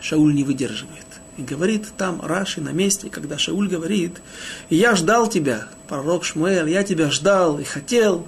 Шауль 0.00 0.34
не 0.34 0.44
выдерживает. 0.44 1.06
И 1.38 1.42
говорит 1.42 1.86
там 1.96 2.20
Раши 2.20 2.60
на 2.60 2.70
месте, 2.70 3.08
когда 3.08 3.38
Шауль 3.38 3.68
говорит, 3.68 4.20
я 4.68 4.94
ждал 4.94 5.28
тебя, 5.28 5.68
пророк 5.88 6.24
Шмуэль, 6.24 6.68
я 6.68 6.84
тебя 6.84 7.10
ждал 7.10 7.58
и 7.58 7.64
хотел. 7.64 8.26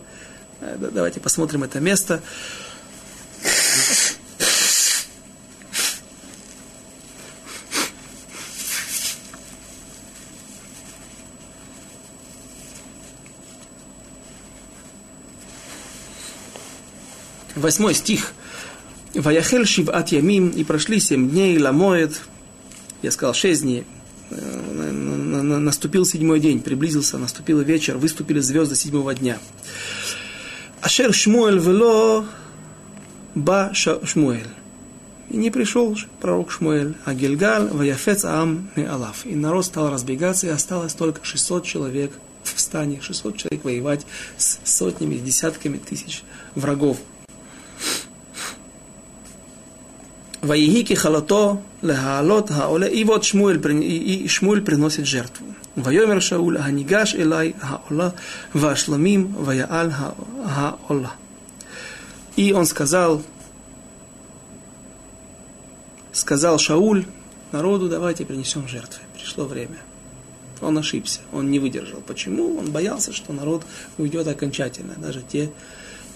Э, 0.61 0.77
давайте 0.79 1.21
посмотрим 1.21 1.65
это 1.65 1.81
место. 1.81 2.23
Восьмой 17.65 17.95
стих. 17.95 18.35
Ваяхель 19.15 19.65
шиват 19.65 20.11
ямим, 20.11 20.51
и 20.51 20.65
прошли 20.65 21.01
семь 21.01 21.31
дней, 21.31 21.59
ламоет, 21.59 22.21
я 23.01 23.11
сказал 23.11 23.33
шесть 23.33 23.63
дней, 23.63 23.87
э, 24.29 24.91
наступил 24.91 26.05
седьмой 26.05 26.41
день, 26.41 26.61
приблизился, 26.61 27.17
наступил 27.17 27.63
вечер, 27.63 27.97
выступили 27.97 28.41
звезды 28.41 28.77
седьмого 28.77 29.15
дня. 29.15 29.39
Ашер 30.83 31.15
Шмуэль 31.15 31.59
вело 31.59 32.27
ба 33.35 33.73
Шмуэль. 33.73 34.51
И 35.31 35.39
не 35.39 35.51
пришел 35.51 35.97
пророк 36.21 36.51
Шмуэль, 36.51 36.97
а 37.07 37.15
Гильгаль 37.15 37.69
ваяфец 37.69 38.27
ам 38.27 38.69
алаф. 38.77 39.25
И 39.25 39.35
народ 39.35 39.65
стал 39.65 39.91
разбегаться, 39.91 40.49
и 40.49 40.51
осталось 40.51 40.93
только 40.93 41.25
600 41.25 41.65
человек 41.65 42.13
в 42.43 42.61
стане, 42.61 43.01
600 43.01 43.39
человек 43.39 43.65
воевать 43.65 44.05
с 44.37 44.59
сотнями, 44.65 45.15
десятками 45.15 45.79
тысяч 45.79 46.25
врагов. 46.55 46.99
Ваигики 50.45 50.95
халато 50.95 51.63
лехаалот 51.83 52.51
хаоле. 52.51 52.91
И 52.93 53.03
вот 53.05 53.25
Шмуэль, 53.25 53.61
и 53.83 54.29
Шмуэль 54.29 54.61
приносит 54.61 55.07
жертву. 55.07 55.47
Вайомер 55.75 56.21
Шауль 56.21 56.59
ханигаш 56.59 57.15
элай 57.15 57.55
хаола 57.59 58.15
вашламим 58.53 59.33
ваяал 59.35 59.91
хаола. 59.91 61.15
И 62.37 62.53
он 62.53 62.67
сказал, 62.67 63.23
сказал 66.13 66.59
Шауль 66.59 67.07
народу, 67.51 67.89
давайте 67.89 68.27
принесем 68.27 68.69
жертвы. 68.69 69.01
Пришло 69.15 69.47
время. 69.47 69.79
Он 70.61 70.77
ошибся, 70.79 71.21
он 71.33 71.51
не 71.51 71.59
выдержал. 71.59 72.01
Почему? 72.07 72.59
Он 72.59 72.71
боялся, 72.71 73.13
что 73.13 73.33
народ 73.33 73.65
уйдет 73.97 74.29
окончательно. 74.29 74.95
Даже 74.99 75.23
те, 75.23 75.51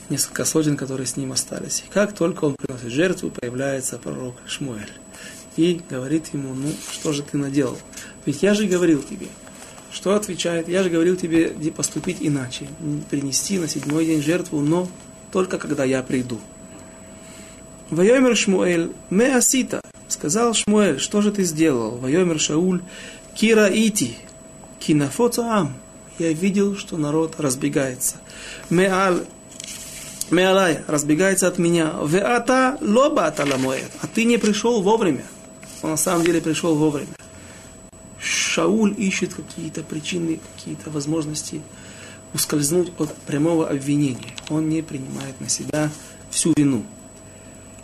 несколько 0.09 0.45
сотен, 0.45 0.77
которые 0.77 1.07
с 1.07 1.17
ним 1.17 1.33
остались. 1.33 1.85
И 1.87 1.93
как 1.93 2.15
только 2.15 2.45
он 2.45 2.55
приносит 2.57 2.91
жертву, 2.91 3.31
появляется 3.31 3.99
пророк 3.99 4.37
Шмуэль. 4.47 4.91
И 5.57 5.81
говорит 5.89 6.29
ему, 6.33 6.55
ну, 6.55 6.71
что 6.93 7.13
же 7.13 7.23
ты 7.23 7.37
наделал? 7.37 7.79
Ведь 8.25 8.43
я 8.43 8.55
же 8.55 8.67
говорил 8.67 9.03
тебе, 9.03 9.27
что 9.93 10.15
отвечает? 10.15 10.69
Я 10.69 10.83
же 10.83 10.91
говорил 10.91 11.17
тебе 11.17 11.51
поступить 11.73 12.19
иначе, 12.21 12.69
принести 13.11 13.59
на 13.59 13.69
седьмой 13.69 14.07
день 14.07 14.23
жертву, 14.23 14.61
но 14.61 14.89
только 15.33 15.59
когда 15.59 15.85
я 15.85 16.03
приду. 16.03 16.39
Вайомер 17.91 18.37
Шмуэль, 18.37 18.93
ме 19.11 19.35
асита, 19.35 19.81
сказал 20.09 20.55
Шмуэль, 20.55 21.01
что 21.01 21.23
же 21.23 21.33
ты 21.33 21.43
сделал? 21.43 21.97
Вайомер 21.97 22.39
Шауль, 22.39 22.83
кира 23.35 23.67
ити, 23.67 24.15
кинафоцаам. 24.79 25.75
Я 26.19 26.33
видел, 26.33 26.77
что 26.77 26.97
народ 26.97 27.37
разбегается. 27.39 28.17
Меал, 28.71 29.21
меалай, 30.31 30.81
разбегается 30.87 31.49
от 31.49 31.59
меня. 31.59 31.93
Веата 32.05 32.79
лобата 32.81 33.45
ламуэт. 33.45 33.91
А 34.01 34.07
ты 34.07 34.25
не 34.25 34.39
пришел 34.39 34.83
вовремя. 34.83 35.25
Он 35.83 35.91
на 35.91 35.97
самом 35.97 36.25
деле 36.25 36.41
пришел 36.41 36.75
вовремя. 36.75 37.09
Шауль 38.21 38.95
ищет 38.97 39.35
какие-то 39.35 39.83
причины, 39.83 40.41
какие-то 40.57 40.91
возможности 40.91 41.63
ускользнуть 42.35 42.93
от 42.99 43.15
прямого 43.15 43.69
обвинения. 43.69 44.35
Он 44.51 44.69
не 44.69 44.83
принимает 44.83 45.41
на 45.41 45.49
себя 45.49 45.91
всю 46.31 46.53
вину. 46.57 46.85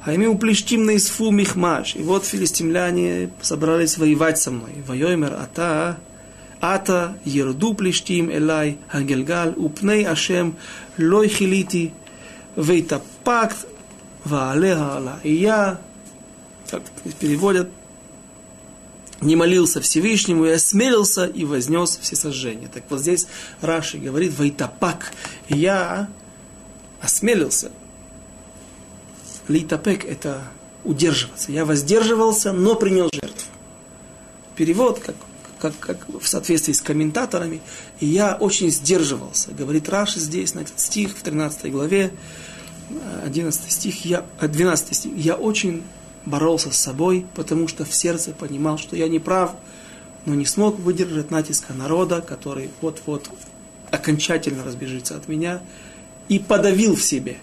А 0.03 0.13
ими 0.13 0.27
уплештим 0.27 0.85
на 0.85 0.97
исфу 0.97 1.31
михмаш. 1.31 1.97
И 1.97 2.03
вот 2.03 2.27
филистимляне 2.27 3.31
собрались 3.41 3.97
воевать 3.97 4.39
со 4.39 4.51
мной. 4.51 4.73
Вайомер 4.87 5.33
ата, 5.33 5.99
ата 6.61 7.17
ерду 7.25 7.75
плештим 7.75 8.31
элай 8.31 8.77
агельгал, 8.91 9.55
упней 9.57 10.05
ашем 10.05 10.57
лой 10.99 11.29
хилити, 11.29 11.93
вейтапакт 12.57 13.67
ваалеха. 14.25 15.21
И 15.23 15.35
я, 15.35 15.81
как 16.71 16.83
переводят, 17.21 17.69
не 19.21 19.37
молился 19.37 19.81
Всевышнему 19.81 20.45
и 20.45 20.51
осмелился 20.51 21.27
и 21.27 21.45
вознес 21.45 21.99
все 22.01 22.17
сожжения. 22.17 22.69
Так 22.69 22.85
вот 22.91 23.01
здесь 23.01 23.27
Раши 23.61 23.99
говорит, 23.99 24.37
Вайтапак, 24.39 25.13
я 25.49 26.09
осмелился. 27.01 27.71
Литапек– 29.49 30.05
это 30.07 30.43
удерживаться. 30.85 31.53
Я 31.53 31.65
воздерживался, 31.65 32.53
но 32.53 32.75
принял 32.75 33.11
жертву. 33.13 33.51
Перевод, 34.57 35.01
как, 35.01 35.17
как, 35.65 35.79
как 35.79 36.07
в 36.21 36.27
соответствии 36.27 36.73
с 36.73 36.81
комментаторами, 36.81 37.61
и 38.01 38.07
я 38.07 38.35
очень 38.35 38.71
сдерживался. 38.71 39.53
Говорит 39.53 39.89
Раши 39.89 40.21
здесь, 40.21 40.55
на 40.55 40.61
этот 40.61 40.79
стих 40.79 41.17
в 41.17 41.23
13 41.23 41.71
главе, 41.73 42.13
11 43.25 43.71
стих, 43.71 44.05
я, 44.05 44.25
12 44.41 44.95
стих, 44.95 45.13
я 45.17 45.37
очень 45.37 45.83
боролся 46.27 46.71
с 46.71 46.77
собой, 46.77 47.27
потому 47.35 47.69
что 47.69 47.85
в 47.85 47.95
сердце 47.95 48.33
понимал, 48.33 48.79
что 48.79 48.97
я 48.97 49.09
не 49.09 49.19
прав, 49.19 49.55
но 50.27 50.35
не 50.35 50.45
смог 50.45 50.79
выдержать 50.79 51.31
натиска 51.31 51.73
народа, 51.73 52.21
который 52.21 52.71
вот-вот 52.81 53.31
окончательно 53.91 54.65
разбежится 54.65 55.17
от 55.17 55.29
меня, 55.29 55.63
и 56.29 56.39
подавил 56.39 56.97
в 56.97 57.03
себе. 57.03 57.37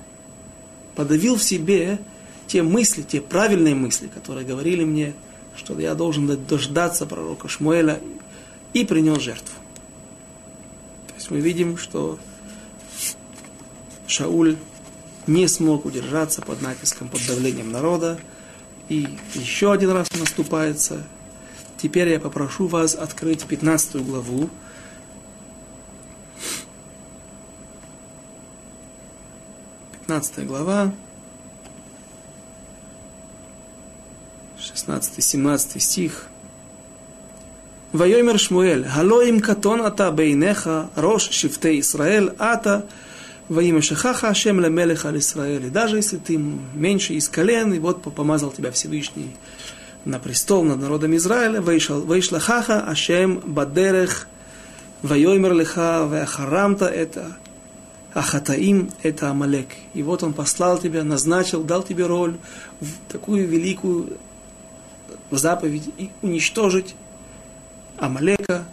Подавил 0.95 1.37
в 1.37 1.43
себе 1.43 1.99
те 2.47 2.63
мысли, 2.63 3.03
те 3.03 3.21
правильные 3.21 3.75
мысли, 3.75 4.07
которые 4.07 4.45
говорили 4.45 4.83
мне, 4.83 5.13
что 5.55 5.79
я 5.79 5.95
должен 5.95 6.27
дождаться 6.45 7.05
пророка 7.05 7.47
Шмуэля 7.47 8.01
и 8.73 8.85
принес 8.85 9.21
жертву. 9.21 9.55
То 11.07 11.13
есть 11.15 11.31
мы 11.31 11.39
видим, 11.39 11.77
что 11.77 12.17
Шауль 14.07 14.57
не 15.27 15.47
смог 15.47 15.85
удержаться 15.85 16.41
под 16.41 16.61
натиском, 16.61 17.07
под 17.09 17.25
давлением 17.27 17.71
народа, 17.71 18.19
и 18.89 19.07
еще 19.35 19.71
один 19.71 19.91
раз 19.91 20.11
наступается. 20.11 21.03
Теперь 21.77 22.09
я 22.09 22.19
попрошу 22.19 22.67
вас 22.67 22.95
открыть 22.95 23.45
15 23.45 24.05
главу. 24.05 24.49
Пятнадцатая 29.93 30.45
глава, 30.45 30.93
16-17 34.75 35.79
стих. 35.79 36.27
Вайомер 37.91 38.39
Шмуэль, 38.39 38.85
Галоим 38.85 39.41
катон 39.41 39.81
ата 39.81 40.11
бейнеха, 40.11 40.89
рош 40.95 41.29
шифте 41.29 41.79
Исраэль, 41.79 42.33
ата, 42.39 42.85
Ваима 43.49 43.81
Шахаха 43.81 44.29
Ашем 44.29 44.61
Лемелеха 44.61 45.11
Исраэль. 45.17 45.65
И 45.65 45.69
даже 45.69 45.97
если 45.97 46.17
ты 46.17 46.37
меньше 46.37 47.15
из 47.15 47.27
колен, 47.27 47.73
и 47.73 47.79
вот 47.79 48.01
помазал 48.01 48.51
тебя 48.51 48.71
Всевышний 48.71 49.35
на 50.05 50.19
престол 50.19 50.63
над 50.63 50.79
народом 50.79 51.15
Израиля, 51.17 51.61
вышла 51.61 52.39
Хаха 52.39 52.79
Ашем 52.81 53.39
Бадерех, 53.39 54.27
Вайомер 55.01 55.53
Леха, 55.53 56.05
Вахарамта 56.05 56.85
это 56.85 57.37
Ахатаим 58.13 58.89
это 59.03 59.29
Амалек. 59.29 59.67
И 59.93 60.03
вот 60.03 60.23
он 60.23 60.33
послал 60.33 60.77
тебя, 60.77 61.03
назначил, 61.03 61.63
дал 61.63 61.83
тебе 61.83 62.05
роль, 62.05 62.37
такую 63.09 63.47
великую 63.47 64.17
заповедь 65.37 65.89
и 65.97 66.09
уничтожить 66.21 66.95
Амалека, 67.97 68.65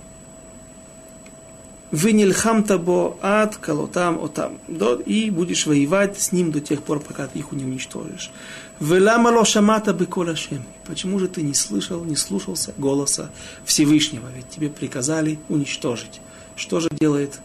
Вынельхам 1.90 2.64
табо 2.64 3.16
ад 3.22 3.56
калотам 3.56 4.22
отам. 4.22 4.58
И 5.06 5.30
будешь 5.30 5.64
воевать 5.64 6.20
с 6.20 6.32
ним 6.32 6.52
до 6.52 6.60
тех 6.60 6.82
пор, 6.82 7.00
пока 7.00 7.26
ты 7.26 7.38
их 7.38 7.50
не 7.52 7.64
уничтожишь. 7.64 8.30
Велама 8.78 9.28
лошамата 9.28 9.94
беколашем. 9.94 10.64
Почему 10.86 11.18
же 11.18 11.28
ты 11.28 11.40
не 11.40 11.54
слышал, 11.54 12.04
не 12.04 12.14
слушался 12.14 12.74
голоса 12.76 13.30
Всевышнего? 13.64 14.28
Ведь 14.36 14.50
тебе 14.50 14.68
приказали 14.68 15.38
уничтожить. 15.48 16.20
Что 16.56 16.78
же 16.80 16.90
делает 16.90 17.40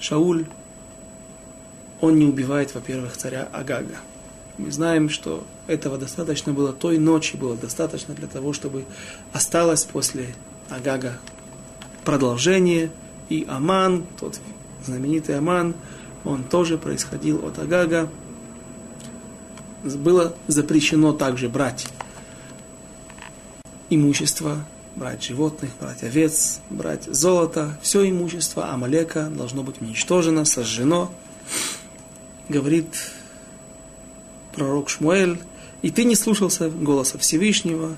Шауль? 0.00 0.46
Он 2.00 2.18
не 2.18 2.24
убивает, 2.24 2.74
во-первых, 2.74 3.18
царя 3.18 3.48
Агага. 3.52 3.96
Мы 4.58 4.70
знаем, 4.70 5.08
что 5.08 5.44
этого 5.66 5.98
достаточно 5.98 6.52
было, 6.52 6.72
той 6.72 6.98
ночи 6.98 7.36
было 7.36 7.56
достаточно 7.56 8.14
для 8.14 8.26
того, 8.26 8.52
чтобы 8.52 8.84
осталось 9.32 9.84
после 9.84 10.34
Агага 10.70 11.18
продолжение– 12.04 12.90
и 13.28 13.44
Аман, 13.48 14.06
тот 14.18 14.40
знаменитый 14.84 15.38
Аман, 15.38 15.74
он 16.24 16.44
тоже 16.44 16.78
происходил 16.78 17.44
от 17.44 17.58
Агага. 17.58 18.08
Было 19.82 20.34
запрещено 20.46 21.12
также 21.12 21.48
брать 21.48 21.86
имущество, 23.90 24.64
брать 24.96 25.22
животных, 25.22 25.70
брать 25.80 26.02
овец, 26.02 26.60
брать 26.70 27.04
золото. 27.04 27.78
Все 27.82 28.08
имущество 28.08 28.72
Амалека 28.72 29.28
должно 29.28 29.62
быть 29.62 29.80
уничтожено, 29.80 30.44
сожжено. 30.44 31.10
Говорит 32.48 32.88
пророк 34.56 34.88
Шмуэль, 34.88 35.38
и 35.82 35.90
ты 35.90 36.04
не 36.04 36.16
слушался 36.16 36.68
голоса 36.68 37.18
Всевышнего. 37.18 37.96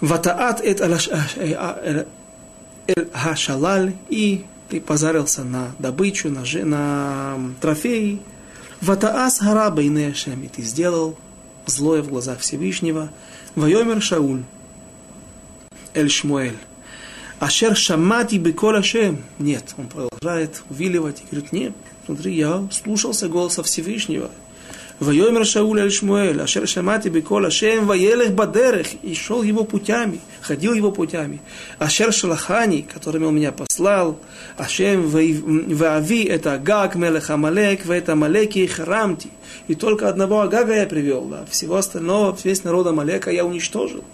Ватаат 0.00 0.60
эт 0.60 0.80
Эль-Хашалаль, 2.86 3.94
и 4.08 4.44
ты 4.68 4.80
позарился 4.80 5.42
на 5.42 5.74
добычу, 5.78 6.30
на, 6.30 6.44
на 6.64 7.38
трофеи. 7.60 8.20
Ватаас 8.80 9.40
гара 9.40 9.70
бейне 9.70 10.10
и 10.10 10.48
ты 10.48 10.62
сделал 10.62 11.16
злое 11.64 12.02
в 12.02 12.08
глазах 12.08 12.40
Всевышнего. 12.40 13.10
Вайомер 13.54 14.02
Шауль, 14.02 14.42
Эль 15.94 16.10
Шмуэль. 16.10 16.58
Ашер 17.38 17.76
шамати 17.76 18.38
бекола 18.38 18.82
шем. 18.82 19.22
Нет, 19.38 19.74
он 19.76 19.88
продолжает 19.88 20.62
увиливать 20.70 21.20
и 21.20 21.24
говорит, 21.30 21.52
нет, 21.52 21.72
смотри, 22.06 22.34
я 22.34 22.66
слушался 22.70 23.28
голоса 23.28 23.62
Всевышнего. 23.62 24.30
Вайомер 24.98 25.44
Шауля 25.44 25.82
Аль-Шмуэль, 25.82 26.40
Ашер 26.40 26.66
Шамати 26.66 27.08
Бекол 27.08 27.44
Ашем, 27.44 27.86
Ваелех 27.86 28.32
Бадерех, 28.32 28.94
и 29.02 29.14
шел 29.14 29.42
его 29.42 29.64
путями, 29.64 30.20
ходил 30.40 30.72
его 30.72 30.90
путями. 30.90 31.42
Ашер 31.78 32.14
Шалахани, 32.14 32.80
которыми 32.80 33.26
он 33.26 33.36
меня 33.36 33.52
послал, 33.52 34.18
Ашем 34.56 35.06
Ваави, 35.06 36.24
это 36.24 36.56
ГАК 36.56 36.94
Мелех 36.94 37.28
Амалек, 37.28 37.84
ВАЭТА 37.84 38.14
Малеки 38.14 38.66
Харамти. 38.66 39.28
И 39.68 39.74
только 39.74 40.08
одного 40.08 40.40
Агага 40.40 40.74
я 40.74 40.86
привел, 40.86 41.24
да, 41.24 41.44
всего 41.50 41.76
остального, 41.76 42.36
весь 42.44 42.64
народ 42.64 42.86
Амалека 42.86 43.30
я 43.30 43.44
уничтожил. 43.44 44.04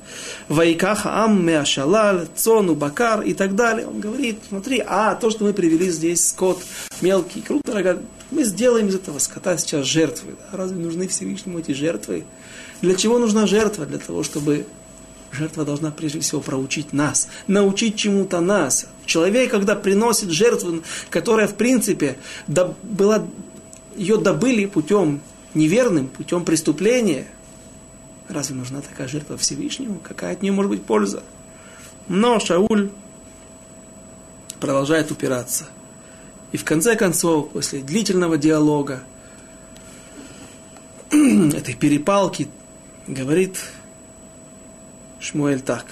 Вайкаха 0.49 1.25
ам 1.25 1.45
меашалал, 1.45 2.23
цону, 2.35 2.75
бакар 2.75 3.23
и 3.23 3.35
так 3.35 3.55
далее. 3.55 3.87
Он 3.87 4.01
говорит, 4.01 4.39
смотри, 4.49 4.83
а 4.87 5.15
то, 5.15 5.31
что 5.31 5.45
мы 5.45 5.53
привели 5.53 5.91
здесь 5.91 6.29
скот 6.29 6.61
мелкий, 7.01 7.41
круто, 7.41 7.99
мы 8.31 8.45
сделаем 8.45 8.89
из 8.89 8.95
этого 8.95 9.19
скота 9.19 9.57
сейчас 9.59 9.87
жертвы. 9.87 10.33
Да? 10.39 10.57
Разве 10.57 10.83
нужны 10.83 11.07
Всевышнему 11.07 11.59
эти 11.59 11.73
жертвы? 11.73 12.25
Для 12.81 12.95
чего 12.95 13.19
нужна 13.19 13.47
жертва? 13.47 13.87
Для 13.87 13.99
того, 13.99 14.23
чтобы 14.23 14.67
жертва 15.33 15.65
должна 15.65 15.91
прежде 15.91 16.21
всего 16.21 16.41
проучить 16.41 16.93
нас, 16.93 17.29
научить 17.47 17.97
чему-то 17.97 18.41
нас. 18.41 18.87
Человек, 19.07 19.51
когда 19.51 19.75
приносит 19.75 20.31
жертву, 20.31 20.83
которая 21.11 21.47
в 21.49 21.55
принципе 21.55 22.17
была, 22.47 23.25
ее 23.97 24.17
добыли 24.17 24.67
путем 24.67 25.21
неверным, 25.55 26.09
путем 26.09 26.45
преступления, 26.45 27.27
разве 28.29 28.57
нужна 28.57 28.81
такая 28.81 29.09
жертва 29.09 29.37
Всевышнему? 29.37 30.01
Какая 30.03 30.33
от 30.33 30.43
нее 30.43 30.53
может 30.53 30.71
быть 30.71 30.85
польза? 30.85 31.23
Но 32.09 32.41
Шауль 32.41 32.91
продолжает 34.61 35.11
упираться– 35.11 35.69
и 36.53 36.59
в 36.59 36.65
конце 36.65 36.97
концов, 36.97 37.51
после 37.51 37.81
длительного 37.81 38.37
диалога, 38.37 39.03
этой 41.11 41.75
перепалки, 41.75 42.49
говорит 43.07 43.57
Шмуэль 45.19 45.63
так. 45.63 45.87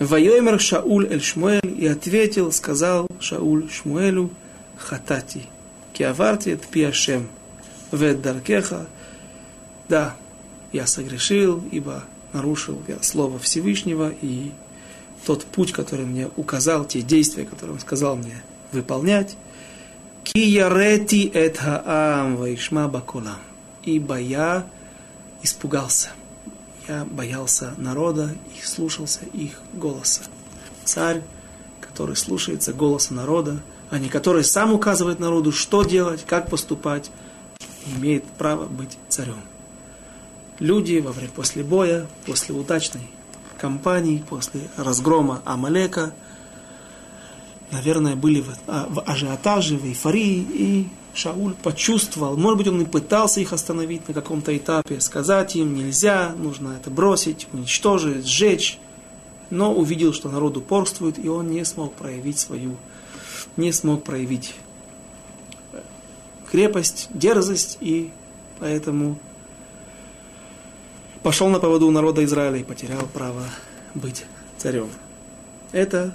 Вайомер 0.00 0.58
Шауль 0.60 1.06
эль 1.06 1.22
Шмуэль 1.22 1.76
и 1.78 1.86
ответил, 1.86 2.50
сказал 2.50 3.06
Шауль 3.20 3.70
Шмуэлю, 3.70 4.30
хатати, 4.80 5.46
киаварти 5.92 6.50
от 6.50 6.66
пиашем, 6.66 7.28
вед 7.92 8.22
даркеха, 8.22 8.86
да, 9.88 10.16
я 10.72 10.86
согрешил, 10.86 11.62
ибо 11.70 12.04
нарушил 12.32 12.80
я 12.88 13.02
слово 13.02 13.38
Всевышнего 13.38 14.12
и 14.22 14.52
тот 15.26 15.44
путь, 15.44 15.72
который 15.72 16.06
мне 16.06 16.30
указал, 16.36 16.84
те 16.84 17.02
действия, 17.02 17.44
которые 17.44 17.74
он 17.74 17.80
сказал 17.80 18.16
мне 18.16 18.42
выполнять. 18.72 19.36
Киярети 20.22 21.30
эт 21.32 21.58
хаам 21.58 22.36
ваишма 22.36 22.88
бакулам. 22.88 23.38
Ибо 23.82 24.18
я 24.18 24.66
испугался. 25.42 26.10
Я 26.86 27.04
боялся 27.04 27.74
народа 27.78 28.34
и 28.56 28.64
слушался 28.64 29.20
их 29.32 29.60
голоса. 29.72 30.22
Царь, 30.84 31.22
который 31.80 32.16
слушается 32.16 32.72
голоса 32.72 33.14
народа, 33.14 33.60
а 33.90 33.98
не 33.98 34.08
который 34.08 34.44
сам 34.44 34.72
указывает 34.72 35.20
народу, 35.20 35.52
что 35.52 35.82
делать, 35.82 36.24
как 36.26 36.48
поступать, 36.48 37.10
имеет 37.96 38.24
право 38.24 38.66
быть 38.66 38.96
царем. 39.08 39.40
Люди 40.58 40.98
во 40.98 41.12
время 41.12 41.32
после 41.34 41.64
боя, 41.64 42.06
после 42.26 42.54
удачной 42.54 43.08
компаний 43.60 44.24
после 44.28 44.62
разгрома 44.76 45.42
Амалека, 45.44 46.14
наверное, 47.70 48.16
были 48.16 48.40
в, 48.40 48.48
а, 48.66 48.86
в 48.88 49.02
ажиотаже, 49.02 49.76
в 49.76 49.84
эйфории, 49.84 50.46
и 50.50 50.88
Шауль 51.12 51.54
почувствовал, 51.54 52.36
может 52.36 52.58
быть, 52.58 52.68
он 52.68 52.80
и 52.80 52.84
пытался 52.84 53.40
их 53.40 53.52
остановить 53.52 54.08
на 54.08 54.14
каком-то 54.14 54.56
этапе, 54.56 55.00
сказать 55.00 55.56
им 55.56 55.74
нельзя, 55.74 56.34
нужно 56.36 56.76
это 56.80 56.90
бросить, 56.90 57.48
уничтожить, 57.52 58.26
сжечь, 58.26 58.78
но 59.50 59.74
увидел, 59.74 60.12
что 60.12 60.30
народ 60.30 60.56
упорствует, 60.56 61.22
и 61.22 61.28
он 61.28 61.50
не 61.50 61.64
смог 61.64 61.94
проявить 61.94 62.38
свою, 62.38 62.76
не 63.56 63.72
смог 63.72 64.04
проявить 64.04 64.54
крепость, 66.50 67.08
дерзость, 67.14 67.78
и 67.80 68.10
поэтому 68.58 69.18
пошел 71.22 71.48
на 71.48 71.60
поводу 71.60 71.86
у 71.86 71.90
народа 71.90 72.24
Израиля 72.24 72.58
и 72.58 72.64
потерял 72.64 73.06
право 73.06 73.44
быть 73.94 74.24
царем. 74.58 74.88
Это 75.72 76.14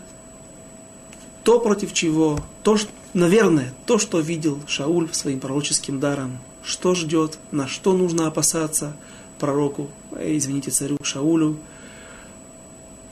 то, 1.44 1.60
против 1.60 1.94
чего, 1.94 2.44
то, 2.64 2.76
что, 2.78 2.90
наверное, 3.14 3.74
то, 3.86 3.98
что 3.98 4.20
видел 4.20 4.60
Шауль 4.68 5.14
своим 5.14 5.40
пророческим 5.40 6.00
даром, 6.00 6.40
что 6.64 6.96
ждет, 6.96 7.38
на 7.52 7.68
что 7.68 7.94
нужно 7.94 8.28
опасаться 8.28 8.96
пророку, 9.40 9.90
э, 10.12 10.36
извините, 10.36 10.72
царю 10.72 10.98
Шаулю, 11.04 11.58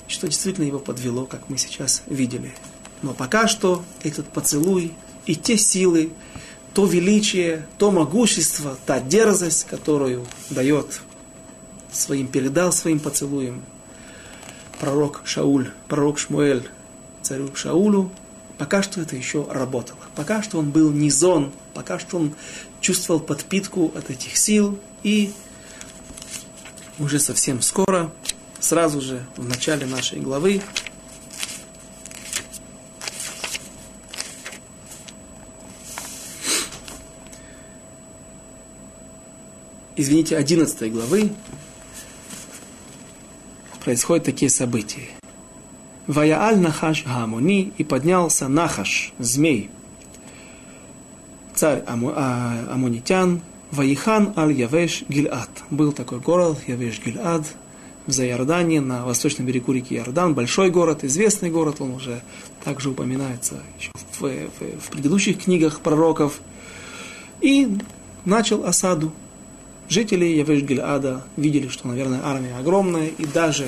что 0.07 0.27
действительно 0.27 0.65
его 0.65 0.79
подвело, 0.79 1.25
как 1.25 1.49
мы 1.49 1.57
сейчас 1.57 2.03
видели. 2.07 2.53
Но 3.03 3.13
пока 3.13 3.47
что 3.47 3.83
этот 4.01 4.27
поцелуй 4.29 4.93
и 5.25 5.35
те 5.35 5.57
силы, 5.57 6.11
то 6.73 6.85
величие, 6.85 7.67
то 7.77 7.91
могущество, 7.91 8.77
та 8.85 8.99
дерзость, 8.99 9.65
которую 9.65 10.25
дает 10.49 11.01
своим, 11.91 12.27
передал 12.27 12.71
своим 12.71 12.99
поцелуем 12.99 13.63
пророк 14.79 15.21
Шауль, 15.25 15.69
пророк 15.87 16.17
Шмуэль 16.17 16.67
царю 17.21 17.53
Шаулю, 17.55 18.09
пока 18.57 18.81
что 18.81 19.01
это 19.01 19.15
еще 19.15 19.45
работало. 19.51 19.99
Пока 20.15 20.41
что 20.41 20.57
он 20.57 20.71
был 20.71 20.91
низон, 20.91 21.51
пока 21.73 21.99
что 21.99 22.17
он 22.17 22.33
чувствовал 22.81 23.19
подпитку 23.19 23.91
от 23.95 24.09
этих 24.09 24.37
сил, 24.37 24.79
и 25.03 25.33
уже 26.99 27.19
совсем 27.19 27.61
скоро, 27.61 28.11
сразу 28.59 29.01
же 29.01 29.25
в 29.35 29.47
начале 29.47 29.85
нашей 29.85 30.19
главы, 30.19 30.61
извините, 39.95 40.37
11 40.37 40.91
главы, 40.91 41.29
происходят 43.83 44.25
такие 44.25 44.49
события. 44.49 45.07
Ваяаль 46.07 46.57
Нахаш 46.57 47.05
Гамуни 47.05 47.73
и 47.77 47.83
поднялся 47.83 48.47
Нахаш, 48.47 49.13
змей, 49.19 49.69
царь 51.55 51.83
Аму, 51.87 52.11
а, 52.15 52.67
Амунитян, 52.71 53.41
Ваихан 53.71 54.33
Аль-Явеш 54.35 55.03
Гильад. 55.07 55.49
Был 55.69 55.93
такой 55.93 56.19
город, 56.19 56.59
Явеш 56.67 57.01
Гильад, 57.03 57.45
в 58.05 58.11
Зайордане, 58.11 58.81
на 58.81 59.05
восточном 59.05 59.47
берегу 59.47 59.71
реки 59.71 59.95
Иордан. 59.95 60.33
Большой 60.33 60.69
город, 60.69 61.03
известный 61.03 61.49
город, 61.49 61.77
он 61.79 61.91
уже 61.91 62.21
также 62.63 62.89
упоминается 62.89 63.61
еще 63.79 63.91
в, 63.93 64.21
в, 64.21 64.81
в 64.81 64.89
предыдущих 64.89 65.43
книгах 65.43 65.79
пророков. 65.79 66.41
И 67.39 67.77
начал 68.25 68.65
осаду 68.65 69.13
Жители 69.89 70.25
Явеш-Гильада 70.25 71.21
видели, 71.37 71.67
что, 71.67 71.87
наверное, 71.87 72.21
армия 72.23 72.55
огромная, 72.57 73.07
и 73.07 73.25
даже 73.25 73.67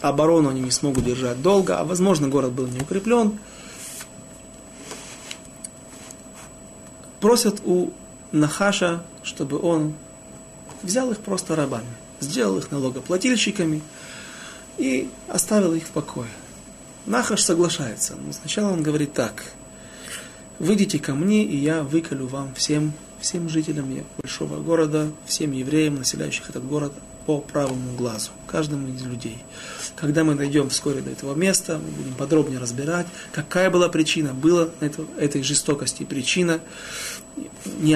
оборону 0.00 0.50
они 0.50 0.60
не 0.60 0.70
смогут 0.70 1.04
держать 1.04 1.40
долго, 1.40 1.78
а, 1.78 1.84
возможно, 1.84 2.28
город 2.28 2.52
был 2.52 2.66
не 2.66 2.80
укреплен. 2.80 3.38
Просят 7.20 7.60
у 7.64 7.90
Нахаша, 8.32 9.04
чтобы 9.22 9.60
он 9.60 9.94
взял 10.82 11.10
их 11.12 11.18
просто 11.18 11.54
рабами, 11.54 11.86
сделал 12.20 12.58
их 12.58 12.70
налогоплательщиками 12.70 13.82
и 14.78 15.08
оставил 15.28 15.74
их 15.74 15.84
в 15.84 15.90
покое. 15.90 16.28
Нахаш 17.06 17.42
соглашается, 17.42 18.14
но 18.16 18.32
сначала 18.32 18.72
он 18.72 18.82
говорит 18.82 19.12
так, 19.12 19.44
выйдите 20.58 20.98
ко 20.98 21.14
мне, 21.14 21.44
и 21.44 21.56
я 21.56 21.82
выколю 21.82 22.26
вам 22.26 22.54
всем 22.54 22.92
всем 23.22 23.48
жителям 23.48 23.88
большого 24.18 24.60
города, 24.60 25.10
всем 25.24 25.52
евреям, 25.52 25.94
населяющих 25.94 26.50
этот 26.50 26.66
город, 26.66 26.92
по 27.24 27.38
правому 27.38 27.94
глазу, 27.96 28.30
каждому 28.48 28.88
из 28.88 29.02
людей. 29.02 29.38
Когда 29.94 30.24
мы 30.24 30.34
дойдем 30.34 30.68
вскоре 30.70 31.00
до 31.02 31.10
этого 31.10 31.36
места, 31.36 31.78
мы 31.78 31.90
будем 31.90 32.14
подробнее 32.14 32.58
разбирать, 32.58 33.06
какая 33.30 33.70
была 33.70 33.88
причина, 33.88 34.34
была 34.34 34.68
это, 34.80 35.04
этой 35.18 35.42
жестокости 35.44 36.02
причина, 36.02 36.60
не 37.78 37.94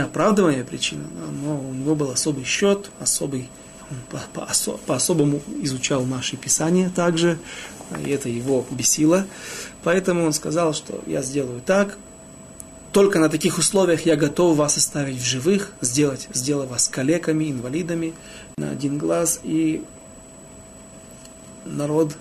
причина, 0.65 1.05
но 1.43 1.61
у 1.61 1.75
него 1.75 1.97
был 1.97 2.13
особый 2.13 2.45
счет, 2.45 2.91
особый, 3.01 3.51
он 3.91 3.97
по, 4.11 4.21
по, 4.33 4.79
по 4.87 4.95
особому 4.95 5.43
изучал 5.63 6.05
наши 6.05 6.37
писания 6.37 6.89
также, 6.89 7.39
и 8.05 8.11
это 8.11 8.29
его 8.29 8.65
бесило. 8.71 9.27
Поэтому 9.83 10.25
он 10.25 10.33
сказал, 10.33 10.73
что 10.73 11.03
я 11.07 11.23
сделаю 11.23 11.61
так, 11.61 11.99
только 12.97 13.19
на 13.19 13.29
таких 13.29 13.59
условиях 13.59 14.07
я 14.07 14.17
готов 14.17 14.57
вас 14.57 14.79
оставить 14.79 15.19
в 15.19 15.23
живых, 15.23 15.73
сделать, 15.83 16.29
сделать 16.33 16.71
вас 16.71 16.89
калеками, 16.89 17.51
инвалидами 17.51 18.15
на 18.57 18.71
один 18.71 18.97
глаз. 18.97 19.41
И 19.45 19.85
народ 21.67 22.17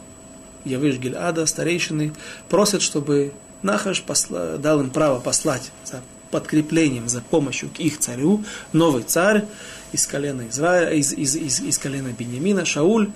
Явиш 0.66 0.98
Гильада, 0.98 1.46
старейшины, 1.46 2.12
просят, 2.50 2.82
чтобы 2.82 3.32
Нахаш 3.62 4.02
посла, 4.02 4.58
дал 4.58 4.82
им 4.82 4.90
право 4.90 5.22
послать 5.22 5.72
за 5.86 6.02
подкреплением, 6.30 7.08
за 7.08 7.22
помощью 7.22 7.70
к 7.70 7.80
их 7.80 7.98
царю, 8.00 8.44
новый 8.74 9.04
царь 9.04 9.46
из 9.94 10.06
колена 10.06 10.50
Израиля, 10.50 10.92
из, 10.92 11.14
из, 11.14 11.38
из, 11.38 11.62
из 11.62 11.78
колена 11.78 12.10
Беньямина, 12.10 12.66
Шауль, 12.66 13.12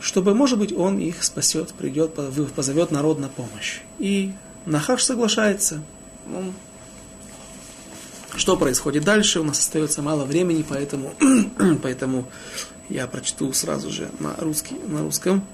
чтобы, 0.00 0.34
может 0.34 0.58
быть, 0.58 0.72
он 0.72 0.98
их 0.98 1.22
спасет, 1.22 1.74
придет, 1.74 2.14
позовет 2.56 2.90
народ 2.90 3.20
на 3.20 3.28
помощь. 3.28 3.82
И 4.00 4.32
Нахаш 4.66 5.04
соглашается. 5.04 5.80
Он... 6.34 6.54
Что 8.38 8.56
происходит 8.56 9.02
дальше? 9.02 9.40
У 9.40 9.42
нас 9.42 9.58
остается 9.58 10.00
мало 10.00 10.24
времени, 10.24 10.64
поэтому, 10.66 11.12
поэтому 11.82 12.28
я 12.88 13.08
прочту 13.08 13.52
сразу 13.52 13.90
же 13.90 14.08
на, 14.20 14.36
русский, 14.38 14.76
на 14.86 15.02
русском. 15.02 15.44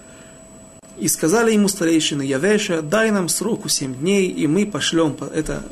И 0.98 1.08
сказали 1.08 1.54
ему 1.54 1.68
старейшины 1.68 2.20
Явеша, 2.20 2.82
дай 2.82 3.10
нам 3.10 3.30
сроку 3.30 3.70
семь 3.70 3.94
дней, 3.94 4.28
и 4.28 4.46
мы 4.46 4.66
пошлем, 4.66 5.16
это 5.32 5.64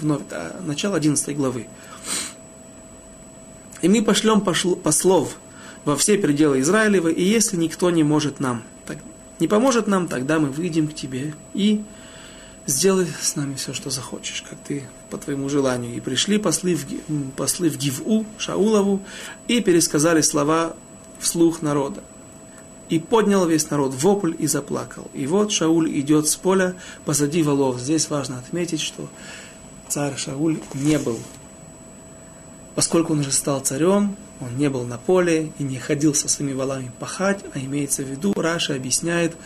вновь, 0.00 0.22
это 0.22 0.56
начало 0.66 0.96
11 0.96 1.36
главы. 1.36 1.68
И 3.80 3.88
мы 3.88 4.02
пошлем 4.02 4.40
послов 4.40 5.36
во 5.84 5.96
все 5.96 6.18
пределы 6.18 6.60
Израилева, 6.60 7.08
и 7.08 7.22
если 7.22 7.56
никто 7.56 7.90
не 7.90 8.02
может 8.02 8.40
нам, 8.40 8.64
так, 8.86 8.98
не 9.38 9.46
поможет 9.46 9.86
нам, 9.86 10.08
тогда 10.08 10.40
мы 10.40 10.48
выйдем 10.48 10.88
к 10.88 10.94
тебе 10.96 11.32
и 11.54 11.80
сделай 12.66 13.06
с 13.06 13.36
нами 13.36 13.54
все, 13.54 13.72
что 13.72 13.88
захочешь, 13.90 14.42
как 14.42 14.58
ты 14.66 14.88
по 15.10 15.18
твоему 15.18 15.48
желанию. 15.48 15.94
И 15.94 16.00
пришли 16.00 16.38
послы 16.38 16.76
в, 16.76 16.86
послы 17.36 17.68
в 17.68 17.76
Гиву, 17.76 18.24
Шаулову, 18.38 19.02
и 19.48 19.60
пересказали 19.60 20.20
слова 20.20 20.74
вслух 21.18 21.62
народа. 21.62 22.02
И 22.88 22.98
поднял 22.98 23.46
весь 23.46 23.70
народ 23.70 23.94
вопль 23.94 24.34
и 24.38 24.46
заплакал. 24.46 25.08
И 25.12 25.26
вот 25.26 25.52
Шауль 25.52 25.90
идет 26.00 26.26
с 26.28 26.36
поля 26.36 26.74
позади 27.04 27.42
волов. 27.42 27.78
Здесь 27.78 28.10
важно 28.10 28.38
отметить, 28.38 28.80
что 28.80 29.08
царь 29.88 30.16
Шауль 30.16 30.58
не 30.74 30.98
был. 30.98 31.18
Поскольку 32.74 33.12
он 33.12 33.20
уже 33.20 33.32
стал 33.32 33.60
царем, 33.60 34.16
он 34.40 34.56
не 34.56 34.70
был 34.70 34.84
на 34.84 34.96
поле 34.96 35.52
и 35.58 35.62
не 35.62 35.78
ходил 35.78 36.14
со 36.14 36.28
своими 36.28 36.54
валами 36.54 36.90
пахать, 36.98 37.44
а 37.54 37.58
имеется 37.58 38.02
в 38.02 38.06
виду, 38.06 38.32
Раша 38.34 38.74
объясняет, 38.74 39.36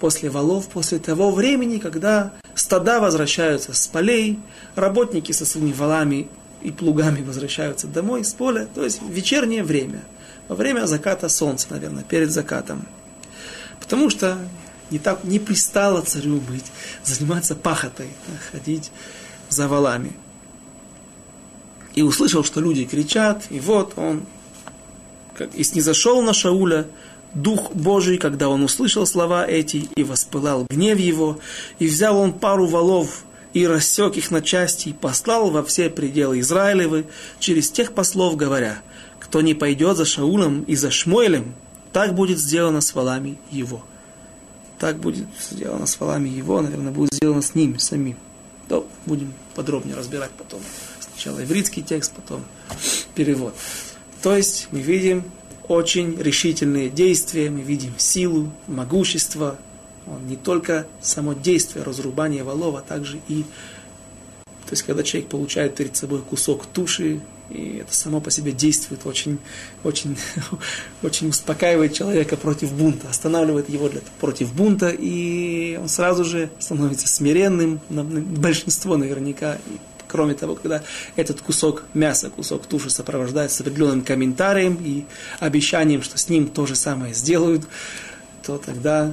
после 0.00 0.28
валов, 0.28 0.68
после 0.68 0.98
того 0.98 1.30
времени, 1.30 1.78
когда 1.78 2.32
стада 2.54 3.00
возвращаются 3.00 3.74
с 3.74 3.86
полей, 3.86 4.38
работники 4.74 5.32
со 5.32 5.46
своими 5.46 5.72
валами 5.72 6.28
и 6.62 6.70
плугами 6.70 7.22
возвращаются 7.22 7.86
домой 7.86 8.24
с 8.24 8.32
поля, 8.32 8.66
то 8.74 8.84
есть 8.84 9.00
вечернее 9.02 9.62
время, 9.62 10.02
во 10.48 10.56
время 10.56 10.86
заката 10.86 11.28
солнца, 11.28 11.66
наверное, 11.70 12.04
перед 12.04 12.30
закатом. 12.30 12.86
Потому 13.80 14.08
что 14.10 14.38
не 14.90 14.98
так 14.98 15.24
не 15.24 15.38
пристало 15.38 16.02
царю 16.02 16.40
быть, 16.40 16.66
заниматься 17.02 17.54
пахотой, 17.54 18.08
ходить 18.50 18.90
за 19.48 19.68
валами. 19.68 20.12
И 21.94 22.02
услышал, 22.02 22.44
что 22.44 22.60
люди 22.60 22.84
кричат, 22.84 23.44
и 23.50 23.60
вот 23.60 23.94
он 23.96 24.24
и 25.52 25.62
снизошел 25.64 26.22
на 26.22 26.32
Шауля 26.32 26.86
Дух 27.34 27.72
Божий, 27.72 28.18
когда 28.18 28.48
он 28.48 28.62
услышал 28.62 29.06
слова 29.06 29.46
эти, 29.46 29.88
и 29.96 30.04
воспылал 30.04 30.66
гнев 30.70 30.98
его, 30.98 31.38
и 31.78 31.86
взял 31.86 32.16
он 32.16 32.32
пару 32.32 32.66
валов, 32.66 33.24
и 33.52 33.66
рассек 33.66 34.16
их 34.16 34.30
на 34.30 34.40
части, 34.40 34.90
и 34.90 34.92
послал 34.92 35.50
во 35.50 35.64
все 35.64 35.90
пределы 35.90 36.40
Израилевы 36.40 37.06
через 37.40 37.70
тех 37.70 37.92
послов, 37.92 38.36
говоря, 38.36 38.82
кто 39.18 39.40
не 39.40 39.54
пойдет 39.54 39.96
за 39.96 40.04
Шаулем 40.04 40.62
и 40.62 40.76
за 40.76 40.90
Шмуэлем, 40.90 41.54
так 41.92 42.14
будет 42.14 42.38
сделано 42.38 42.80
с 42.80 42.94
валами 42.94 43.38
его. 43.50 43.84
Так 44.78 44.98
будет 44.98 45.26
сделано 45.50 45.86
с 45.86 45.98
валами 45.98 46.28
его, 46.28 46.60
наверное, 46.60 46.92
будет 46.92 47.14
сделано 47.14 47.42
с 47.42 47.54
ними 47.54 47.78
самим. 47.78 48.16
То 48.68 48.86
будем 49.06 49.32
подробнее 49.54 49.96
разбирать 49.96 50.30
потом. 50.32 50.60
Сначала 51.00 51.42
ивритский 51.42 51.82
текст, 51.82 52.12
потом 52.12 52.44
перевод. 53.14 53.54
То 54.22 54.36
есть 54.36 54.68
мы 54.72 54.80
видим 54.80 55.24
очень 55.68 56.16
решительные 56.20 56.90
действия, 56.90 57.50
мы 57.50 57.60
видим 57.60 57.94
силу, 57.98 58.50
могущество. 58.66 59.58
Он 60.06 60.26
не 60.26 60.36
только 60.36 60.86
само 61.00 61.32
действие 61.32 61.84
разрубания 61.84 62.44
валов, 62.44 62.76
а 62.76 62.80
также 62.80 63.18
и 63.28 63.44
то 64.66 64.72
есть, 64.72 64.82
когда 64.82 65.02
человек 65.02 65.28
получает 65.28 65.74
перед 65.74 65.94
собой 65.94 66.22
кусок 66.22 66.64
туши, 66.64 67.20
и 67.50 67.80
это 67.82 67.94
само 67.94 68.20
по 68.20 68.30
себе 68.30 68.52
действует 68.52 69.04
очень, 69.04 69.38
очень, 69.82 70.16
очень 71.02 71.28
успокаивает 71.28 71.92
человека 71.92 72.36
против 72.36 72.72
бунта, 72.72 73.08
останавливает 73.10 73.68
его 73.68 73.90
для, 73.90 74.00
против 74.20 74.54
бунта, 74.54 74.88
и 74.88 75.78
он 75.80 75.88
сразу 75.88 76.24
же 76.24 76.48
становится 76.58 77.08
смиренным, 77.08 77.80
большинство 77.90 78.96
наверняка, 78.96 79.58
Кроме 80.14 80.34
того, 80.34 80.54
когда 80.54 80.80
этот 81.16 81.40
кусок 81.40 81.82
мяса, 81.92 82.30
кусок 82.30 82.66
туши 82.66 82.88
сопровождается 82.88 83.64
определенным 83.64 84.04
комментарием 84.04 84.78
и 84.80 85.06
обещанием, 85.40 86.02
что 86.02 86.18
с 86.18 86.28
ним 86.28 86.46
то 86.46 86.66
же 86.66 86.76
самое 86.76 87.12
сделают, 87.14 87.66
то 88.44 88.56
тогда 88.58 89.12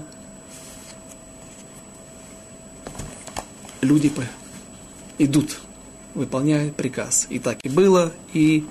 люди 3.82 4.12
идут, 5.18 5.58
выполняют 6.14 6.76
приказ. 6.76 7.26
И 7.32 7.40
так 7.40 7.58
и 7.64 7.70
было, 7.70 8.14
и 8.34 8.64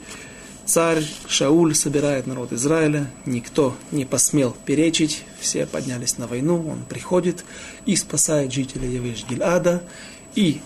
царь 0.66 1.03
Шауль 1.26 1.74
собирает 1.74 2.28
народ 2.28 2.53
Израиля, 2.53 3.11
никто 3.26 3.76
не 3.91 4.05
посмел 4.05 4.55
перечить, 4.66 5.24
все 5.41 5.66
поднялись 5.66 6.16
на 6.16 6.28
войну, 6.28 6.64
он 6.70 6.85
приходит 6.89 7.45
и 7.87 7.97
спасает 7.97 8.53
жителей 8.53 8.95
Явеш 8.95 9.24
Гильада, 9.28 9.83
и 10.37 10.61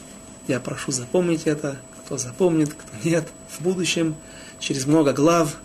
я 0.49 0.61
прошу 0.61 0.92
запомнить 0.92 1.42
это, 1.45 1.78
кто 2.05 2.18
запомнит, 2.18 2.74
кто 2.74 3.09
нет. 3.09 3.28
В 3.49 3.62
будущем, 3.62 4.14
через 4.59 4.86
много 4.86 5.12
глав, 5.12 5.57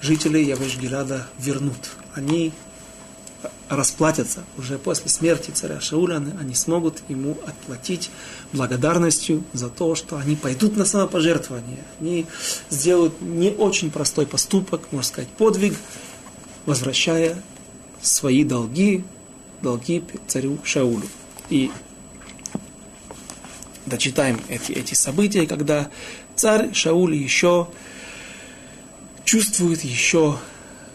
жители 0.00 0.40
Явеш-Гилада 0.40 1.22
вернут. 1.38 1.90
Они 2.14 2.52
расплатятся 3.68 4.44
уже 4.56 4.78
после 4.78 5.10
смерти 5.10 5.50
царя 5.50 5.80
Шауля, 5.80 6.22
они 6.40 6.54
смогут 6.54 7.02
ему 7.08 7.36
отплатить 7.46 8.10
благодарностью 8.52 9.44
за 9.52 9.68
то, 9.68 9.94
что 9.94 10.16
они 10.16 10.36
пойдут 10.36 10.76
на 10.76 10.84
самопожертвование. 10.84 11.84
Они 12.00 12.26
сделают 12.70 13.20
не 13.20 13.50
очень 13.50 13.90
простой 13.90 14.26
поступок, 14.26 14.90
можно 14.90 15.06
сказать, 15.06 15.28
подвиг, 15.28 15.74
возвращая 16.66 17.42
свои 18.00 18.42
долги, 18.44 19.04
долги 19.60 20.02
царю 20.26 20.58
Шаулю. 20.64 21.06
И 21.50 21.70
дочитаем 23.88 24.40
эти, 24.48 24.72
эти 24.72 24.94
события, 24.94 25.46
когда 25.46 25.90
царь 26.36 26.72
Шауль 26.72 27.14
еще 27.14 27.68
чувствует, 29.24 29.82
еще 29.82 30.38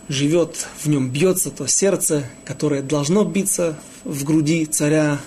живет, 0.08 0.68
в 0.82 0.88
нем 0.88 1.10
бьется 1.10 1.52
то 1.52 1.68
сердце, 1.68 2.30
которое 2.46 2.82
должно 2.82 3.24
биться 3.24 3.78
в 4.04 4.24
груди 4.24 4.66
царя. 4.66 5.20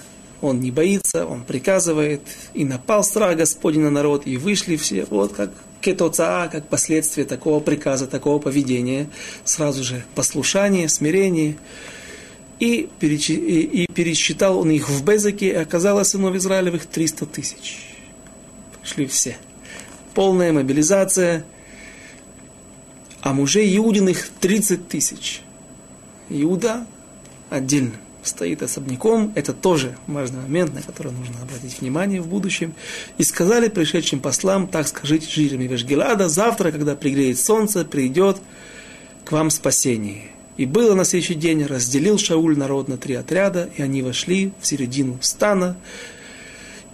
Он 0.42 0.60
не 0.60 0.70
боится, 0.70 1.26
он 1.26 1.44
приказывает, 1.44 2.20
и 2.52 2.64
напал 2.64 3.02
страх 3.02 3.36
Господень 3.36 3.80
на 3.80 3.90
народ, 3.90 4.26
и 4.26 4.36
вышли 4.36 4.76
все, 4.76 5.06
вот 5.08 5.32
как 5.32 5.50
кетоцаа, 5.80 6.48
как 6.48 6.68
последствие 6.68 7.26
такого 7.26 7.60
приказа, 7.60 8.06
такого 8.06 8.38
поведения, 8.38 9.08
сразу 9.44 9.82
же 9.82 10.04
послушание, 10.14 10.88
смирение– 10.88 11.56
и, 12.58 12.88
переч... 12.98 13.30
и 13.30 13.86
пересчитал 13.92 14.58
он 14.58 14.70
их 14.70 14.88
в 14.88 15.04
Безеке, 15.04 15.48
и 15.48 15.54
оказалось 15.54 16.08
сынов 16.08 16.34
Израилевых 16.34 16.86
300 16.86 17.26
тысяч. 17.26 17.86
Пришли 18.80 19.06
все. 19.06 19.36
Полная 20.14 20.52
мобилизация, 20.52 21.44
а 23.20 23.32
мужей 23.32 23.76
Иудиных 23.76 24.28
30 24.40 24.88
тысяч. 24.88 25.42
Иуда 26.28 26.86
отдельно 27.50 27.92
стоит 28.22 28.62
особняком. 28.62 29.32
Это 29.34 29.52
тоже 29.52 29.96
важный 30.06 30.40
момент, 30.40 30.74
на 30.74 30.82
который 30.82 31.12
нужно 31.12 31.40
обратить 31.42 31.80
внимание 31.80 32.20
в 32.20 32.28
будущем. 32.28 32.74
И 33.18 33.22
сказали 33.22 33.68
пришедшим 33.68 34.20
послам, 34.20 34.66
так 34.66 34.88
скажите 34.88 35.28
жителям 35.28 35.62
Вешгелада, 35.62 36.28
завтра, 36.28 36.70
когда 36.70 36.96
пригреет 36.96 37.38
солнце, 37.38 37.84
придет 37.84 38.38
к 39.24 39.32
вам 39.32 39.50
спасение. 39.50 40.30
И 40.56 40.64
было 40.64 40.94
на 40.94 41.04
следующий 41.04 41.34
день, 41.34 41.64
разделил 41.64 42.18
Шауль 42.18 42.56
народ 42.56 42.88
на 42.88 42.96
три 42.96 43.14
отряда, 43.14 43.68
и 43.76 43.82
они 43.82 44.02
вошли 44.02 44.52
в 44.60 44.66
середину 44.66 45.18
стана, 45.20 45.76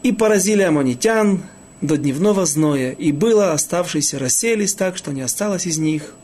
и 0.02 0.12
поразили 0.12 0.62
аммонитян 0.62 1.44
до 1.80 1.96
дневного 1.96 2.44
зноя, 2.44 2.90
и 2.92 3.12
было 3.12 3.52
оставшиеся 3.52 4.18
расселись 4.18 4.74
так, 4.74 4.96
что 4.96 5.12
не 5.12 5.20
осталось 5.20 5.66
из 5.66 5.78
них 5.78 6.14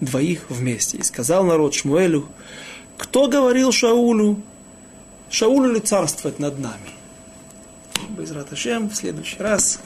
двоих 0.00 0.46
вместе. 0.48 0.98
И 0.98 1.02
сказал 1.02 1.44
народ 1.44 1.74
Шмуэлю, 1.74 2.28
кто 2.96 3.28
говорил 3.28 3.70
Шаулю, 3.70 4.42
Шаулю 5.30 5.72
ли 5.72 5.80
царствовать 5.80 6.38
над 6.38 6.58
нами? 6.58 6.90
Без 8.10 8.30
Раташем 8.32 8.88
в 8.88 8.94
следующий 8.96 9.38
раз 9.38 9.80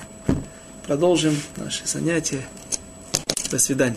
продолжим 0.87 1.37
наши 1.57 1.87
занятия. 1.87 2.43
До 3.51 3.59
свидания. 3.59 3.97